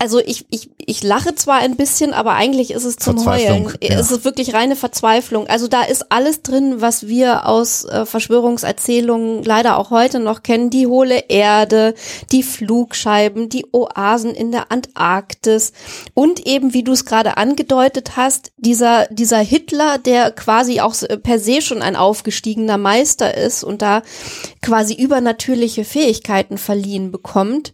also 0.00 0.20
ich, 0.20 0.46
ich, 0.50 0.70
ich 0.78 1.02
lache 1.02 1.34
zwar 1.34 1.58
ein 1.58 1.74
bisschen, 1.74 2.14
aber 2.14 2.34
eigentlich 2.34 2.70
ist 2.70 2.84
es 2.84 2.96
zum 2.96 3.26
Heulen. 3.26 3.64
ja. 3.82 3.98
Es 3.98 4.12
ist 4.12 4.24
wirklich 4.24 4.54
reine 4.54 4.76
Verzweiflung. 4.76 5.48
Also 5.48 5.66
da 5.66 5.82
ist 5.82 6.12
alles 6.12 6.42
drin, 6.42 6.80
was 6.80 7.08
wir 7.08 7.46
aus 7.46 7.84
äh, 7.84 8.06
Verschwörungserzählungen 8.06 9.42
leider 9.42 9.76
auch 9.76 9.90
heute 9.90 10.20
noch 10.20 10.44
kennen. 10.44 10.70
Die 10.70 10.86
hohle 10.86 11.24
Erde, 11.28 11.94
die 12.30 12.44
Flugscheiben, 12.44 13.48
die 13.48 13.66
Oasen 13.72 14.36
in 14.36 14.52
der 14.52 14.70
Antarktis 14.70 15.72
und 16.14 16.46
eben, 16.46 16.74
wie 16.74 16.84
du 16.84 16.92
es 16.92 17.04
gerade 17.04 17.36
angedeutet 17.36 18.16
hast, 18.16 18.52
dieser, 18.56 19.06
dieser 19.10 19.38
Hitler, 19.38 19.98
der 19.98 20.30
quasi 20.30 20.80
auch 20.80 20.94
so 20.94 21.08
per 21.08 21.40
se 21.40 21.60
schon 21.60 21.82
ein 21.82 21.96
aufgestiegener 21.96 22.78
Meister 22.78 23.36
ist 23.36 23.64
und 23.64 23.82
da 23.82 24.02
quasi 24.62 24.94
übernatürliche 24.94 25.84
Fähigkeiten 25.84 26.56
verliehen 26.56 27.10
bekommt. 27.10 27.72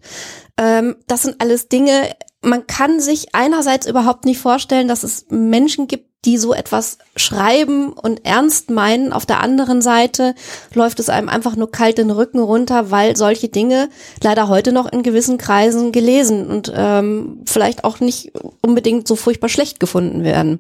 Ähm, 0.59 0.97
das 1.07 1.23
sind 1.23 1.41
alles 1.41 1.69
Dinge, 1.69 2.15
man 2.43 2.67
kann 2.67 3.01
sich 3.01 3.35
einerseits 3.35 3.87
überhaupt 3.87 4.25
nicht 4.25 4.39
vorstellen, 4.39 4.89
dass 4.89 5.03
es 5.03 5.27
Menschen 5.31 5.89
gibt, 5.89 6.11
die 6.25 6.39
so 6.39 6.55
etwas 6.55 6.99
schreiben 7.17 7.93
und 7.93 8.25
ernst 8.25 8.71
meinen. 8.71 9.13
Auf 9.13 9.27
der 9.27 9.41
anderen 9.41 9.83
Seite 9.83 10.35
läuft 10.73 10.99
es 11.01 11.09
einem 11.09 11.29
einfach 11.29 11.57
nur 11.57 11.71
kalt 11.71 11.99
den 11.99 12.11
Rücken 12.11 12.41
runter, 12.41 12.91
weil 12.91 13.17
solche 13.17 13.49
Dinge 13.49 13.89
leider 14.23 14.49
heute 14.49 14.73
noch 14.73 14.91
in 14.91 15.03
gewissen 15.03 15.39
Kreisen 15.39 15.93
gelesen 15.93 16.47
und 16.47 16.73
ähm, 16.75 17.39
vielleicht 17.47 17.85
auch 17.85 18.01
nicht 18.01 18.33
unbedingt 18.63 19.07
so 19.07 19.17
furchtbar 19.17 19.49
schlecht 19.49 19.81
gefunden 19.81 20.25
werden. 20.25 20.59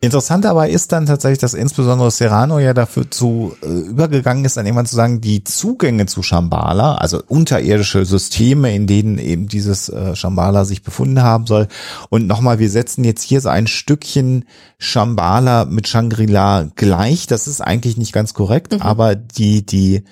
Interessant 0.00 0.44
dabei 0.44 0.70
ist 0.70 0.92
dann 0.92 1.06
tatsächlich, 1.06 1.38
dass 1.38 1.54
insbesondere 1.54 2.10
Serrano 2.10 2.58
ja 2.58 2.74
dafür 2.74 3.10
zu 3.10 3.56
äh, 3.62 3.66
übergegangen 3.66 4.44
ist, 4.44 4.56
dann 4.56 4.66
irgendwann 4.66 4.86
zu 4.86 4.96
sagen, 4.96 5.20
die 5.20 5.44
Zugänge 5.44 6.06
zu 6.06 6.22
Shambhala, 6.22 6.96
also 6.96 7.22
unterirdische 7.26 8.04
Systeme, 8.04 8.74
in 8.74 8.86
denen 8.86 9.18
eben 9.18 9.48
dieses 9.48 9.88
äh, 9.88 10.14
Shambhala 10.14 10.64
sich 10.64 10.82
befunden 10.82 11.22
haben 11.22 11.46
soll. 11.46 11.68
Und 12.10 12.26
nochmal, 12.26 12.58
wir 12.58 12.68
setzen 12.68 13.04
jetzt 13.04 13.22
hier 13.22 13.40
so 13.40 13.48
ein 13.48 13.66
Stückchen 13.66 14.44
Shambhala 14.78 15.03
mit 15.06 15.88
Shangri-La 15.88 16.70
gleich. 16.74 17.26
Das 17.26 17.46
ist 17.46 17.60
eigentlich 17.60 17.96
nicht 17.96 18.12
ganz 18.12 18.34
korrekt, 18.34 18.80
aber 18.80 19.14
die, 19.14 19.64
die, 19.64 20.04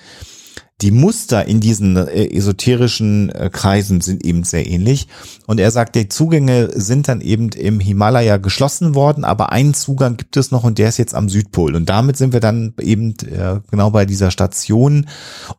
die 0.83 0.91
Muster 0.91 1.47
in 1.47 1.61
diesen 1.61 1.97
äh, 1.97 2.27
esoterischen 2.27 3.31
äh, 3.31 3.51
Kreisen 3.53 4.01
sind 4.01 4.27
eben 4.27 4.43
sehr 4.43 4.67
ähnlich. 4.67 5.07
Und 5.47 5.61
er 5.61 5.71
sagt, 5.71 5.95
die 5.95 6.09
Zugänge 6.09 6.71
sind 6.75 7.09
dann 7.09 7.21
eben 7.21 7.51
im 7.51 7.79
Himalaya 7.79 8.37
geschlossen 8.37 8.95
worden, 8.95 9.25
aber 9.25 9.53
einen 9.53 9.75
Zugang 9.75 10.17
gibt 10.17 10.37
es 10.37 10.51
noch 10.51 10.65
und 10.65 10.79
der 10.79 10.89
ist 10.89 10.99
jetzt 10.99 11.15
am 11.15 11.29
Südpol. 11.29 11.77
Und 11.77 11.89
damit 11.89 12.17
sind 12.17 12.33
wir 12.33 12.41
dann 12.41 12.75
eben 12.81 13.15
äh, 13.31 13.61
genau 13.71 13.91
bei 13.91 14.05
dieser 14.05 14.31
Station 14.31 15.07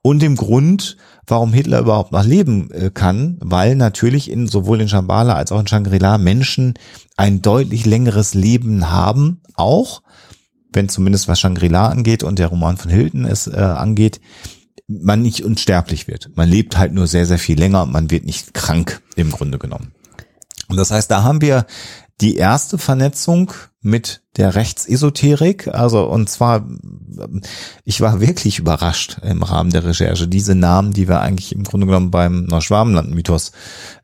und 0.01 0.21
dem 0.21 0.35
Grund, 0.35 0.97
warum 1.27 1.53
Hitler 1.53 1.79
überhaupt 1.79 2.11
noch 2.11 2.23
leben 2.23 2.69
äh, 2.71 2.91
kann, 2.93 3.37
weil 3.41 3.75
natürlich 3.75 4.29
in 4.29 4.47
sowohl 4.47 4.81
in 4.81 4.89
Shambhala 4.89 5.33
als 5.33 5.51
auch 5.51 5.59
in 5.59 5.67
Shangri-La 5.67 6.17
Menschen 6.17 6.73
ein 7.17 7.41
deutlich 7.41 7.85
längeres 7.85 8.33
Leben 8.33 8.89
haben, 8.89 9.41
auch 9.55 10.01
wenn 10.73 10.89
zumindest 10.89 11.27
was 11.27 11.39
Shangri-La 11.39 11.87
angeht 11.87 12.23
und 12.23 12.39
der 12.39 12.47
Roman 12.47 12.77
von 12.77 12.89
Hilton 12.89 13.25
es 13.25 13.47
äh, 13.47 13.55
angeht, 13.55 14.19
man 14.87 15.21
nicht 15.21 15.43
unsterblich 15.43 16.07
wird. 16.07 16.31
Man 16.35 16.49
lebt 16.49 16.77
halt 16.77 16.93
nur 16.93 17.07
sehr, 17.07 17.25
sehr 17.25 17.39
viel 17.39 17.57
länger 17.57 17.83
und 17.83 17.91
man 17.91 18.11
wird 18.11 18.25
nicht 18.25 18.53
krank 18.53 19.01
im 19.15 19.31
Grunde 19.31 19.59
genommen. 19.59 19.91
Und 20.67 20.77
das 20.77 20.91
heißt, 20.91 21.09
da 21.11 21.23
haben 21.23 21.41
wir 21.41 21.65
die 22.21 22.37
erste 22.37 22.77
Vernetzung 22.77 23.51
mit 23.81 24.23
der 24.37 24.55
Rechtsesoterik. 24.55 25.67
Also 25.67 26.05
und 26.05 26.29
zwar, 26.29 26.65
ich 27.83 28.01
war 28.01 28.21
wirklich 28.21 28.59
überrascht 28.59 29.17
im 29.23 29.43
Rahmen 29.43 29.71
der 29.71 29.83
Recherche, 29.83 30.27
diese 30.27 30.55
Namen, 30.55 30.93
die 30.93 31.07
wir 31.07 31.21
eigentlich 31.21 31.53
im 31.53 31.63
Grunde 31.63 31.87
genommen 31.87 32.11
beim 32.11 32.45
Neuschwabenland-Mythos 32.45 33.51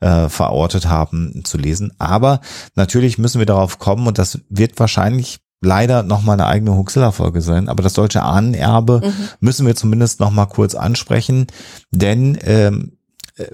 äh, 0.02 0.28
verortet 0.28 0.88
haben, 0.88 1.44
zu 1.46 1.58
lesen. 1.58 1.94
Aber 1.98 2.42
natürlich 2.76 3.18
müssen 3.18 3.40
wir 3.40 3.46
darauf 3.46 3.80
kommen 3.80 4.08
und 4.08 4.18
das 4.18 4.40
wird 4.50 4.80
wahrscheinlich 4.80 5.40
leider 5.62 6.04
noch 6.04 6.24
mal 6.24 6.34
eine 6.34 6.48
eigene 6.48 6.76
Huxilla-Folge 6.76 7.42
sein, 7.42 7.68
aber 7.68 7.84
das 7.84 7.94
deutsche 7.94 8.24
Ahnenerbe 8.24 9.02
mhm. 9.04 9.14
müssen 9.40 9.68
wir 9.68 9.76
zumindest 9.76 10.20
noch 10.20 10.32
mal 10.32 10.46
kurz 10.46 10.74
ansprechen, 10.74 11.48
denn 11.92 12.38
ähm, 12.44 12.98
äh, 13.36 13.48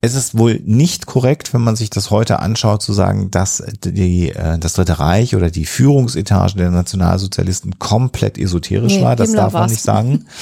es 0.00 0.14
ist 0.14 0.36
wohl 0.36 0.60
nicht 0.64 1.06
korrekt, 1.06 1.54
wenn 1.54 1.62
man 1.62 1.76
sich 1.76 1.90
das 1.90 2.10
heute 2.10 2.40
anschaut, 2.40 2.82
zu 2.82 2.92
sagen, 2.92 3.30
dass 3.30 3.62
die, 3.84 4.30
äh, 4.30 4.58
das 4.58 4.74
Dritte 4.74 4.98
Reich 4.98 5.34
oder 5.34 5.50
die 5.50 5.66
Führungsetage 5.66 6.56
der 6.56 6.70
Nationalsozialisten 6.70 7.78
komplett 7.78 8.38
esoterisch 8.38 8.96
nee, 8.96 9.02
war. 9.02 9.16
Das 9.16 9.28
Himmler 9.30 9.42
darf 9.42 9.52
man 9.52 9.70
nicht 9.70 9.82
sagen. 9.82 10.26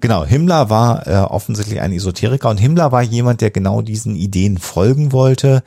Genau, 0.00 0.24
Himmler 0.24 0.68
war 0.68 1.06
äh, 1.06 1.14
offensichtlich 1.14 1.80
ein 1.80 1.92
Esoteriker 1.92 2.50
und 2.50 2.58
Himmler 2.58 2.90
war 2.90 3.02
jemand, 3.02 3.40
der 3.40 3.52
genau 3.52 3.82
diesen 3.82 4.16
Ideen 4.16 4.58
folgen 4.58 5.12
wollte, 5.12 5.62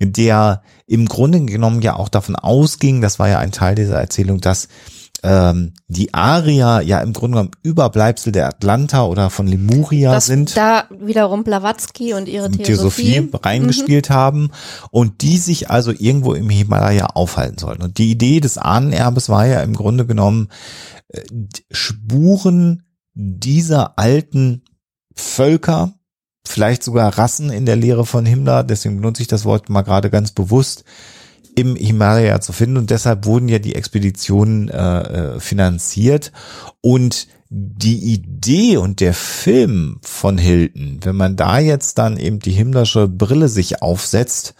der 0.00 0.62
im 0.88 1.06
Grunde 1.06 1.44
genommen 1.44 1.80
ja 1.80 1.94
auch 1.94 2.08
davon 2.08 2.34
ausging, 2.34 3.00
das 3.00 3.20
war 3.20 3.28
ja 3.28 3.38
ein 3.38 3.52
Teil 3.52 3.76
dieser 3.76 4.00
Erzählung, 4.00 4.40
dass 4.40 4.66
ähm, 5.22 5.74
die 5.88 6.14
Arier 6.14 6.80
ja 6.82 7.00
im 7.00 7.12
Grunde 7.12 7.36
genommen 7.36 7.50
Überbleibsel 7.62 8.32
der 8.32 8.46
Atlanta 8.46 9.04
oder 9.06 9.30
von 9.30 9.46
Lemuria 9.46 10.12
das 10.12 10.26
sind. 10.26 10.56
Da 10.56 10.84
wiederum 10.90 11.44
Blavatsky 11.44 12.14
und 12.14 12.28
ihre 12.28 12.50
Theosophie, 12.50 13.12
Theosophie 13.12 13.30
reingespielt 13.42 14.10
mhm. 14.10 14.14
haben 14.14 14.50
und 14.90 15.22
die 15.22 15.38
sich 15.38 15.70
also 15.70 15.92
irgendwo 15.92 16.34
im 16.34 16.48
Himalaya 16.50 17.06
aufhalten 17.06 17.58
sollten. 17.58 17.82
Und 17.82 17.98
die 17.98 18.10
Idee 18.10 18.40
des 18.40 18.58
Ahnenerbes 18.58 19.28
war 19.28 19.46
ja 19.46 19.62
im 19.62 19.74
Grunde 19.74 20.06
genommen 20.06 20.48
äh, 21.08 21.22
Spuren 21.70 22.84
dieser 23.14 23.98
alten 23.98 24.62
Völker, 25.14 25.94
vielleicht 26.46 26.84
sogar 26.84 27.18
Rassen 27.18 27.50
in 27.50 27.66
der 27.66 27.76
Lehre 27.76 28.06
von 28.06 28.24
Himmler, 28.24 28.62
deswegen 28.62 28.96
benutze 28.96 29.22
ich 29.22 29.28
das 29.28 29.44
Wort 29.44 29.68
mal 29.68 29.82
gerade 29.82 30.10
ganz 30.10 30.30
bewusst, 30.30 30.84
im 31.58 31.74
Himalaya 31.74 32.40
zu 32.40 32.52
finden. 32.52 32.76
Und 32.76 32.90
deshalb 32.90 33.26
wurden 33.26 33.48
ja 33.48 33.58
die 33.58 33.74
Expeditionen 33.74 34.68
äh, 34.68 35.00
äh, 35.00 35.40
finanziert. 35.40 36.30
Und 36.80 37.26
die 37.50 38.12
Idee 38.12 38.76
und 38.76 39.00
der 39.00 39.14
Film 39.14 39.98
von 40.02 40.38
Hilton, 40.38 41.00
wenn 41.02 41.16
man 41.16 41.34
da 41.34 41.58
jetzt 41.58 41.98
dann 41.98 42.16
eben 42.16 42.38
die 42.38 42.52
himmlische 42.52 43.08
Brille 43.08 43.48
sich 43.48 43.82
aufsetzt, 43.82 44.54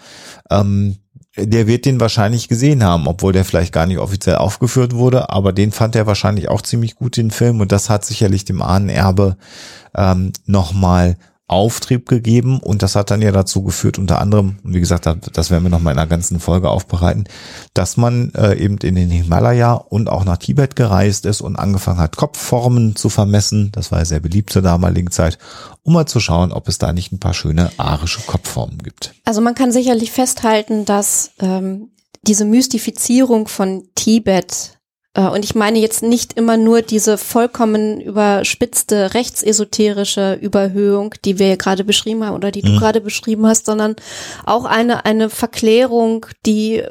ähm, 0.50 0.96
der 1.36 1.68
wird 1.68 1.84
den 1.84 2.00
wahrscheinlich 2.00 2.48
gesehen 2.48 2.82
haben, 2.82 3.06
obwohl 3.06 3.32
der 3.32 3.44
vielleicht 3.44 3.72
gar 3.72 3.86
nicht 3.86 3.98
offiziell 3.98 4.36
aufgeführt 4.36 4.94
wurde, 4.94 5.30
aber 5.30 5.52
den 5.52 5.70
fand 5.70 5.94
er 5.94 6.06
wahrscheinlich 6.06 6.48
auch 6.48 6.62
ziemlich 6.62 6.96
gut, 6.96 7.16
den 7.16 7.30
Film, 7.30 7.60
und 7.60 7.70
das 7.70 7.90
hat 7.90 8.04
sicherlich 8.04 8.44
dem 8.44 8.60
Ahnenerbe 8.62 9.36
ähm, 9.94 10.32
nochmal 10.46 11.16
Auftrieb 11.48 12.06
gegeben 12.06 12.60
und 12.60 12.82
das 12.82 12.94
hat 12.94 13.10
dann 13.10 13.22
ja 13.22 13.32
dazu 13.32 13.62
geführt, 13.62 13.98
unter 13.98 14.20
anderem, 14.20 14.58
wie 14.62 14.80
gesagt, 14.80 15.08
das 15.32 15.50
werden 15.50 15.62
wir 15.64 15.70
noch 15.70 15.80
mal 15.80 15.92
in 15.92 15.98
einer 15.98 16.06
ganzen 16.06 16.40
Folge 16.40 16.68
aufbereiten, 16.68 17.24
dass 17.72 17.96
man 17.96 18.32
äh, 18.34 18.54
eben 18.56 18.76
in 18.78 18.94
den 18.94 19.10
Himalaya 19.10 19.72
und 19.72 20.10
auch 20.10 20.24
nach 20.24 20.36
Tibet 20.36 20.76
gereist 20.76 21.24
ist 21.24 21.40
und 21.40 21.56
angefangen 21.56 22.00
hat, 22.00 22.16
Kopfformen 22.16 22.96
zu 22.96 23.08
vermessen. 23.08 23.72
Das 23.72 23.90
war 23.90 24.00
ja 24.00 24.04
sehr 24.04 24.20
beliebt 24.20 24.50
zur 24.50 24.60
damaligen 24.60 25.10
Zeit, 25.10 25.38
um 25.84 25.94
mal 25.94 26.04
zu 26.04 26.20
schauen, 26.20 26.52
ob 26.52 26.68
es 26.68 26.76
da 26.76 26.92
nicht 26.92 27.12
ein 27.12 27.18
paar 27.18 27.34
schöne 27.34 27.70
arische 27.78 28.20
Kopfformen 28.20 28.78
gibt. 28.78 29.14
Also 29.24 29.40
man 29.40 29.54
kann 29.54 29.72
sicherlich 29.72 30.12
festhalten, 30.12 30.84
dass 30.84 31.30
ähm, 31.40 31.88
diese 32.22 32.44
Mystifizierung 32.44 33.48
von 33.48 33.84
Tibet 33.94 34.77
und 35.26 35.44
ich 35.44 35.54
meine 35.54 35.78
jetzt 35.78 36.02
nicht 36.02 36.34
immer 36.34 36.56
nur 36.56 36.82
diese 36.82 37.18
vollkommen 37.18 38.00
überspitzte 38.00 39.14
rechtsesoterische 39.14 40.34
Überhöhung, 40.34 41.14
die 41.24 41.38
wir 41.38 41.56
gerade 41.56 41.82
beschrieben 41.82 42.24
haben 42.24 42.36
oder 42.36 42.52
die 42.52 42.62
du 42.62 42.70
mhm. 42.70 42.78
gerade 42.78 43.00
beschrieben 43.00 43.46
hast, 43.46 43.66
sondern 43.66 43.96
auch 44.46 44.64
eine, 44.64 45.04
eine 45.04 45.28
Verklärung, 45.28 46.26
die 46.46 46.84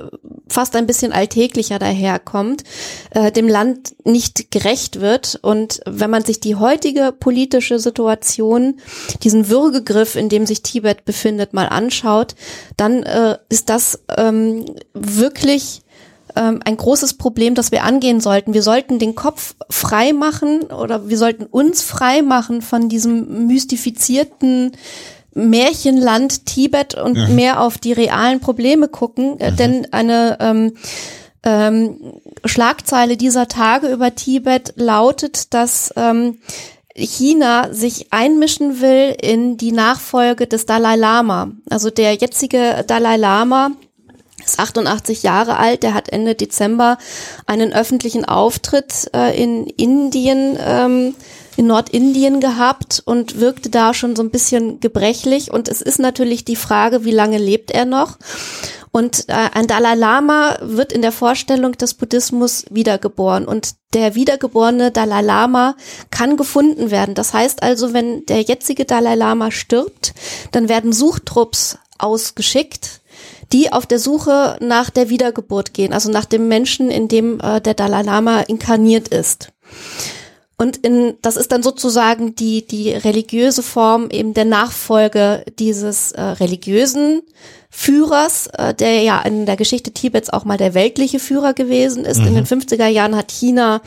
fast 0.49 0.75
ein 0.75 0.87
bisschen 0.87 1.13
alltäglicher 1.13 1.79
daherkommt, 1.79 2.63
äh, 3.11 3.31
dem 3.31 3.47
Land 3.47 3.95
nicht 4.03 4.51
gerecht 4.51 4.99
wird. 4.99 5.39
Und 5.41 5.79
wenn 5.85 6.09
man 6.09 6.23
sich 6.23 6.39
die 6.39 6.55
heutige 6.55 7.13
politische 7.17 7.79
Situation, 7.79 8.79
diesen 9.23 9.49
Würgegriff, 9.49 10.15
in 10.15 10.29
dem 10.29 10.45
sich 10.45 10.63
Tibet 10.63 11.05
befindet, 11.05 11.53
mal 11.53 11.67
anschaut, 11.67 12.35
dann 12.75 13.03
äh, 13.03 13.37
ist 13.49 13.69
das 13.69 13.99
ähm, 14.17 14.65
wirklich 14.93 15.81
ähm, 16.37 16.59
ein 16.63 16.77
großes 16.77 17.15
Problem, 17.15 17.55
das 17.55 17.71
wir 17.71 17.83
angehen 17.83 18.21
sollten. 18.21 18.53
Wir 18.53 18.63
sollten 18.63 18.99
den 18.99 19.15
Kopf 19.15 19.55
frei 19.69 20.13
machen 20.13 20.63
oder 20.63 21.09
wir 21.09 21.17
sollten 21.17 21.45
uns 21.45 21.81
frei 21.81 22.21
machen 22.21 22.61
von 22.61 22.89
diesem 22.89 23.47
mystifizierten 23.47 24.71
Märchenland 25.33 26.45
Tibet 26.45 26.95
und 26.95 27.17
mhm. 27.17 27.35
mehr 27.35 27.61
auf 27.61 27.77
die 27.77 27.93
realen 27.93 28.39
Probleme 28.39 28.87
gucken, 28.87 29.39
äh, 29.39 29.51
mhm. 29.51 29.55
denn 29.55 29.93
eine 29.93 30.37
ähm, 30.39 30.73
ähm, 31.43 32.13
Schlagzeile 32.45 33.17
dieser 33.17 33.47
Tage 33.47 33.87
über 33.87 34.15
Tibet 34.15 34.73
lautet, 34.75 35.53
dass 35.53 35.93
ähm, 35.95 36.39
China 36.95 37.71
sich 37.71 38.11
einmischen 38.11 38.81
will 38.81 39.15
in 39.21 39.57
die 39.57 39.71
Nachfolge 39.71 40.47
des 40.47 40.65
Dalai 40.65 40.95
Lama. 40.95 41.51
Also 41.69 41.91
der 41.91 42.13
jetzige 42.15 42.83
Dalai 42.87 43.17
Lama 43.17 43.71
ist 44.47 44.59
88 44.59 45.23
Jahre 45.23 45.57
alt, 45.57 45.83
der 45.83 45.93
hat 45.93 46.09
Ende 46.09 46.35
Dezember 46.35 46.97
einen 47.45 47.73
öffentlichen 47.73 48.25
Auftritt 48.25 49.09
äh, 49.13 49.41
in 49.41 49.67
Indien, 49.67 50.57
ähm, 50.59 51.15
in 51.55 51.67
Nordindien 51.67 52.39
gehabt 52.39 53.01
und 53.05 53.39
wirkte 53.39 53.69
da 53.69 53.93
schon 53.93 54.15
so 54.15 54.23
ein 54.23 54.29
bisschen 54.29 54.79
gebrechlich. 54.79 55.51
Und 55.51 55.67
es 55.67 55.81
ist 55.81 55.99
natürlich 55.99 56.45
die 56.45 56.55
Frage, 56.55 57.03
wie 57.03 57.11
lange 57.11 57.37
lebt 57.37 57.71
er 57.71 57.85
noch? 57.85 58.17
Und 58.91 59.27
äh, 59.27 59.33
ein 59.53 59.67
Dalai 59.67 59.95
Lama 59.95 60.57
wird 60.61 60.93
in 60.93 61.01
der 61.01 61.11
Vorstellung 61.11 61.73
des 61.73 61.93
Buddhismus 61.93 62.65
wiedergeboren. 62.69 63.45
Und 63.45 63.75
der 63.93 64.15
wiedergeborene 64.15 64.91
Dalai 64.91 65.21
Lama 65.21 65.75
kann 66.09 66.37
gefunden 66.37 66.89
werden. 66.89 67.15
Das 67.15 67.33
heißt 67.33 67.63
also, 67.63 67.93
wenn 67.93 68.25
der 68.27 68.41
jetzige 68.41 68.85
Dalai 68.85 69.15
Lama 69.15 69.51
stirbt, 69.51 70.13
dann 70.51 70.69
werden 70.69 70.93
Suchtrupps 70.93 71.77
ausgeschickt 71.97 73.01
die 73.53 73.71
auf 73.71 73.85
der 73.85 73.99
Suche 73.99 74.57
nach 74.59 74.89
der 74.89 75.09
Wiedergeburt 75.09 75.73
gehen, 75.73 75.93
also 75.93 76.11
nach 76.11 76.25
dem 76.25 76.47
Menschen, 76.47 76.89
in 76.89 77.07
dem 77.07 77.39
äh, 77.39 77.61
der 77.61 77.73
Dalai 77.73 78.01
Lama 78.01 78.41
inkarniert 78.41 79.07
ist. 79.07 79.49
Und 80.59 80.77
in, 80.77 81.15
das 81.21 81.37
ist 81.37 81.51
dann 81.51 81.61
sozusagen 81.61 82.33
die, 82.33 82.65
die 82.65 82.91
religiöse 82.91 83.61
Form 83.61 84.09
eben 84.09 84.33
der 84.33 84.45
Nachfolge 84.45 85.45
dieses 85.59 86.13
äh, 86.13 86.21
religiösen 86.21 87.21
Führers, 87.69 88.47
äh, 88.47 88.73
der 88.73 89.03
ja 89.03 89.21
in 89.21 89.45
der 89.45 89.55
Geschichte 89.55 89.91
Tibets 89.91 90.31
auch 90.31 90.45
mal 90.45 90.57
der 90.57 90.73
weltliche 90.73 91.19
Führer 91.19 91.53
gewesen 91.53 92.05
ist. 92.05 92.21
Mhm. 92.21 92.27
In 92.27 92.35
den 92.35 92.45
50er 92.45 92.87
Jahren 92.87 93.15
hat 93.15 93.31
China 93.31 93.81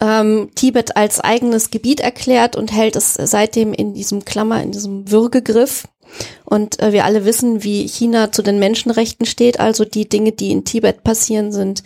ähm, 0.00 0.48
Tibet 0.54 0.96
als 0.96 1.20
eigenes 1.20 1.70
Gebiet 1.70 2.00
erklärt 2.00 2.56
und 2.56 2.72
hält 2.72 2.96
es 2.96 3.12
seitdem 3.14 3.74
in 3.74 3.92
diesem 3.92 4.24
Klammer, 4.24 4.62
in 4.62 4.72
diesem 4.72 5.10
Würgegriff. 5.10 5.84
Und 6.44 6.80
äh, 6.80 6.92
wir 6.92 7.04
alle 7.04 7.24
wissen, 7.24 7.62
wie 7.62 7.86
China 7.86 8.32
zu 8.32 8.42
den 8.42 8.58
Menschenrechten 8.58 9.26
steht. 9.26 9.60
Also 9.60 9.84
die 9.84 10.08
Dinge, 10.08 10.32
die 10.32 10.50
in 10.50 10.64
Tibet 10.64 11.04
passieren, 11.04 11.52
sind 11.52 11.82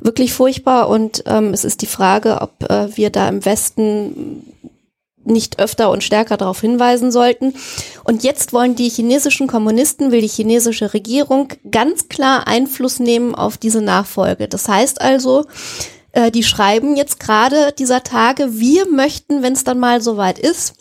wirklich 0.00 0.32
furchtbar. 0.32 0.88
Und 0.88 1.24
ähm, 1.26 1.52
es 1.52 1.64
ist 1.64 1.82
die 1.82 1.86
Frage, 1.86 2.40
ob 2.40 2.70
äh, 2.70 2.96
wir 2.96 3.10
da 3.10 3.28
im 3.28 3.44
Westen 3.44 4.44
nicht 5.24 5.58
öfter 5.58 5.90
und 5.90 6.02
stärker 6.02 6.36
darauf 6.36 6.60
hinweisen 6.60 7.12
sollten. 7.12 7.54
Und 8.04 8.24
jetzt 8.24 8.52
wollen 8.52 8.74
die 8.74 8.88
chinesischen 8.88 9.46
Kommunisten, 9.46 10.10
will 10.10 10.20
die 10.20 10.28
chinesische 10.28 10.94
Regierung 10.94 11.52
ganz 11.70 12.08
klar 12.08 12.46
Einfluss 12.46 12.98
nehmen 12.98 13.34
auf 13.34 13.58
diese 13.58 13.82
Nachfolge. 13.82 14.48
Das 14.48 14.68
heißt 14.68 15.00
also, 15.00 15.44
äh, 16.12 16.30
die 16.30 16.42
schreiben 16.42 16.96
jetzt 16.96 17.20
gerade 17.20 17.72
dieser 17.78 18.02
Tage, 18.02 18.58
wir 18.58 18.88
möchten, 18.88 19.42
wenn 19.42 19.52
es 19.52 19.64
dann 19.64 19.78
mal 19.78 20.00
soweit 20.00 20.38
ist, 20.38 20.74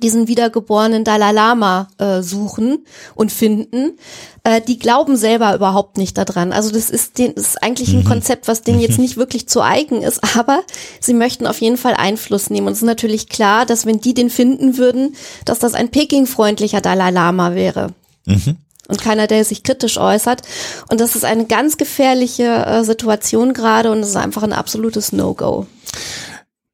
diesen 0.00 0.28
wiedergeborenen 0.28 1.04
Dalai 1.04 1.32
Lama 1.32 1.88
äh, 1.98 2.22
suchen 2.22 2.84
und 3.14 3.32
finden, 3.32 3.98
äh, 4.44 4.60
die 4.60 4.78
glauben 4.78 5.16
selber 5.16 5.54
überhaupt 5.54 5.98
nicht 5.98 6.16
daran. 6.16 6.52
Also 6.52 6.70
das 6.70 6.90
ist, 6.90 7.18
den, 7.18 7.34
das 7.34 7.48
ist 7.48 7.62
eigentlich 7.62 7.92
ein 7.92 8.00
mhm. 8.00 8.08
Konzept, 8.08 8.48
was 8.48 8.62
denen 8.62 8.80
jetzt 8.80 8.98
mhm. 8.98 9.04
nicht 9.04 9.16
wirklich 9.16 9.48
zu 9.48 9.62
eigen 9.62 10.02
ist, 10.02 10.20
aber 10.38 10.62
sie 11.00 11.14
möchten 11.14 11.46
auf 11.46 11.60
jeden 11.60 11.76
Fall 11.76 11.94
Einfluss 11.94 12.50
nehmen. 12.50 12.66
Und 12.66 12.72
es 12.72 12.78
ist 12.78 12.84
natürlich 12.84 13.28
klar, 13.28 13.66
dass 13.66 13.86
wenn 13.86 14.00
die 14.00 14.14
den 14.14 14.30
finden 14.30 14.78
würden, 14.78 15.14
dass 15.44 15.58
das 15.58 15.74
ein 15.74 15.90
Peking-freundlicher 15.90 16.80
Dalai 16.80 17.10
Lama 17.10 17.54
wäre. 17.54 17.88
Mhm. 18.24 18.56
Und 18.88 19.02
keiner, 19.02 19.26
der 19.26 19.44
sich 19.44 19.62
kritisch 19.64 19.98
äußert. 19.98 20.40
Und 20.88 21.00
das 21.00 21.14
ist 21.14 21.26
eine 21.26 21.44
ganz 21.44 21.76
gefährliche 21.76 22.44
äh, 22.44 22.84
Situation 22.84 23.52
gerade 23.52 23.92
und 23.92 23.98
es 23.98 24.08
ist 24.08 24.16
einfach 24.16 24.42
ein 24.42 24.54
absolutes 24.54 25.12
No-Go. 25.12 25.66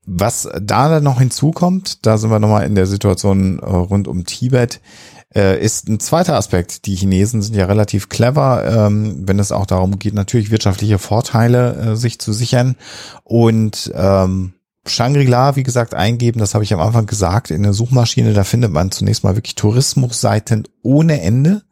Was 0.06 0.48
da 0.60 0.88
dann 0.88 1.04
noch 1.04 1.18
hinzukommt, 1.18 2.04
da 2.04 2.18
sind 2.18 2.30
wir 2.30 2.38
nochmal 2.38 2.66
in 2.66 2.74
der 2.74 2.86
Situation 2.86 3.58
äh, 3.58 3.64
rund 3.64 4.06
um 4.06 4.24
Tibet, 4.24 4.80
äh, 5.34 5.58
ist 5.62 5.88
ein 5.88 5.98
zweiter 5.98 6.36
Aspekt. 6.36 6.86
Die 6.86 6.94
Chinesen 6.94 7.42
sind 7.42 7.56
ja 7.56 7.66
relativ 7.66 8.08
clever, 8.08 8.64
ähm, 8.66 9.26
wenn 9.26 9.38
es 9.38 9.52
auch 9.52 9.66
darum 9.66 9.98
geht, 9.98 10.14
natürlich 10.14 10.50
wirtschaftliche 10.50 10.98
Vorteile 10.98 11.74
äh, 11.74 11.96
sich 11.96 12.18
zu 12.18 12.32
sichern. 12.32 12.76
Und 13.24 13.92
ähm, 13.94 14.54
Shangri-La, 14.86 15.56
wie 15.56 15.62
gesagt, 15.62 15.94
eingeben, 15.94 16.38
das 16.38 16.54
habe 16.54 16.64
ich 16.64 16.74
am 16.74 16.80
Anfang 16.80 17.06
gesagt, 17.06 17.50
in 17.50 17.62
der 17.62 17.72
Suchmaschine, 17.72 18.34
da 18.34 18.44
findet 18.44 18.70
man 18.70 18.90
zunächst 18.90 19.24
mal 19.24 19.34
wirklich 19.34 19.54
Tourismusseiten 19.54 20.68
ohne 20.82 21.22
Ende. 21.22 21.62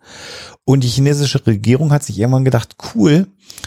Und 0.64 0.84
die 0.84 0.88
chinesische 0.88 1.46
Regierung 1.46 1.92
hat 1.92 2.02
sich 2.02 2.18
irgendwann 2.18 2.44
gedacht, 2.44 2.76
cool, 2.94 3.26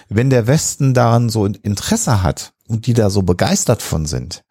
wenn 0.09 0.31
der 0.31 0.47
Westen 0.47 0.93
daran 0.93 1.29
so 1.29 1.45
Interesse 1.45 2.23
hat 2.23 2.54
und 2.67 2.87
die 2.87 2.93
da 2.93 3.09
so 3.09 3.21
begeistert 3.21 3.81
von 3.81 4.05
sind 4.05 4.43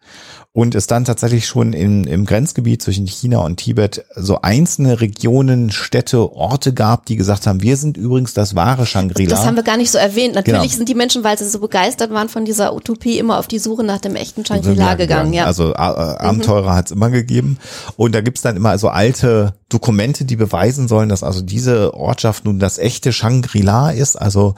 und 0.55 0.73
es 0.73 0.87
dann 0.87 1.03
tatsächlich 1.03 1.47
schon 1.47 1.73
in, 1.73 2.05
im 2.05 2.25
Grenzgebiet 2.25 2.81
zwischen 2.81 3.05
China 3.07 3.39
und 3.39 3.57
Tibet 3.57 4.05
so 4.15 4.39
einzelne 4.41 5.01
Regionen, 5.01 5.69
Städte, 5.69 6.31
Orte 6.31 6.73
gab, 6.73 7.05
die 7.07 7.17
gesagt 7.17 7.45
haben, 7.45 7.61
wir 7.61 7.75
sind 7.75 7.97
übrigens 7.97 8.33
das 8.33 8.55
wahre 8.55 8.85
Shangri-La. 8.85 9.29
Das 9.29 9.45
haben 9.45 9.57
wir 9.57 9.63
gar 9.63 9.75
nicht 9.75 9.91
so 9.91 9.97
erwähnt. 9.97 10.33
Natürlich 10.33 10.61
genau. 10.61 10.73
sind 10.77 10.87
die 10.87 10.95
Menschen, 10.95 11.25
weil 11.25 11.37
sie 11.37 11.45
so 11.49 11.59
begeistert 11.59 12.11
waren 12.11 12.29
von 12.29 12.45
dieser 12.45 12.73
Utopie, 12.73 13.19
immer 13.19 13.37
auf 13.37 13.47
die 13.47 13.59
Suche 13.59 13.83
nach 13.83 13.99
dem 13.99 14.15
echten 14.15 14.45
Shangri-La 14.45 14.95
gegangen. 14.95 15.33
Ja. 15.33 15.43
Also 15.43 15.73
äh, 15.73 15.75
Abenteurer 15.75 16.71
mhm. 16.71 16.75
hat 16.75 16.85
es 16.85 16.91
immer 16.93 17.09
gegeben. 17.09 17.57
Und 17.97 18.15
da 18.15 18.21
gibt's 18.21 18.41
dann 18.41 18.55
immer 18.55 18.77
so 18.77 18.87
alte 18.87 19.55
Dokumente, 19.67 20.23
die 20.23 20.37
beweisen 20.37 20.87
sollen, 20.87 21.09
dass 21.09 21.21
also 21.21 21.41
diese 21.41 21.95
Ortschaft 21.95 22.45
nun 22.45 22.59
das 22.59 22.77
echte 22.77 23.11
Shangri-La 23.11 23.89
ist. 23.89 24.15
Also 24.15 24.55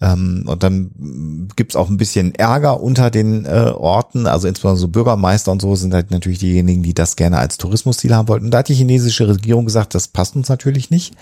ähm, 0.00 0.44
und 0.46 0.62
dann 0.62 1.48
gibt's 1.56 1.74
auch 1.74 1.88
ein 1.88 1.96
bisschen 1.96 2.36
Ärger 2.36 2.80
unter 2.80 3.10
den 3.10 3.46
äh, 3.46 3.72
Orten, 3.74 4.28
also 4.28 4.46
insbesondere 4.46 4.80
so 4.80 4.88
Bürgermeister 4.88 5.39
und 5.48 5.62
so 5.62 5.74
sind 5.74 5.94
halt 5.94 6.10
natürlich 6.10 6.38
diejenigen, 6.38 6.82
die 6.82 6.94
das 6.94 7.16
gerne 7.16 7.38
als 7.38 7.58
Tourismusziel 7.58 8.14
haben 8.14 8.28
wollten. 8.28 8.46
Und 8.46 8.50
da 8.50 8.58
hat 8.58 8.68
die 8.68 8.74
chinesische 8.74 9.28
Regierung 9.28 9.64
gesagt, 9.64 9.94
das 9.94 10.08
passt 10.08 10.36
uns 10.36 10.48
natürlich 10.48 10.90
nicht. 10.90 11.14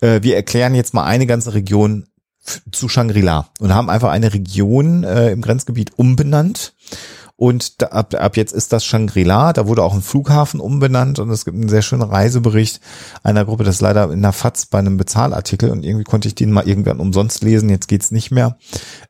Äh, 0.00 0.22
wir 0.22 0.36
erklären 0.36 0.74
jetzt 0.74 0.94
mal 0.94 1.04
eine 1.04 1.26
ganze 1.26 1.54
Region 1.54 2.06
zu 2.72 2.88
Shangri-La 2.88 3.48
und 3.60 3.72
haben 3.72 3.88
einfach 3.88 4.10
eine 4.10 4.32
Region 4.32 5.04
äh, 5.04 5.30
im 5.30 5.42
Grenzgebiet 5.42 5.92
umbenannt 5.96 6.74
und 7.42 7.92
ab, 7.92 8.14
ab 8.14 8.36
jetzt 8.36 8.52
ist 8.52 8.72
das 8.72 8.84
Shangri-La. 8.84 9.52
Da 9.52 9.66
wurde 9.66 9.82
auch 9.82 9.94
ein 9.94 10.02
Flughafen 10.02 10.60
umbenannt 10.60 11.18
und 11.18 11.28
es 11.30 11.44
gibt 11.44 11.56
einen 11.56 11.68
sehr 11.68 11.82
schönen 11.82 12.02
Reisebericht 12.02 12.80
einer 13.24 13.44
Gruppe, 13.44 13.64
das 13.64 13.76
ist 13.76 13.80
leider 13.80 14.12
in 14.12 14.22
der 14.22 14.32
FAZ 14.32 14.66
bei 14.66 14.78
einem 14.78 14.96
Bezahlartikel 14.96 15.70
und 15.70 15.84
irgendwie 15.84 16.04
konnte 16.04 16.28
ich 16.28 16.36
den 16.36 16.52
mal 16.52 16.68
irgendwann 16.68 17.00
umsonst 17.00 17.42
lesen. 17.42 17.68
Jetzt 17.68 17.88
geht's 17.88 18.12
nicht 18.12 18.30
mehr. 18.30 18.58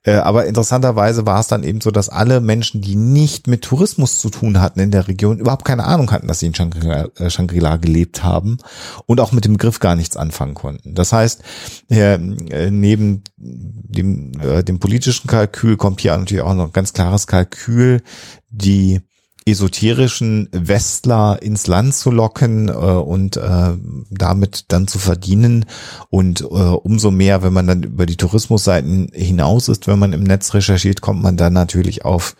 Äh, 0.05 0.15
aber 0.15 0.47
interessanterweise 0.47 1.27
war 1.27 1.39
es 1.39 1.47
dann 1.47 1.63
eben 1.63 1.81
so, 1.81 1.91
dass 1.91 2.09
alle 2.09 2.41
Menschen, 2.41 2.81
die 2.81 2.97
nicht 2.97 3.47
mit 3.47 3.63
Tourismus 3.63 4.19
zu 4.19 4.31
tun 4.31 4.61
hatten 4.61 4.81
in 4.81 4.91
der 4.91 5.07
Region, 5.07 5.39
überhaupt 5.39 5.65
keine 5.65 5.85
Ahnung 5.85 6.11
hatten, 6.11 6.27
dass 6.27 6.41
sie 6.41 6.47
in 6.47 6.55
Shangri-La 6.55 7.09
äh, 7.19 7.31
Shangri 7.31 7.61
gelebt 7.81 8.25
haben 8.25 8.59
und 9.07 9.21
auch 9.21 9.33
mit 9.33 9.45
dem 9.45 9.53
Begriff 9.53 9.79
gar 9.79 9.95
nichts 9.95 10.17
anfangen 10.17 10.55
konnten. 10.55 10.95
Das 10.95 11.13
heißt, 11.13 11.43
äh, 11.91 12.19
neben 12.19 13.23
dem, 13.37 14.33
äh, 14.41 14.65
dem 14.65 14.81
politischen 14.81 15.29
Kalkül 15.29 15.77
kommt 15.77 16.01
hier 16.01 16.17
natürlich 16.17 16.43
auch 16.43 16.55
noch 16.55 16.67
ein 16.67 16.73
ganz 16.73 16.93
klares 16.93 17.27
Kalkül 17.27 18.03
die 18.51 19.01
esoterischen 19.47 20.49
Westler 20.53 21.41
ins 21.43 21.67
Land 21.67 21.95
zu 21.95 22.11
locken 22.11 22.69
äh, 22.69 22.73
und 22.73 23.37
äh, 23.37 23.73
damit 24.11 24.67
dann 24.69 24.87
zu 24.87 24.99
verdienen. 24.99 25.65
Und 26.11 26.43
äh, 26.43 26.45
umso 26.45 27.11
mehr, 27.11 27.43
wenn 27.43 27.53
man 27.53 27.67
dann 27.67 27.83
über 27.83 28.07
die 28.07 28.17
Tourismusseiten 28.17 29.11
hinaus 29.13 29.69
ist, 29.69 29.87
wenn 29.87 29.99
man 29.99 30.13
im 30.13 30.23
Netz 30.23 30.55
recherchiert, 30.55 31.01
kommt 31.01 31.23
man 31.23 31.37
dann 31.37 31.53
natürlich 31.53 32.05
auf 32.05 32.37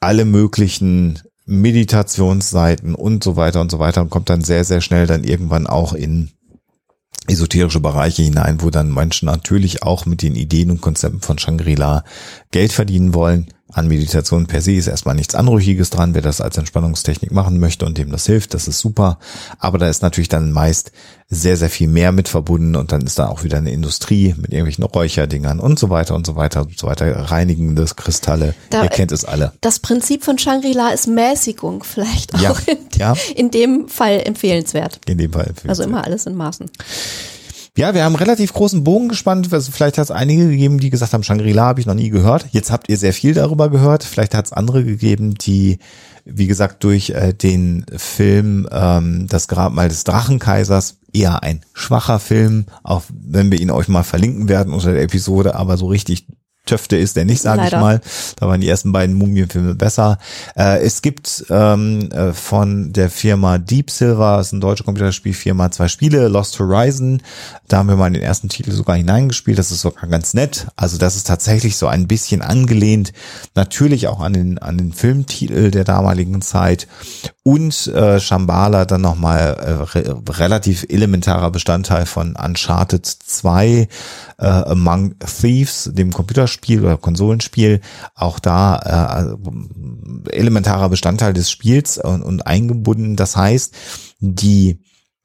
alle 0.00 0.24
möglichen 0.24 1.20
Meditationsseiten 1.46 2.94
und 2.94 3.22
so 3.22 3.36
weiter 3.36 3.60
und 3.60 3.70
so 3.70 3.78
weiter 3.78 4.00
und 4.00 4.10
kommt 4.10 4.30
dann 4.30 4.42
sehr, 4.42 4.64
sehr 4.64 4.80
schnell 4.80 5.06
dann 5.06 5.24
irgendwann 5.24 5.66
auch 5.66 5.92
in 5.92 6.30
esoterische 7.28 7.80
Bereiche 7.80 8.22
hinein, 8.22 8.62
wo 8.62 8.70
dann 8.70 8.92
Menschen 8.92 9.26
natürlich 9.26 9.82
auch 9.82 10.06
mit 10.06 10.22
den 10.22 10.34
Ideen 10.34 10.70
und 10.70 10.80
Konzepten 10.80 11.20
von 11.20 11.38
Shangri-La 11.38 12.04
Geld 12.50 12.72
verdienen 12.72 13.14
wollen 13.14 13.46
an 13.72 13.88
Meditation 13.88 14.46
per 14.46 14.60
se 14.60 14.72
ist 14.72 14.86
erstmal 14.86 15.14
nichts 15.14 15.34
Anrüchiges 15.34 15.90
dran. 15.90 16.14
Wer 16.14 16.22
das 16.22 16.40
als 16.40 16.58
Entspannungstechnik 16.58 17.32
machen 17.32 17.58
möchte 17.58 17.86
und 17.86 17.98
dem 17.98 18.10
das 18.10 18.26
hilft, 18.26 18.54
das 18.54 18.68
ist 18.68 18.78
super. 18.78 19.18
Aber 19.58 19.78
da 19.78 19.88
ist 19.88 20.02
natürlich 20.02 20.28
dann 20.28 20.52
meist 20.52 20.92
sehr, 21.28 21.56
sehr 21.56 21.70
viel 21.70 21.88
mehr 21.88 22.12
mit 22.12 22.28
verbunden 22.28 22.76
und 22.76 22.92
dann 22.92 23.00
ist 23.02 23.18
da 23.18 23.28
auch 23.28 23.42
wieder 23.42 23.56
eine 23.56 23.72
Industrie 23.72 24.34
mit 24.36 24.52
irgendwelchen 24.52 24.84
Räucherdingern 24.84 25.60
und 25.60 25.78
so 25.78 25.88
weiter 25.88 26.14
und 26.14 26.26
so 26.26 26.36
weiter 26.36 26.60
und 26.60 26.78
so 26.78 26.86
weiter. 26.86 27.06
Reinigende 27.30 27.86
Kristalle. 27.96 28.54
Da, 28.68 28.82
Ihr 28.82 28.90
kennt 28.90 29.12
es 29.12 29.24
alle. 29.24 29.52
Das 29.62 29.78
Prinzip 29.78 30.24
von 30.24 30.38
Shangri-La 30.38 30.90
ist 30.90 31.06
Mäßigung 31.06 31.84
vielleicht 31.84 32.34
auch 32.34 32.40
ja, 32.40 32.54
in, 32.66 32.78
ja. 32.96 33.14
in 33.34 33.50
dem 33.50 33.88
Fall 33.88 34.20
empfehlenswert. 34.24 35.00
In 35.06 35.16
dem 35.16 35.32
Fall 35.32 35.46
empfehlenswert. 35.46 35.70
Also 35.70 35.82
immer 35.84 36.04
alles 36.04 36.26
in 36.26 36.34
Maßen. 36.34 36.70
Ja, 37.74 37.94
wir 37.94 38.04
haben 38.04 38.16
relativ 38.16 38.52
großen 38.52 38.84
Bogen 38.84 39.08
gespannt. 39.08 39.50
Also 39.50 39.72
vielleicht 39.72 39.96
hat 39.96 40.04
es 40.04 40.10
einige 40.10 40.46
gegeben, 40.46 40.78
die 40.78 40.90
gesagt 40.90 41.14
haben, 41.14 41.22
Shangri-La 41.22 41.64
habe 41.64 41.80
ich 41.80 41.86
noch 41.86 41.94
nie 41.94 42.10
gehört. 42.10 42.46
Jetzt 42.50 42.70
habt 42.70 42.90
ihr 42.90 42.98
sehr 42.98 43.14
viel 43.14 43.32
darüber 43.32 43.70
gehört. 43.70 44.04
Vielleicht 44.04 44.34
hat 44.34 44.44
es 44.44 44.52
andere 44.52 44.84
gegeben, 44.84 45.34
die, 45.34 45.78
wie 46.26 46.46
gesagt, 46.46 46.84
durch 46.84 47.10
äh, 47.10 47.32
den 47.32 47.86
Film 47.96 48.68
ähm, 48.70 49.26
Das 49.26 49.48
Grabmal 49.48 49.88
des 49.88 50.04
Drachenkaisers 50.04 50.98
eher 51.14 51.42
ein 51.42 51.64
schwacher 51.72 52.18
Film, 52.18 52.66
auch 52.82 53.04
wenn 53.08 53.50
wir 53.50 53.58
ihn 53.58 53.70
euch 53.70 53.88
mal 53.88 54.02
verlinken 54.02 54.50
werden 54.50 54.74
unter 54.74 54.92
der 54.92 55.02
Episode, 55.02 55.54
aber 55.54 55.78
so 55.78 55.86
richtig 55.86 56.26
Töfte 56.64 56.96
ist 56.96 57.16
der 57.16 57.24
nicht, 57.24 57.42
sage 57.42 57.64
ich 57.66 57.72
mal. 57.72 58.00
Da 58.36 58.46
waren 58.46 58.60
die 58.60 58.68
ersten 58.68 58.92
beiden 58.92 59.16
Mumienfilme 59.16 59.74
besser. 59.74 60.18
Äh, 60.56 60.80
es 60.82 61.02
gibt 61.02 61.44
ähm, 61.50 62.08
äh, 62.12 62.32
von 62.32 62.92
der 62.92 63.10
Firma 63.10 63.58
Deep 63.58 63.90
Silver, 63.90 64.36
das 64.36 64.48
ist 64.48 64.52
eine 64.52 64.60
deutsche 64.60 64.84
Computerspielfirma, 64.84 65.72
zwei 65.72 65.88
Spiele, 65.88 66.28
Lost 66.28 66.60
Horizon. 66.60 67.20
Da 67.66 67.78
haben 67.78 67.88
wir 67.88 67.96
mal 67.96 68.12
den 68.12 68.22
ersten 68.22 68.48
Titel 68.48 68.70
sogar 68.70 68.96
hineingespielt. 68.96 69.58
Das 69.58 69.72
ist 69.72 69.80
sogar 69.80 70.08
ganz 70.08 70.34
nett. 70.34 70.68
Also 70.76 70.98
das 70.98 71.16
ist 71.16 71.26
tatsächlich 71.26 71.76
so 71.76 71.88
ein 71.88 72.06
bisschen 72.06 72.42
angelehnt, 72.42 73.12
natürlich 73.56 74.06
auch 74.06 74.20
an 74.20 74.32
den 74.32 74.58
an 74.58 74.78
den 74.78 74.92
Filmtitel 74.92 75.72
der 75.72 75.84
damaligen 75.84 76.42
Zeit 76.42 76.86
und 77.42 77.88
äh, 77.88 78.20
Shambhala 78.20 78.84
dann 78.84 79.00
nochmal 79.00 79.56
äh, 79.58 79.98
re 79.98 80.22
relativ 80.28 80.86
elementarer 80.88 81.50
Bestandteil 81.50 82.06
von 82.06 82.36
Uncharted 82.36 83.04
2 83.04 83.88
äh, 84.42 84.46
Among 84.46 85.14
Thieves, 85.20 85.90
dem 85.94 86.12
Computerspiel 86.12 86.80
oder 86.80 86.96
Konsolenspiel, 86.96 87.80
auch 88.14 88.40
da 88.40 89.36
äh, 90.26 90.32
elementarer 90.36 90.88
Bestandteil 90.88 91.32
des 91.32 91.50
Spiels 91.50 91.98
und, 91.98 92.22
und 92.22 92.46
eingebunden. 92.46 93.16
Das 93.16 93.36
heißt, 93.36 93.74
die 94.18 94.80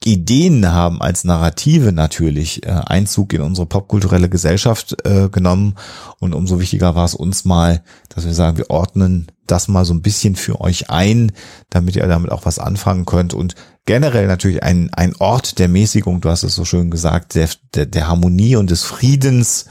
Ideen 0.06 0.72
haben 0.72 1.02
als 1.02 1.24
Narrative 1.24 1.91
natürlich 1.91 2.66
äh, 2.66 2.70
Einzug 2.70 3.34
in 3.34 3.41
unsere 3.41 3.68
popkulturelle 3.68 4.30
Gesellschaft 4.30 4.95
äh, 5.06 5.30
genommen. 5.30 5.76
Und 6.20 6.34
umso 6.34 6.60
wichtiger 6.60 6.95
war 6.95 7.06
es 7.06 7.16
uns 7.16 7.45
mal, 7.45 7.84
dass 8.10 8.26
wir 8.26 8.34
sagen, 8.34 8.58
wir 8.58 8.70
ordnen 8.70 9.28
das 9.48 9.68
mal 9.68 9.86
so 9.86 9.93
ein 9.93 10.02
bisschen 10.02 10.36
für 10.36 10.62
euch 10.62 10.89
ein, 10.89 11.32
damit 11.70 11.95
ihr 11.95 12.08
damit 12.08 12.32
auch 12.32 12.45
was 12.45 12.60
anfangen 12.60 13.06
könnt. 13.06 13.34
Und 13.34 13.56
generell 13.86 14.28
natürlich 14.28 14.64
ein, 14.64 14.93
ein 14.93 15.16
Ort 15.16 15.60
der 15.60 15.68
Mäßigung, 15.68 16.22
du 16.22 16.30
hast 16.30 16.43
es 16.43 16.56
so 16.56 16.64
schön 16.64 16.91
gesagt, 16.91 17.36
der, 17.36 17.50
der, 17.74 17.86
der 17.86 18.08
Harmonie 18.08 18.56
und 18.56 18.70
des 18.70 18.84
Friedens. 18.84 19.66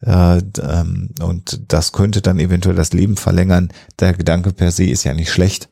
Äh, 0.00 0.38
ähm, 0.62 1.10
und 1.20 1.60
das 1.68 1.92
könnte 1.92 2.22
dann 2.22 2.38
eventuell 2.38 2.76
das 2.76 2.92
Leben 2.92 3.16
verlängern. 3.16 3.70
Der 3.98 4.12
Gedanke 4.12 4.52
per 4.52 4.70
se 4.70 4.84
ist 4.84 5.04
ja 5.04 5.14
nicht 5.14 5.30
schlecht 5.30 5.68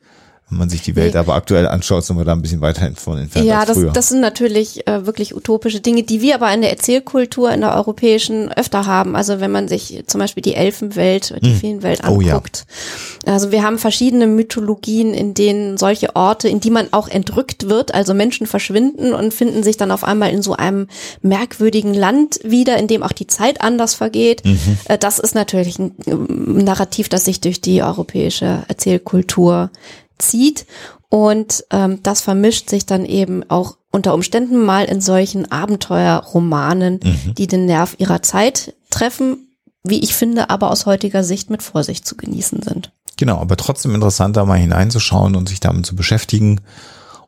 wenn 0.49 0.59
man 0.59 0.69
sich 0.69 0.81
die 0.81 0.95
Welt 0.95 1.13
nee. 1.13 1.19
aber 1.19 1.33
aktuell 1.33 1.67
anschaut, 1.67 2.05
sind 2.05 2.17
wir 2.17 2.25
da 2.25 2.33
ein 2.33 2.41
bisschen 2.41 2.61
weiter 2.61 2.91
von 2.95 3.17
entfernt 3.17 3.47
ja, 3.47 3.61
als 3.61 3.73
das, 3.73 3.93
das 3.93 4.09
sind 4.09 4.21
natürlich 4.21 4.87
äh, 4.87 5.05
wirklich 5.05 5.35
utopische 5.35 5.79
Dinge, 5.79 6.03
die 6.03 6.21
wir 6.21 6.35
aber 6.35 6.53
in 6.53 6.61
der 6.61 6.69
Erzählkultur, 6.69 7.51
in 7.51 7.61
der 7.61 7.75
europäischen 7.75 8.51
öfter 8.51 8.85
haben. 8.85 9.15
Also 9.15 9.39
wenn 9.39 9.51
man 9.51 9.67
sich 9.67 10.03
zum 10.05 10.19
Beispiel 10.19 10.43
die 10.43 10.53
Elfenwelt, 10.53 11.35
die 11.41 11.51
hm. 11.51 11.57
Feenwelt 11.57 12.03
anguckt. 12.03 12.65
Oh, 12.67 13.27
ja. 13.27 13.33
Also 13.33 13.51
wir 13.51 13.63
haben 13.63 13.79
verschiedene 13.79 14.27
Mythologien, 14.27 15.13
in 15.13 15.33
denen 15.33 15.77
solche 15.77 16.15
Orte, 16.15 16.49
in 16.49 16.59
die 16.59 16.69
man 16.69 16.87
auch 16.91 17.07
entrückt 17.07 17.69
wird, 17.69 17.93
also 17.93 18.13
Menschen 18.13 18.45
verschwinden 18.45 19.13
und 19.13 19.33
finden 19.33 19.63
sich 19.63 19.77
dann 19.77 19.91
auf 19.91 20.03
einmal 20.03 20.31
in 20.31 20.41
so 20.41 20.53
einem 20.53 20.87
merkwürdigen 21.21 21.93
Land 21.93 22.39
wieder, 22.43 22.77
in 22.77 22.87
dem 22.87 23.01
auch 23.01 23.11
die 23.11 23.27
Zeit 23.27 23.61
anders 23.61 23.95
vergeht. 23.95 24.45
Mhm. 24.45 24.77
Äh, 24.85 24.97
das 24.97 25.19
ist 25.19 25.33
natürlich 25.33 25.79
ein 25.79 25.93
Narrativ, 26.05 27.09
das 27.09 27.25
sich 27.25 27.41
durch 27.41 27.61
die 27.61 27.81
europäische 27.81 28.63
Erzählkultur 28.67 29.71
zieht. 30.17 30.65
Und 31.09 31.63
ähm, 31.69 32.01
das 32.03 32.21
vermischt 32.21 32.69
sich 32.69 32.85
dann 32.85 33.05
eben 33.05 33.49
auch 33.49 33.77
unter 33.91 34.13
Umständen 34.13 34.63
mal 34.63 34.85
in 34.85 35.01
solchen 35.01 35.51
Abenteuerromanen, 35.51 36.99
mhm. 37.03 37.35
die 37.35 37.47
den 37.47 37.65
Nerv 37.65 37.95
ihrer 37.99 38.23
Zeit 38.23 38.73
treffen, 38.89 39.47
wie 39.83 39.99
ich 39.99 40.15
finde, 40.15 40.49
aber 40.49 40.71
aus 40.71 40.85
heutiger 40.85 41.23
Sicht 41.23 41.49
mit 41.49 41.61
Vorsicht 41.61 42.07
zu 42.07 42.15
genießen 42.15 42.63
sind. 42.63 42.91
Genau, 43.17 43.37
aber 43.37 43.57
trotzdem 43.57 43.93
interessant, 43.93 44.35
da 44.35 44.45
mal 44.45 44.57
hineinzuschauen 44.57 45.35
und 45.35 45.47
sich 45.47 45.59
damit 45.59 45.85
zu 45.85 45.95
beschäftigen. 45.95 46.61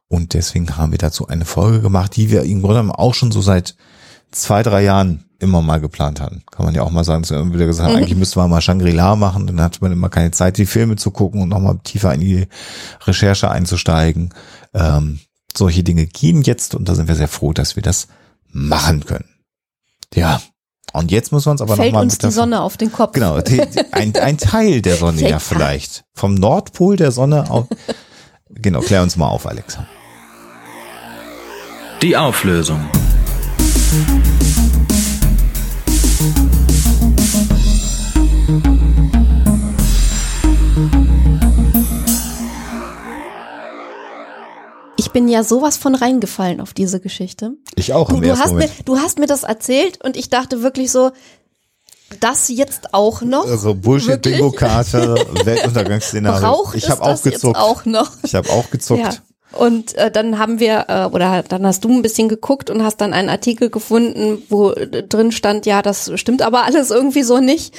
Und 0.08 0.34
deswegen 0.34 0.78
haben 0.78 0.92
wir 0.92 0.98
dazu 0.98 1.28
eine 1.28 1.46
Folge 1.46 1.82
gemacht, 1.82 2.16
die 2.16 2.32
wir 2.32 2.44
im 2.44 2.62
Grunde 2.62 2.98
auch 2.98 3.14
schon 3.14 3.32
so 3.32 3.42
seit 3.42 3.76
zwei, 4.32 4.64
drei 4.64 4.84
Jahren 4.84 5.26
immer 5.40 5.62
mal 5.62 5.80
geplant 5.80 6.22
hatten. 6.22 6.44
Kann 6.52 6.66
man 6.66 6.76
ja 6.76 6.82
auch 6.82 6.92
mal 6.92 7.04
sagen, 7.04 7.24
so 7.24 7.54
wieder 7.54 7.66
gesagt, 7.66 7.92
mhm. 7.92 7.98
eigentlich 7.98 8.18
müsste 8.18 8.40
man 8.40 8.50
mal 8.50 8.62
Shangri-La 8.62 9.16
machen, 9.16 9.48
dann 9.48 9.62
hatte 9.62 9.80
man 9.82 9.92
immer 9.92 10.10
keine 10.10 10.32
Zeit, 10.32 10.58
die 10.58 10.66
Filme 10.66 10.96
zu 10.96 11.12
gucken 11.12 11.42
und 11.42 11.50
nochmal 11.50 11.80
tiefer 11.84 12.14
in 12.14 12.22
die 12.22 12.48
Recherche 13.06 13.50
einzusteigen. 13.52 14.34
Ähm, 14.74 15.20
solche 15.56 15.84
Dinge 15.84 16.06
gehen 16.06 16.42
jetzt 16.42 16.76
und 16.76 16.88
da 16.90 16.96
sind 16.96 17.08
wir 17.08 17.16
sehr 17.16 17.28
froh, 17.28 17.54
dass 17.54 17.76
wir 17.76 17.84
das 17.84 18.08
machen 18.52 19.06
können. 19.06 19.30
Ja. 20.14 20.42
Und 20.94 21.12
jetzt 21.12 21.34
müssen 21.34 21.48
wir 21.48 21.52
uns 21.52 21.62
aber 21.62 21.76
Fällt 21.76 21.90
nochmal 21.90 22.04
uns 22.04 22.18
die 22.18 22.32
Sonne 22.32 22.62
auf 22.62 22.78
den 22.78 22.92
Kopf. 22.92 23.14
Genau, 23.14 23.42
die- 23.42 23.62
ein, 23.92 24.16
ein 24.16 24.38
Teil 24.38 24.82
der 24.82 24.96
Sonne 24.96 25.28
ja 25.30 25.40
vielleicht. 25.40 26.06
Vom 26.14 26.36
Nordpol 26.36 26.96
der 26.96 27.12
Sonne 27.12 27.50
auf. 27.50 27.68
Genau, 28.50 28.80
klär 28.80 29.04
uns 29.04 29.18
mal 29.18 29.28
auf, 29.28 29.46
Alexa. 29.46 29.86
Die 32.02 32.16
Auflösung. 32.16 32.80
Ich 44.98 45.12
bin 45.12 45.28
ja 45.28 45.44
sowas 45.44 45.78
von 45.78 45.94
reingefallen 45.94 46.62
auf 46.62 46.74
diese 46.74 47.00
Geschichte. 47.00 47.52
Ich 47.76 47.94
auch 47.94 48.10
Du, 48.10 48.16
im 48.16 48.22
du, 48.22 48.30
ersten 48.30 48.44
hast 48.44 48.54
mir, 48.54 48.70
du 48.86 48.98
hast 48.98 49.20
mir 49.20 49.28
das 49.28 49.44
erzählt 49.44 50.04
und 50.04 50.16
ich 50.16 50.30
dachte 50.30 50.62
wirklich 50.62 50.92
so, 50.92 51.12
das 52.22 52.48
jetzt 52.48 52.94
auch 52.94 53.22
noch? 53.22 53.46
Also 53.46 53.74
Bullshit-Bingo-Karte, 53.76 55.16
Weltuntergangsszenario. 55.44 56.40
Braucht 56.48 56.76
Ich 56.76 56.86
es 56.86 56.90
habe 56.90 57.02
auch 57.02 57.22
gezuckt. 57.22 57.58
auch 57.58 57.86
noch? 57.86 58.12
Ich 58.24 58.36
habe 58.36 58.50
auch 58.50 58.70
gezuckt. 58.70 59.02
Ja. 59.02 59.12
Und 59.52 59.96
äh, 59.96 60.12
dann 60.12 60.38
haben 60.38 60.60
wir, 60.60 60.86
äh, 60.89 61.06
oder 61.06 61.43
dann 61.48 61.66
hast 61.66 61.86
du 61.86 61.89
ein 61.89 62.02
bisschen 62.02 62.28
geguckt 62.28 62.70
und 62.70 62.84
hast 62.84 62.98
dann 62.98 63.14
einen 63.14 63.30
Artikel 63.30 63.70
gefunden, 63.70 64.43
wo 64.50 64.72
äh, 64.72 65.04
drin 65.04 65.32
stand, 65.32 65.66
ja, 65.66 65.82
das 65.82 66.12
stimmt 66.16 66.41
aber 66.41 66.66
alles 66.66 66.91
irgendwie 66.91 67.24
so 67.24 67.39
nicht. 67.39 67.74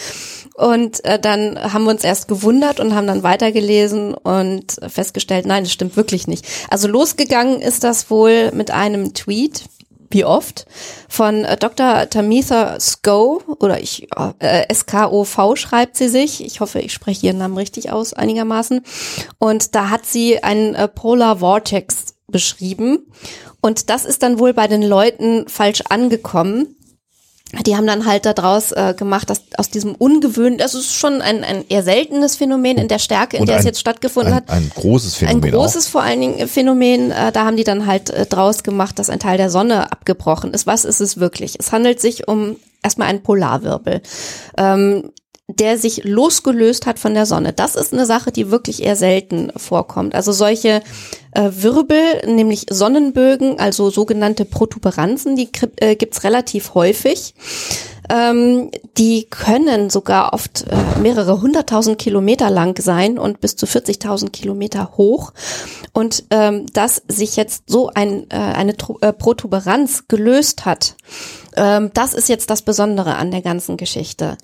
Und 0.54 1.04
äh, 1.04 1.18
dann 1.18 1.58
haben 1.72 1.84
wir 1.84 1.90
uns 1.90 2.02
erst 2.02 2.28
gewundert 2.28 2.80
und 2.80 2.94
haben 2.94 3.06
dann 3.06 3.22
weitergelesen 3.22 4.14
und 4.14 4.76
festgestellt, 4.88 5.44
nein, 5.44 5.64
das 5.64 5.72
stimmt 5.72 5.96
wirklich 5.96 6.26
nicht. 6.26 6.46
Also 6.70 6.88
losgegangen 6.88 7.60
ist 7.60 7.84
das 7.84 8.10
wohl 8.10 8.52
mit 8.52 8.70
einem 8.70 9.12
Tweet, 9.12 9.64
wie 10.10 10.24
oft, 10.24 10.66
von 11.08 11.44
äh, 11.44 11.56
Dr. 11.56 12.08
Tamitha 12.08 12.78
Sko, 12.80 13.42
oder 13.60 13.80
ich, 13.80 14.08
äh, 14.38 14.68
S-K-O-V 14.68 15.56
schreibt 15.56 15.96
sie 15.96 16.08
sich. 16.08 16.44
Ich 16.44 16.60
hoffe, 16.60 16.80
ich 16.80 16.92
spreche 16.92 17.26
ihren 17.26 17.38
Namen 17.38 17.56
richtig 17.56 17.90
aus, 17.90 18.12
einigermaßen. 18.12 18.82
Und 19.38 19.74
da 19.74 19.90
hat 19.90 20.06
sie 20.06 20.42
einen 20.42 20.74
äh, 20.74 20.88
Polar 20.88 21.38
Vortex 21.38 22.14
beschrieben. 22.28 23.06
Und 23.60 23.90
das 23.90 24.04
ist 24.04 24.22
dann 24.22 24.38
wohl 24.38 24.52
bei 24.52 24.68
den 24.68 24.82
Leuten 24.82 25.48
falsch 25.48 25.82
angekommen. 25.88 26.75
Die 27.64 27.76
haben 27.76 27.86
dann 27.86 28.04
halt 28.06 28.26
daraus 28.26 28.72
äh, 28.72 28.94
gemacht, 28.96 29.30
dass 29.30 29.42
aus 29.56 29.70
diesem 29.70 29.94
ungewöhnlichen, 29.94 30.58
das 30.58 30.74
ist 30.74 30.92
schon 30.92 31.22
ein, 31.22 31.44
ein 31.44 31.64
eher 31.68 31.82
seltenes 31.82 32.36
Phänomen 32.36 32.76
in 32.78 32.88
der 32.88 32.98
Stärke, 32.98 33.36
in 33.36 33.42
Und 33.42 33.48
der 33.48 33.56
es 33.56 33.62
ein- 33.62 33.66
jetzt 33.68 33.80
stattgefunden 33.80 34.32
Ein, 34.32 34.36
hat. 34.36 34.50
ein 34.50 34.70
großes 34.74 35.14
Ein 35.22 35.28
Phänomen 35.28 35.50
großes 35.52 35.88
vor 35.88 36.02
allen 36.02 36.20
Dingen 36.20 36.48
Phänomen, 36.48 37.10
äh, 37.10 37.32
da 37.32 37.44
haben 37.44 37.56
die 37.56 37.64
dann 37.64 37.86
halt 37.86 38.10
äh, 38.10 38.26
draus 38.26 38.62
gemacht, 38.62 38.98
dass 38.98 39.08
ein 39.10 39.18
Teil 39.20 39.38
der 39.38 39.50
Sonne 39.50 39.92
abgebrochen 39.92 40.52
ist. 40.52 40.66
Was 40.66 40.84
ist 40.84 41.00
es 41.00 41.18
wirklich? 41.18 41.56
Es 41.58 41.72
handelt 41.72 42.00
sich 42.00 42.28
um 42.28 42.56
erstmal 42.82 43.08
einen 43.08 43.22
Polarwirbel, 43.22 44.00
ähm, 44.58 45.10
der 45.48 45.78
sich 45.78 46.02
losgelöst 46.02 46.86
hat 46.86 46.98
von 46.98 47.14
der 47.14 47.24
Sonne. 47.24 47.52
Das 47.52 47.76
ist 47.76 47.92
eine 47.92 48.04
Sache, 48.04 48.32
die 48.32 48.50
wirklich 48.50 48.82
eher 48.82 48.96
selten 48.96 49.52
vorkommt. 49.56 50.14
Also 50.16 50.32
solche 50.32 50.82
äh, 51.30 51.50
Wirbel, 51.50 52.26
nämlich 52.26 52.66
Sonnenbögen, 52.68 53.60
also 53.60 53.90
sogenannte 53.90 54.44
Protuberanzen, 54.44 55.36
die 55.36 55.48
äh, 55.76 55.94
gibt's 55.94 56.24
relativ 56.24 56.74
häufig. 56.74 57.34
Ähm, 58.08 58.70
die 58.98 59.26
können 59.30 59.88
sogar 59.88 60.32
oft 60.32 60.64
äh, 60.68 61.00
mehrere 61.00 61.40
hunderttausend 61.40 61.98
Kilometer 61.98 62.50
lang 62.50 62.80
sein 62.80 63.16
und 63.18 63.40
bis 63.40 63.54
zu 63.54 63.66
40.000 63.66 64.30
Kilometer 64.30 64.92
hoch. 64.96 65.32
Und 65.92 66.24
ähm, 66.30 66.66
dass 66.72 67.02
sich 67.08 67.36
jetzt 67.36 67.64
so 67.68 67.90
ein, 67.94 68.28
äh, 68.30 68.36
eine 68.36 68.72
Tru- 68.72 69.00
äh, 69.00 69.12
Protuberanz 69.12 70.08
gelöst 70.08 70.64
hat, 70.64 70.96
ähm, 71.56 71.90
das 71.94 72.14
ist 72.14 72.28
jetzt 72.28 72.50
das 72.50 72.62
Besondere 72.62 73.14
an 73.14 73.30
der 73.30 73.42
ganzen 73.42 73.76
Geschichte. 73.76 74.38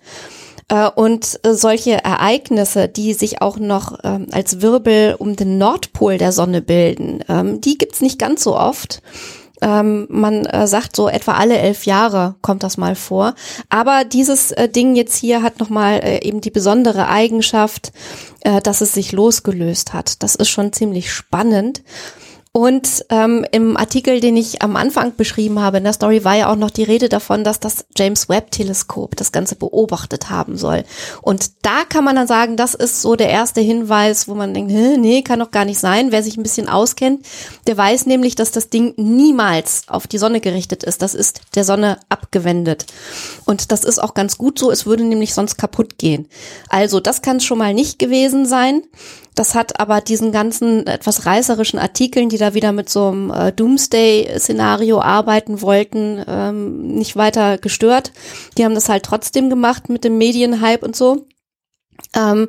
Äh, 0.68 0.88
Und 0.94 1.40
äh, 1.44 1.54
solche 1.54 2.02
Ereignisse, 2.04 2.88
die 2.88 3.14
sich 3.14 3.42
auch 3.42 3.58
noch 3.58 3.98
ähm, 4.04 4.26
als 4.32 4.60
Wirbel 4.60 5.16
um 5.18 5.36
den 5.36 5.58
Nordpol 5.58 6.18
der 6.18 6.32
Sonne 6.32 6.62
bilden, 6.62 7.24
ähm, 7.28 7.60
die 7.60 7.78
gibt's 7.78 8.00
nicht 8.00 8.18
ganz 8.18 8.42
so 8.44 8.56
oft. 8.56 9.02
Ähm, 9.60 10.06
man 10.10 10.44
äh, 10.46 10.66
sagt 10.66 10.96
so 10.96 11.08
etwa 11.08 11.34
alle 11.34 11.56
elf 11.56 11.86
Jahre 11.86 12.34
kommt 12.42 12.62
das 12.64 12.78
mal 12.78 12.96
vor. 12.96 13.34
Aber 13.68 14.04
dieses 14.04 14.52
Ding 14.74 14.96
jetzt 14.96 15.14
hier 15.16 15.42
hat 15.42 15.60
nochmal 15.60 16.20
eben 16.22 16.40
die 16.40 16.50
besondere 16.50 17.06
Eigenschaft, 17.08 17.92
dass 18.64 18.80
es 18.80 18.92
sich 18.92 19.12
losgelöst 19.12 19.92
hat. 19.92 20.24
Das 20.24 20.34
ist 20.34 20.48
schon 20.48 20.72
ziemlich 20.72 21.12
spannend. 21.12 21.82
Und 22.54 23.06
ähm, 23.08 23.46
im 23.50 23.78
Artikel, 23.78 24.20
den 24.20 24.36
ich 24.36 24.60
am 24.60 24.76
Anfang 24.76 25.16
beschrieben 25.16 25.58
habe, 25.60 25.78
in 25.78 25.84
der 25.84 25.94
Story 25.94 26.22
war 26.22 26.36
ja 26.36 26.52
auch 26.52 26.56
noch 26.56 26.68
die 26.68 26.82
Rede 26.82 27.08
davon, 27.08 27.44
dass 27.44 27.60
das 27.60 27.86
James 27.96 28.28
Webb 28.28 28.50
Teleskop 28.50 29.16
das 29.16 29.32
Ganze 29.32 29.56
beobachtet 29.56 30.28
haben 30.28 30.58
soll. 30.58 30.84
Und 31.22 31.52
da 31.62 31.84
kann 31.88 32.04
man 32.04 32.14
dann 32.14 32.26
sagen, 32.26 32.58
das 32.58 32.74
ist 32.74 33.00
so 33.00 33.16
der 33.16 33.30
erste 33.30 33.62
Hinweis, 33.62 34.28
wo 34.28 34.34
man 34.34 34.52
denkt, 34.52 34.70
"Hä, 34.70 34.98
nee, 34.98 35.22
kann 35.22 35.38
doch 35.38 35.50
gar 35.50 35.64
nicht 35.64 35.78
sein. 35.78 36.12
Wer 36.12 36.22
sich 36.22 36.36
ein 36.36 36.42
bisschen 36.42 36.68
auskennt, 36.68 37.24
der 37.66 37.78
weiß 37.78 38.04
nämlich, 38.04 38.34
dass 38.34 38.50
das 38.50 38.68
Ding 38.68 38.92
niemals 38.98 39.84
auf 39.86 40.06
die 40.06 40.18
Sonne 40.18 40.42
gerichtet 40.42 40.84
ist. 40.84 41.00
Das 41.00 41.14
ist 41.14 41.40
der 41.54 41.64
Sonne 41.64 42.00
abgewendet. 42.10 42.84
Und 43.46 43.72
das 43.72 43.82
ist 43.82 43.98
auch 43.98 44.12
ganz 44.12 44.36
gut 44.36 44.58
so. 44.58 44.70
Es 44.70 44.84
würde 44.84 45.04
nämlich 45.04 45.32
sonst 45.32 45.56
kaputt 45.56 45.96
gehen. 45.96 46.28
Also 46.68 47.00
das 47.00 47.22
kann 47.22 47.40
schon 47.40 47.56
mal 47.56 47.72
nicht 47.72 47.98
gewesen 47.98 48.44
sein. 48.44 48.82
Das 49.34 49.54
hat 49.54 49.80
aber 49.80 50.00
diesen 50.00 50.30
ganzen 50.30 50.86
etwas 50.86 51.26
reißerischen 51.26 51.78
Artikeln, 51.78 52.28
die 52.28 52.38
da 52.38 52.54
wieder 52.54 52.72
mit 52.72 52.88
so 52.88 53.08
einem 53.08 53.30
äh, 53.30 53.52
Doomsday-Szenario 53.52 55.00
arbeiten 55.00 55.62
wollten, 55.62 56.22
ähm, 56.26 56.82
nicht 56.94 57.16
weiter 57.16 57.58
gestört. 57.58 58.12
Die 58.58 58.64
haben 58.64 58.74
das 58.74 58.88
halt 58.88 59.04
trotzdem 59.04 59.48
gemacht 59.48 59.88
mit 59.88 60.04
dem 60.04 60.18
Medienhype 60.18 60.84
und 60.84 60.94
so. 60.94 61.26
Ähm, 62.14 62.48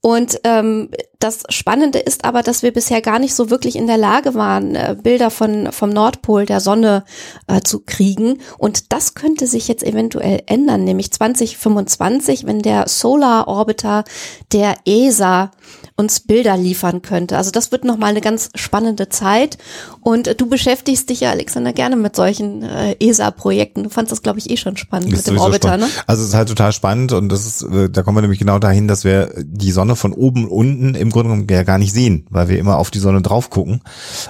und 0.00 0.40
ähm, 0.44 0.90
das 1.18 1.44
Spannende 1.50 1.98
ist 1.98 2.24
aber, 2.24 2.42
dass 2.42 2.62
wir 2.62 2.72
bisher 2.72 3.02
gar 3.02 3.18
nicht 3.18 3.34
so 3.34 3.50
wirklich 3.50 3.76
in 3.76 3.86
der 3.86 3.96
Lage 3.96 4.34
waren, 4.34 4.74
äh, 4.74 4.96
Bilder 5.00 5.30
von 5.30 5.70
vom 5.70 5.90
Nordpol 5.90 6.46
der 6.46 6.60
Sonne 6.60 7.04
äh, 7.46 7.60
zu 7.60 7.80
kriegen. 7.80 8.38
Und 8.58 8.92
das 8.92 9.14
könnte 9.14 9.46
sich 9.46 9.68
jetzt 9.68 9.84
eventuell 9.84 10.42
ändern, 10.46 10.84
nämlich 10.84 11.12
2025, 11.12 12.46
wenn 12.46 12.60
der 12.60 12.88
Solar 12.88 13.48
Orbiter 13.48 14.04
der 14.52 14.76
ESA 14.86 15.50
uns 15.96 16.20
Bilder 16.20 16.56
liefern 16.56 17.02
könnte. 17.02 17.36
Also 17.36 17.50
das 17.50 17.70
wird 17.70 17.84
nochmal 17.84 18.10
eine 18.10 18.20
ganz 18.20 18.50
spannende 18.54 19.08
Zeit. 19.08 19.58
Und 20.00 20.26
äh, 20.26 20.34
du 20.34 20.48
beschäftigst 20.48 21.08
dich 21.10 21.20
ja, 21.20 21.30
Alexander, 21.30 21.72
gerne 21.72 21.96
mit 21.96 22.16
solchen 22.16 22.62
äh, 22.62 22.96
ESA-Projekten. 22.98 23.84
Du 23.84 23.90
fandst 23.90 24.10
das, 24.10 24.22
glaube 24.22 24.38
ich, 24.40 24.50
eh 24.50 24.56
schon 24.56 24.76
spannend 24.76 25.12
Ist 25.12 25.18
mit 25.18 25.36
dem 25.36 25.38
Orbiter, 25.38 25.68
spannend. 25.68 25.94
ne? 25.94 26.02
Also 26.06 26.22
es 26.22 26.30
ist 26.30 26.34
halt 26.34 26.48
total 26.48 26.72
spannend 26.72 27.12
und 27.12 27.28
das 27.28 27.46
ist, 27.46 27.62
äh, 27.62 27.88
da 27.88 28.02
kommen 28.02 28.16
wir 28.16 28.22
nämlich 28.22 28.40
genau 28.40 28.58
dahin, 28.58 28.88
dass 28.88 29.04
wir 29.04 29.32
die 29.36 29.70
Sonne 29.70 29.94
von 29.94 30.12
oben 30.12 30.48
und 30.48 30.72
unten 30.72 30.94
im 30.94 31.10
Grunde 31.10 31.30
genommen 31.30 31.46
ja 31.50 31.62
gar 31.62 31.78
nicht 31.78 31.92
sehen, 31.92 32.26
weil 32.30 32.48
wir 32.48 32.58
immer 32.58 32.78
auf 32.78 32.90
die 32.90 32.98
Sonne 32.98 33.22
drauf 33.22 33.50
gucken. 33.50 33.82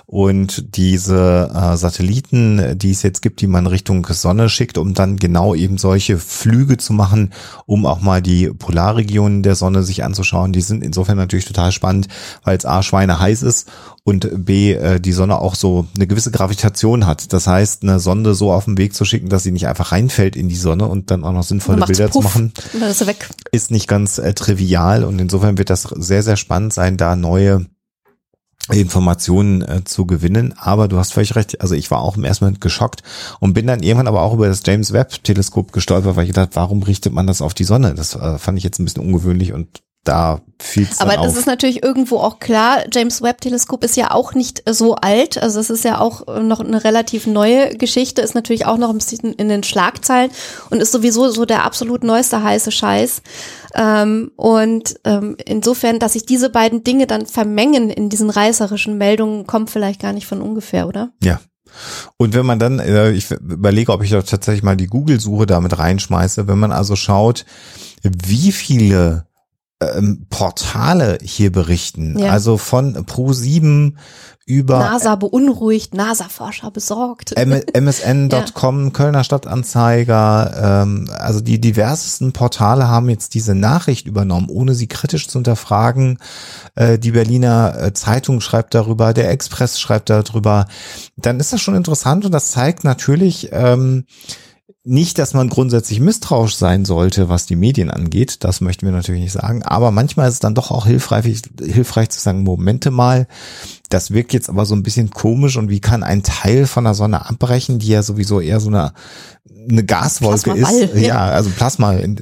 Und 0.06 0.76
diese 0.76 1.50
äh, 1.54 1.76
Satelliten, 1.76 2.78
die 2.78 2.90
es 2.90 3.02
jetzt 3.02 3.22
gibt, 3.22 3.40
die 3.40 3.46
man 3.46 3.66
Richtung 3.66 4.06
Sonne 4.10 4.48
schickt, 4.48 4.78
um 4.78 4.94
dann 4.94 5.16
genau 5.16 5.54
eben 5.54 5.78
solche 5.78 6.18
Flüge 6.18 6.76
zu 6.76 6.92
machen, 6.92 7.32
um 7.66 7.86
auch 7.86 8.00
mal 8.00 8.22
die 8.22 8.48
Polarregionen 8.50 9.42
der 9.42 9.54
Sonne 9.54 9.82
sich 9.82 10.04
anzuschauen, 10.04 10.52
die 10.52 10.60
sind 10.60 10.82
insofern 10.82 11.16
natürlich 11.16 11.44
total 11.53 11.72
spannend, 11.72 12.09
weil 12.44 12.57
es 12.57 12.66
A, 12.66 12.82
Schweine 12.82 13.18
heiß 13.18 13.42
ist 13.42 13.70
und 14.05 14.44
B, 14.44 14.72
äh, 14.72 15.00
die 15.00 15.12
Sonne 15.12 15.38
auch 15.38 15.55
so 15.55 15.86
eine 15.94 16.07
gewisse 16.07 16.30
Gravitation 16.30 17.07
hat. 17.07 17.32
Das 17.32 17.46
heißt, 17.46 17.82
eine 17.82 18.00
Sonde 18.00 18.34
so 18.34 18.53
auf 18.53 18.64
den 18.64 18.78
Weg 18.78 18.94
zu 18.94 19.05
schicken, 19.05 19.28
dass 19.28 19.44
sie 19.44 19.53
nicht 19.53 19.68
einfach 19.68 19.92
reinfällt 19.92 20.36
in 20.36 20.48
die 20.48 20.57
Sonne 20.57 20.86
und 20.86 21.11
dann 21.11 21.24
auch 21.24 21.32
noch 21.32 21.44
sinnvolle 21.44 21.86
Bilder 21.86 22.09
Puff 22.09 22.22
zu 22.22 22.28
machen, 22.28 22.53
ist 23.50 23.62
ist 23.62 23.70
nicht 23.70 23.86
ganz 23.86 24.18
äh, 24.18 24.34
trivial 24.34 25.05
und 25.05 25.20
insofern 25.20 25.57
wird 25.57 25.70
das 25.70 25.82
sehr, 25.82 26.22
sehr 26.24 26.36
spannend 26.36 26.72
sein, 26.72 26.96
da 26.96 27.14
neue 27.14 27.66
Informationen 28.70 29.62
äh, 29.62 29.84
zu 29.84 30.07
gewinnen. 30.07 30.55
Aber 30.57 30.88
du 30.88 30.98
hast 30.98 31.12
völlig 31.12 31.34
recht. 31.34 31.61
Also 31.61 31.74
ich 31.74 31.90
war 31.90 32.00
auch 32.00 32.16
im 32.16 32.24
ersten 32.24 32.44
Moment 32.44 32.61
geschockt 32.61 33.03
und 33.40 33.55
bin 33.55 33.66
dann 33.66 33.82
irgendwann 33.82 34.09
aber 34.09 34.22
auch 34.22 34.34
über 34.34 34.48
das 34.48 34.62
James 34.64 34.92
Webb 34.92 35.22
Teleskop 35.24 35.72
gestolpert, 35.72 36.16
weil 36.16 36.24
ich 36.24 36.30
gedacht, 36.30 36.50
warum 36.55 36.82
richtet 36.82 37.12
man 37.12 37.26
das 37.26 37.42
auf 37.42 37.55
die 37.55 37.64
Sonne? 37.64 37.94
Das 37.94 38.14
äh, 38.14 38.38
fand 38.38 38.59
ich 38.59 38.64
jetzt 38.64 38.78
ein 38.78 38.84
bisschen 38.84 39.05
ungewöhnlich 39.05 39.53
und 39.53 39.82
da 40.05 40.40
fiel 40.59 40.86
es 40.90 40.98
dann 40.98 41.09
Aber 41.09 41.22
das 41.22 41.32
auf. 41.32 41.38
ist 41.38 41.46
natürlich 41.46 41.82
irgendwo 41.82 42.18
auch 42.18 42.40
klar. 42.40 42.84
James 42.92 43.22
Webb 43.22 43.40
Teleskop 43.40 43.84
ist 43.84 43.96
ja 43.96 44.11
auch 44.11 44.34
nicht 44.34 44.62
so 44.68 44.96
alt. 44.96 45.40
Also 45.40 45.61
es 45.61 45.70
ist 45.70 45.84
ja 45.84 46.00
auch 46.00 46.26
noch 46.42 46.61
eine 46.61 46.82
relativ 46.82 47.26
neue 47.26 47.76
Geschichte, 47.76 48.20
ist 48.20 48.34
natürlich 48.34 48.66
auch 48.66 48.78
noch 48.78 48.90
ein 48.90 48.98
bisschen 48.98 49.32
in 49.34 49.48
den 49.48 49.62
Schlagzeilen 49.62 50.30
und 50.70 50.80
ist 50.80 50.92
sowieso 50.92 51.28
so 51.30 51.44
der 51.44 51.64
absolut 51.64 52.03
neueste 52.03 52.42
heiße 52.42 52.72
Scheiß. 52.72 53.22
Ähm, 53.74 54.32
und 54.36 54.96
ähm, 55.05 55.36
insofern, 55.44 56.00
dass 56.00 56.14
sich 56.14 56.26
diese 56.26 56.50
beiden 56.50 56.82
Dinge 56.82 57.07
dann 57.07 57.26
vermengen 57.26 57.88
in 57.88 58.09
diesen 58.09 58.30
reißerischen 58.30 58.98
Meldungen, 58.98 59.46
kommt 59.46 59.70
vielleicht 59.70 60.00
gar 60.00 60.12
nicht 60.12 60.26
von 60.26 60.42
ungefähr, 60.42 60.88
oder? 60.88 61.11
Ja. 61.22 61.40
Und 62.16 62.34
wenn 62.34 62.44
man 62.44 62.59
dann, 62.59 62.80
äh, 62.80 63.12
ich 63.12 63.30
überlege, 63.30 63.92
ob 63.92 64.03
ich 64.03 64.11
da 64.11 64.20
tatsächlich 64.20 64.62
mal 64.62 64.76
die 64.76 64.88
Google-Suche 64.88 65.46
damit 65.46 65.78
reinschmeiße, 65.78 66.48
wenn 66.48 66.59
man 66.59 66.72
also 66.72 66.96
schaut, 66.96 67.46
wie 68.03 68.53
viele 68.53 69.26
ähm, 69.97 70.26
Portale 70.30 71.18
hier 71.22 71.53
berichten. 71.53 72.18
Ja. 72.18 72.30
Also 72.30 72.59
von 72.59 72.97
Pro7 73.07 73.95
über 74.45 74.78
NASA 74.78 75.14
beunruhigt, 75.14 75.95
NASA-Forscher 75.95 76.72
besorgt. 76.72 77.33
MSN.com, 77.37 78.93
Kölner 78.93 79.22
Stadtanzeiger, 79.22 80.83
ähm, 80.83 81.09
also 81.12 81.41
die 81.41 81.61
diversesten 81.61 82.33
Portale 82.33 82.89
haben 82.89 83.09
jetzt 83.09 83.35
diese 83.35 83.55
Nachricht 83.55 84.07
übernommen, 84.07 84.49
ohne 84.51 84.74
sie 84.74 84.89
kritisch 84.89 85.28
zu 85.28 85.39
hinterfragen. 85.39 86.18
Äh, 86.74 86.99
die 86.99 87.12
Berliner 87.12 87.80
äh, 87.80 87.93
Zeitung 87.93 88.41
schreibt 88.41 88.74
darüber, 88.74 89.12
der 89.12 89.30
Express 89.30 89.78
schreibt 89.80 90.11
darüber. 90.11 90.66
Dann 91.16 91.39
ist 91.39 91.53
das 91.53 91.61
schon 91.61 91.76
interessant 91.76 92.24
und 92.24 92.33
das 92.33 92.51
zeigt 92.51 92.83
natürlich, 92.83 93.51
ähm, 93.53 94.07
nicht, 94.85 95.18
dass 95.18 95.33
man 95.33 95.49
grundsätzlich 95.49 96.01
misstrauisch 96.01 96.57
sein 96.57 96.85
sollte, 96.85 97.28
was 97.28 97.47
die 97.47 97.55
Medien 97.55 97.89
angeht. 97.89 98.43
Das 98.43 98.61
möchten 98.61 98.85
wir 98.85 98.93
natürlich 98.93 99.22
nicht 99.22 99.33
sagen. 99.33 99.62
Aber 99.62 99.93
manchmal 99.93 100.26
ist 100.26 100.35
es 100.35 100.41
dann 100.41 100.57
doch 100.57 100.72
auch 100.72 100.87
hilfreich, 100.87 101.43
hilfreich 101.61 102.11
zu 102.11 102.18
sagen, 102.18 102.43
Momente 102.43 102.91
mal, 102.91 103.28
das 103.91 104.11
wirkt 104.11 104.33
jetzt 104.33 104.49
aber 104.49 104.66
so 104.66 104.74
ein 104.74 104.83
bisschen 104.83 105.11
komisch 105.11 105.57
und 105.57 105.68
wie 105.68 105.80
kann 105.80 106.03
ein 106.03 106.24
Teil 106.24 106.66
von 106.66 106.83
der 106.83 106.95
Sonne 106.95 107.28
abbrechen, 107.28 107.78
die 107.78 107.89
ja 107.89 108.03
sowieso 108.03 108.41
eher 108.41 108.59
so 108.59 108.70
eine, 108.70 108.93
eine 109.68 109.85
Gaswolke 109.85 110.53
ist. 110.53 110.95
ja. 110.95 111.01
Ja, 111.01 111.18
also 111.26 111.51
Plasma, 111.51 111.95
äh, 111.95 112.16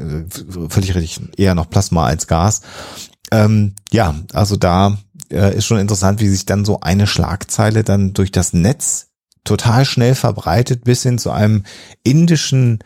völlig 0.69 0.95
richtig, 0.95 1.21
eher 1.39 1.55
noch 1.55 1.71
Plasma 1.71 2.05
als 2.05 2.27
Gas. 2.27 2.61
Ähm, 3.31 3.75
ja, 3.91 4.17
also 4.35 4.57
da 4.57 4.99
äh, 5.31 5.57
ist 5.57 5.65
schon 5.65 5.79
interessant, 5.79 6.21
wie 6.21 6.29
sich 6.29 6.45
dann 6.45 6.67
so 6.67 6.81
eine 6.81 7.07
Schlagzeile 7.07 7.85
dann 7.85 8.13
durch 8.13 8.33
das 8.33 8.53
Netz 8.53 9.10
total 9.45 9.85
schnell 9.85 10.15
verbreitet 10.15 10.85
bis 10.85 11.03
hin 11.03 11.19
zu 11.19 11.31
einem 11.31 11.65
indischen 12.03 12.81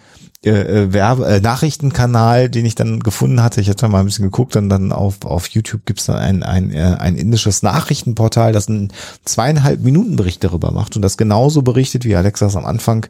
äh, 0.44 0.50
äh, 0.50 0.92
Werbe 0.92 1.26
äh, 1.26 1.40
Nachrichtenkanal, 1.40 2.50
den 2.50 2.66
ich 2.66 2.74
dann 2.74 3.00
gefunden 3.00 3.42
hatte. 3.42 3.62
Ich 3.62 3.70
hatte 3.70 3.88
mal 3.88 4.00
ein 4.00 4.04
bisschen 4.04 4.26
geguckt 4.26 4.56
und 4.56 4.68
dann 4.68 4.92
auf 4.92 5.24
auf 5.24 5.46
YouTube 5.48 5.86
gibt's 5.86 6.04
dann 6.04 6.16
ein 6.16 6.42
ein 6.42 6.70
äh, 6.70 6.96
ein 6.98 7.16
indisches 7.16 7.62
Nachrichtenportal, 7.62 8.52
das 8.52 8.68
einen 8.68 8.92
zweieinhalb 9.24 9.80
Minuten 9.80 10.16
Bericht 10.16 10.44
darüber 10.44 10.70
macht 10.70 10.96
und 10.96 11.02
das 11.02 11.16
genauso 11.16 11.62
berichtet, 11.62 12.04
wie 12.04 12.14
Alexas 12.14 12.56
am 12.56 12.66
Anfang 12.66 13.06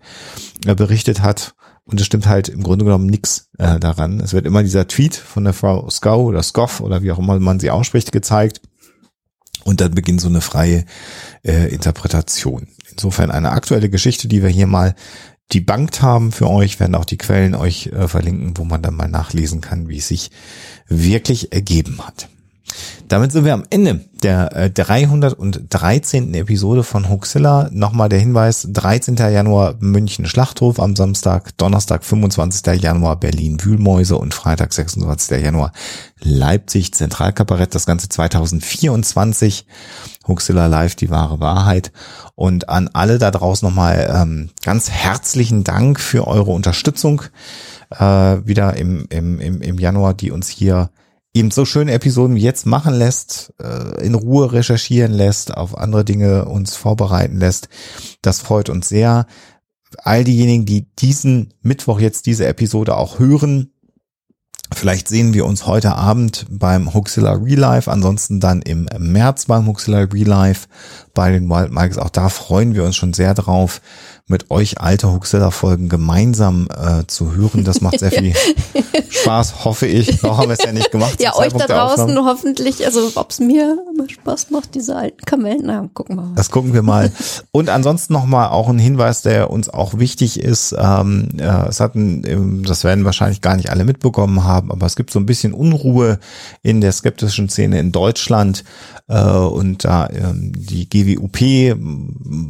äh, 0.64 0.76
berichtet 0.76 1.22
hat. 1.22 1.54
Und 1.86 2.00
es 2.00 2.06
stimmt 2.06 2.26
halt 2.26 2.48
im 2.48 2.62
Grunde 2.62 2.84
genommen 2.84 3.06
nix 3.06 3.50
äh, 3.58 3.80
daran. 3.80 4.20
Es 4.20 4.32
wird 4.32 4.46
immer 4.46 4.62
dieser 4.62 4.86
Tweet 4.86 5.16
von 5.16 5.44
der 5.44 5.52
Frau 5.52 5.90
Scow 5.90 6.24
oder 6.26 6.42
Scoff 6.42 6.80
oder 6.80 7.02
wie 7.02 7.10
auch 7.10 7.18
immer 7.18 7.38
man 7.40 7.60
sie 7.60 7.70
ausspricht 7.70 8.12
gezeigt. 8.12 8.60
Und 9.64 9.80
dann 9.80 9.92
beginnt 9.92 10.20
so 10.20 10.28
eine 10.28 10.40
freie 10.40 10.84
äh, 11.42 11.74
Interpretation. 11.74 12.68
Insofern 12.94 13.30
eine 13.30 13.50
aktuelle 13.50 13.90
Geschichte, 13.90 14.28
die 14.28 14.42
wir 14.42 14.48
hier 14.48 14.66
mal 14.66 14.94
debunked 15.52 16.00
haben 16.00 16.32
für 16.32 16.48
euch, 16.48 16.80
werden 16.80 16.94
auch 16.94 17.04
die 17.04 17.18
Quellen 17.18 17.54
euch 17.54 17.88
äh, 17.88 18.08
verlinken, 18.08 18.56
wo 18.56 18.64
man 18.64 18.82
dann 18.82 18.94
mal 18.94 19.08
nachlesen 19.08 19.60
kann, 19.60 19.88
wie 19.88 19.98
es 19.98 20.08
sich 20.08 20.30
wirklich 20.88 21.52
ergeben 21.52 21.98
hat. 22.06 22.28
Damit 23.08 23.32
sind 23.32 23.44
wir 23.44 23.52
am 23.52 23.64
Ende 23.68 24.00
der 24.22 24.56
äh, 24.56 24.70
313. 24.70 26.32
Episode 26.34 26.82
von 26.82 27.08
Hoaxilla. 27.08 27.68
Nochmal 27.70 28.08
der 28.08 28.18
Hinweis, 28.18 28.66
13. 28.72 29.16
Januar 29.16 29.74
München 29.80 30.26
Schlachthof, 30.26 30.80
am 30.80 30.96
Samstag, 30.96 31.56
Donnerstag 31.58 32.04
25. 32.04 32.82
Januar 32.82 33.20
Berlin 33.20 33.58
Wühlmäuse 33.62 34.16
und 34.16 34.32
Freitag 34.32 34.72
26. 34.72 35.42
Januar 35.42 35.72
Leipzig 36.20 36.94
Zentralkabarett, 36.94 37.74
das 37.74 37.86
Ganze 37.86 38.08
2024. 38.08 39.66
Huxilla 40.26 40.66
Live, 40.66 40.94
die 40.94 41.10
wahre 41.10 41.40
Wahrheit. 41.40 41.92
Und 42.34 42.70
an 42.70 42.88
alle 42.94 43.18
da 43.18 43.30
draußen 43.30 43.68
nochmal 43.68 44.10
ähm, 44.14 44.50
ganz 44.64 44.90
herzlichen 44.90 45.64
Dank 45.64 46.00
für 46.00 46.26
eure 46.26 46.52
Unterstützung 46.52 47.22
äh, 47.90 48.04
wieder 48.44 48.76
im, 48.76 49.06
im, 49.10 49.38
im, 49.40 49.60
im 49.60 49.78
Januar, 49.78 50.14
die 50.14 50.30
uns 50.30 50.48
hier 50.48 50.90
eben 51.34 51.50
so 51.50 51.64
schöne 51.64 51.92
Episoden 51.92 52.36
wie 52.36 52.42
jetzt 52.42 52.64
machen 52.64 52.94
lässt, 52.94 53.52
äh, 53.60 54.04
in 54.04 54.14
Ruhe 54.14 54.52
recherchieren 54.52 55.12
lässt, 55.12 55.54
auf 55.54 55.76
andere 55.76 56.04
Dinge 56.04 56.46
uns 56.46 56.76
vorbereiten 56.76 57.38
lässt. 57.38 57.68
Das 58.22 58.40
freut 58.40 58.70
uns 58.70 58.88
sehr. 58.88 59.26
All 59.98 60.24
diejenigen, 60.24 60.64
die 60.64 60.86
diesen 60.96 61.54
Mittwoch 61.60 62.00
jetzt 62.00 62.26
diese 62.26 62.46
Episode 62.46 62.96
auch 62.96 63.18
hören, 63.18 63.70
Vielleicht 64.72 65.08
sehen 65.08 65.34
wir 65.34 65.46
uns 65.46 65.66
heute 65.66 65.94
Abend 65.94 66.46
beim 66.50 66.94
Huxilla 66.94 67.32
Real 67.34 67.58
Life, 67.58 67.90
ansonsten 67.90 68.40
dann 68.40 68.62
im 68.62 68.88
März 68.98 69.44
beim 69.44 69.66
Huxilla 69.66 70.00
Real 70.12 70.26
Life 70.26 70.66
bei 71.12 71.30
den 71.30 71.48
Wild 71.48 71.70
Mikes. 71.70 71.98
Auch 71.98 72.10
da 72.10 72.28
freuen 72.28 72.74
wir 72.74 72.82
uns 72.82 72.96
schon 72.96 73.12
sehr 73.12 73.34
drauf, 73.34 73.80
mit 74.26 74.50
euch 74.50 74.80
alte 74.80 75.12
Huxilla-Folgen 75.12 75.90
gemeinsam 75.90 76.66
äh, 76.74 77.06
zu 77.06 77.34
hören. 77.34 77.62
Das 77.62 77.82
macht 77.82 77.98
sehr 77.98 78.10
viel 78.10 78.32
Spaß, 79.10 79.66
hoffe 79.66 79.86
ich. 79.86 80.22
Noch 80.22 80.38
haben 80.38 80.48
wir 80.48 80.54
es 80.54 80.64
ja 80.64 80.72
nicht 80.72 80.90
gemacht. 80.90 81.20
Ja, 81.20 81.36
euch 81.36 81.52
da 81.52 81.58
Zeitpunkt 81.58 81.68
der 81.68 81.76
draußen 81.76 82.24
hoffentlich, 82.24 82.86
also 82.86 83.12
ob's 83.16 83.38
mir 83.38 83.78
immer 83.94 84.08
Spaß 84.08 84.50
macht, 84.50 84.74
diese 84.74 84.96
alten 84.96 85.22
Kamellen, 85.26 85.62
na, 85.64 85.88
gucken 85.92 86.16
wir 86.16 86.22
mal. 86.22 86.34
Das 86.36 86.50
gucken 86.50 86.72
wir 86.72 86.80
mal. 86.80 87.12
Und 87.52 87.68
ansonsten 87.68 88.14
nochmal 88.14 88.48
auch 88.48 88.70
ein 88.70 88.78
Hinweis, 88.78 89.20
der 89.20 89.50
uns 89.50 89.68
auch 89.68 89.98
wichtig 89.98 90.40
ist. 90.40 90.74
Ähm, 90.78 91.28
äh, 91.38 91.68
es 91.68 91.80
hatten, 91.80 92.22
ähm, 92.26 92.64
das 92.64 92.82
werden 92.82 93.04
wahrscheinlich 93.04 93.42
gar 93.42 93.56
nicht 93.56 93.68
alle 93.68 93.84
mitbekommen 93.84 94.44
haben, 94.44 94.72
aber 94.72 94.86
es 94.86 94.96
gibt 94.96 95.10
so 95.10 95.18
ein 95.18 95.26
bisschen 95.26 95.52
Unruhe 95.52 96.18
in 96.62 96.80
der 96.80 96.92
skeptischen 96.92 97.50
Szene 97.50 97.78
in 97.78 97.92
Deutschland. 97.92 98.64
Äh, 99.06 99.20
und 99.20 99.84
da 99.84 100.08
ähm, 100.08 100.52
die 100.56 100.88
GWUP 100.88 101.36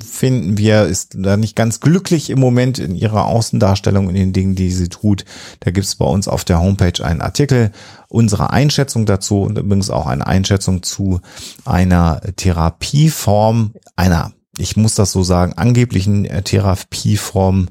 finden 0.04 0.56
wir, 0.56 0.84
ist 0.84 1.16
da 1.18 1.36
nicht 1.36 1.56
ganz 1.56 1.63
glücklich 1.70 2.30
im 2.30 2.40
Moment 2.40 2.78
in 2.78 2.94
ihrer 2.94 3.26
Außendarstellung 3.26 4.08
in 4.08 4.14
den 4.14 4.32
Dingen, 4.32 4.54
die 4.54 4.70
sie 4.70 4.88
tut. 4.88 5.24
Da 5.60 5.70
gibt 5.70 5.86
es 5.86 5.96
bei 5.96 6.04
uns 6.04 6.28
auf 6.28 6.44
der 6.44 6.60
Homepage 6.60 7.04
einen 7.04 7.20
Artikel, 7.20 7.72
unsere 8.08 8.50
Einschätzung 8.50 9.06
dazu 9.06 9.42
und 9.42 9.58
übrigens 9.58 9.90
auch 9.90 10.06
eine 10.06 10.26
Einschätzung 10.26 10.82
zu 10.82 11.20
einer 11.64 12.20
Therapieform, 12.36 13.74
einer, 13.96 14.32
ich 14.58 14.76
muss 14.76 14.94
das 14.94 15.12
so 15.12 15.22
sagen, 15.22 15.54
angeblichen 15.54 16.24
äh, 16.24 16.42
Therapieform 16.42 17.68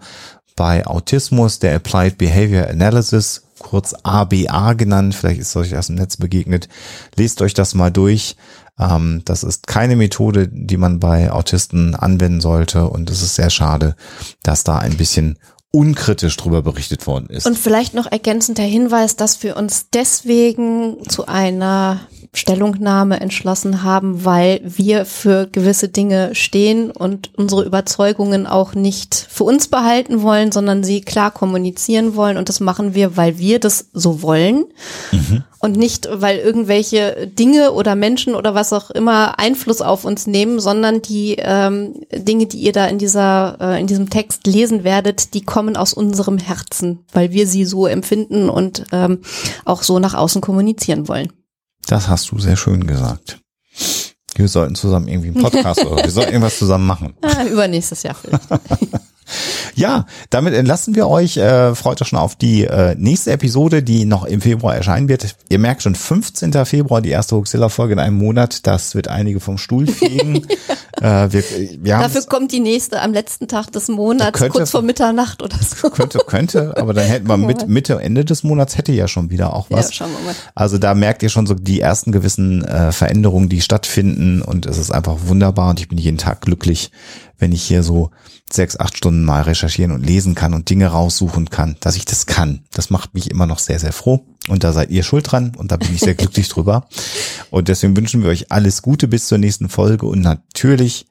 bei 0.55 0.85
Autismus, 0.85 1.59
der 1.59 1.75
Applied 1.75 2.17
Behavior 2.17 2.67
Analysis, 2.67 3.43
kurz 3.59 3.95
ABA 4.03 4.73
genannt, 4.73 5.15
vielleicht 5.15 5.39
ist 5.39 5.55
euch 5.55 5.71
das 5.71 5.89
im 5.89 5.95
Netz 5.95 6.17
begegnet. 6.17 6.67
Lest 7.15 7.41
euch 7.41 7.53
das 7.53 7.73
mal 7.73 7.91
durch. 7.91 8.35
Ähm, 8.79 9.21
das 9.25 9.43
ist 9.43 9.67
keine 9.67 9.95
Methode, 9.95 10.47
die 10.47 10.77
man 10.77 10.99
bei 10.99 11.31
Autisten 11.31 11.95
anwenden 11.95 12.41
sollte. 12.41 12.87
Und 12.87 13.09
es 13.09 13.21
ist 13.21 13.35
sehr 13.35 13.49
schade, 13.49 13.95
dass 14.41 14.63
da 14.63 14.79
ein 14.79 14.97
bisschen 14.97 15.37
unkritisch 15.75 16.37
drüber 16.37 16.61
berichtet 16.61 17.07
worden 17.07 17.27
ist. 17.29 17.47
Und 17.47 17.57
vielleicht 17.57 17.95
noch 17.95 18.11
ergänzend 18.11 18.59
der 18.59 18.65
Hinweis, 18.65 19.15
dass 19.15 19.41
wir 19.41 19.57
uns 19.57 19.87
deswegen 19.91 20.97
zu 21.09 21.25
einer 21.25 22.01
Stellungnahme 22.35 23.19
entschlossen 23.19 23.83
haben, 23.83 24.23
weil 24.23 24.61
wir 24.63 25.05
für 25.05 25.47
gewisse 25.47 25.89
Dinge 25.89 26.35
stehen 26.35 26.91
und 26.91 27.31
unsere 27.37 27.63
Überzeugungen 27.63 28.45
auch 28.45 28.75
nicht 28.75 29.15
für 29.15 29.43
uns 29.43 29.67
behalten 29.67 30.21
wollen, 30.21 30.51
sondern 30.51 30.83
sie 30.83 31.01
klar 31.01 31.31
kommunizieren 31.31 32.15
wollen. 32.15 32.37
Und 32.37 32.49
das 32.49 32.59
machen 32.59 32.93
wir, 32.93 33.17
weil 33.17 33.39
wir 33.39 33.59
das 33.59 33.87
so 33.93 34.21
wollen 34.21 34.65
und 35.63 35.77
nicht, 35.77 36.09
weil 36.11 36.39
irgendwelche 36.39 37.25
Dinge 37.25 37.71
oder 37.71 37.95
Menschen 37.95 38.35
oder 38.35 38.53
was 38.53 38.73
auch 38.73 38.89
immer 38.91 39.39
Einfluss 39.39 39.81
auf 39.81 40.03
uns 40.03 40.27
nehmen, 40.27 40.59
sondern 40.59 41.01
die 41.01 41.37
ähm, 41.39 42.01
Dinge, 42.11 42.47
die 42.47 42.57
ihr 42.57 42.73
da 42.73 42.85
in 42.87 42.97
dieser 42.97 43.57
äh, 43.61 43.79
in 43.79 43.87
diesem 43.87 44.09
Text 44.09 44.45
lesen 44.45 44.83
werdet, 44.83 45.33
die 45.33 45.41
kommen 45.41 45.62
aus 45.77 45.93
unserem 45.93 46.37
Herzen, 46.37 47.05
weil 47.11 47.31
wir 47.31 47.47
sie 47.47 47.65
so 47.65 47.87
empfinden 47.87 48.49
und 48.49 48.85
ähm, 48.91 49.19
auch 49.65 49.83
so 49.83 49.99
nach 49.99 50.13
außen 50.13 50.41
kommunizieren 50.41 51.07
wollen. 51.07 51.31
Das 51.87 52.07
hast 52.07 52.31
du 52.31 52.39
sehr 52.39 52.55
schön 52.55 52.87
gesagt. 52.87 53.39
Wir 54.35 54.47
sollten 54.47 54.75
zusammen 54.75 55.07
irgendwie 55.07 55.29
einen 55.29 55.41
Podcast 55.41 55.85
oder 55.85 56.03
wir 56.03 56.11
sollten 56.11 56.31
irgendwas 56.33 56.57
zusammen 56.57 56.87
machen. 56.87 57.13
Ah, 57.21 57.43
übernächstes 57.43 58.03
Jahr 58.03 58.15
vielleicht. 58.15 58.47
Ja, 59.75 60.05
damit 60.29 60.53
entlassen 60.53 60.95
wir 60.95 61.07
euch. 61.07 61.37
Äh, 61.37 61.75
freut 61.75 62.01
euch 62.01 62.07
schon 62.07 62.19
auf 62.19 62.35
die 62.35 62.65
äh, 62.65 62.95
nächste 62.97 63.31
Episode, 63.31 63.83
die 63.83 64.05
noch 64.05 64.25
im 64.25 64.41
Februar 64.41 64.75
erscheinen 64.75 65.07
wird. 65.09 65.35
Ihr 65.49 65.59
merkt 65.59 65.81
schon, 65.83 65.95
15. 65.95 66.53
Februar, 66.65 67.01
die 67.01 67.09
erste 67.09 67.35
Huxilla-Folge 67.35 67.93
in 67.93 67.99
einem 67.99 68.17
Monat. 68.17 68.67
Das 68.67 68.95
wird 68.95 69.07
einige 69.07 69.39
vom 69.39 69.57
Stuhl 69.57 69.87
fegen. 69.87 70.37
äh, 71.01 71.27
wir, 71.31 71.43
wir 71.81 71.97
Dafür 71.97 72.23
kommt 72.23 72.51
die 72.51 72.59
nächste 72.59 73.01
am 73.01 73.13
letzten 73.13 73.47
Tag 73.47 73.71
des 73.71 73.87
Monats, 73.87 74.37
Könnte- 74.39 74.57
kurz 74.59 74.71
vor 74.71 74.81
Mitternacht 74.81 75.41
oder 75.41 75.57
so. 75.57 75.89
könnte, 75.89 76.19
könnte, 76.25 76.75
aber 76.77 76.93
dann 76.93 77.05
hätten 77.05 77.27
wir 77.27 77.37
mit, 77.37 77.67
Mitte, 77.67 77.99
Ende 77.99 78.25
des 78.25 78.43
Monats 78.43 78.77
hätte 78.77 78.91
ja 78.91 79.07
schon 79.07 79.29
wieder 79.29 79.53
auch 79.55 79.69
Ja, 79.69 79.77
was. 79.77 79.93
schauen 79.93 80.09
wir 80.11 80.25
mal. 80.25 80.35
Also 80.55 80.77
da 80.77 80.93
merkt 80.93 81.23
ihr 81.23 81.29
schon 81.29 81.47
so 81.47 81.53
die 81.53 81.79
ersten 81.81 82.11
gewissen 82.11 82.63
äh, 82.65 82.91
Veränderungen, 82.91 83.49
die 83.49 83.61
stattfinden 83.61 84.41
und 84.41 84.65
es 84.65 84.77
ist 84.77 84.91
einfach 84.91 85.15
wunderbar 85.25 85.69
und 85.71 85.79
ich 85.79 85.87
bin 85.89 85.97
jeden 85.97 86.17
Tag 86.17 86.41
glücklich, 86.41 86.91
wenn 87.37 87.51
ich 87.51 87.63
hier 87.63 87.83
so 87.83 88.11
sechs, 88.53 88.79
acht 88.79 88.97
Stunden 88.97 89.23
mal 89.23 89.41
recherchieren 89.41 89.91
und 89.91 90.05
lesen 90.05 90.35
kann 90.35 90.53
und 90.53 90.69
Dinge 90.69 90.87
raussuchen 90.87 91.49
kann, 91.49 91.77
dass 91.79 91.95
ich 91.95 92.05
das 92.05 92.25
kann. 92.25 92.63
Das 92.71 92.89
macht 92.89 93.13
mich 93.13 93.29
immer 93.31 93.45
noch 93.45 93.59
sehr, 93.59 93.79
sehr 93.79 93.93
froh 93.93 94.25
und 94.47 94.63
da 94.63 94.73
seid 94.73 94.89
ihr 94.89 95.03
schuld 95.03 95.31
dran 95.31 95.53
und 95.55 95.71
da 95.71 95.77
bin 95.77 95.93
ich 95.93 95.99
sehr 95.99 96.15
glücklich 96.15 96.49
drüber. 96.49 96.87
Und 97.49 97.67
deswegen 97.67 97.95
wünschen 97.95 98.23
wir 98.23 98.29
euch 98.29 98.51
alles 98.51 98.81
Gute 98.81 99.07
bis 99.07 99.27
zur 99.27 99.37
nächsten 99.37 99.69
Folge 99.69 100.05
und 100.05 100.21
natürlich 100.21 101.05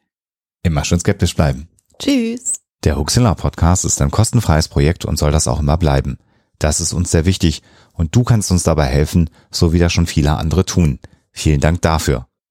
immer 0.63 0.85
schön 0.85 1.01
skeptisch 1.01 1.35
bleiben. 1.35 1.69
Tschüss. 1.99 2.55
Der 2.85 2.97
Huxilla 2.97 3.35
Podcast 3.35 3.85
ist 3.85 4.01
ein 4.03 4.11
kostenfreies 4.11 4.69
Projekt 4.69 5.05
und 5.05 5.19
soll 5.19 5.31
das 5.31 5.47
auch 5.47 5.61
immer 5.61 5.77
bleiben. 5.77 6.19
Das 6.59 6.81
ist 6.81 6.93
uns 6.93 7.11
sehr 7.11 7.25
wichtig 7.25 7.63
und 7.93 8.15
du 8.15 8.25
kannst 8.25 8.51
uns 8.51 8.63
dabei 8.63 8.87
helfen, 8.87 9.31
so 9.51 9.73
wie 9.73 9.79
das 9.79 9.93
schon 9.93 10.07
viele 10.07 10.37
andere 10.37 10.65
tun. 10.65 10.99
Vielen 11.33 11.61
Dank 11.61 11.83
dafür. 11.83 12.27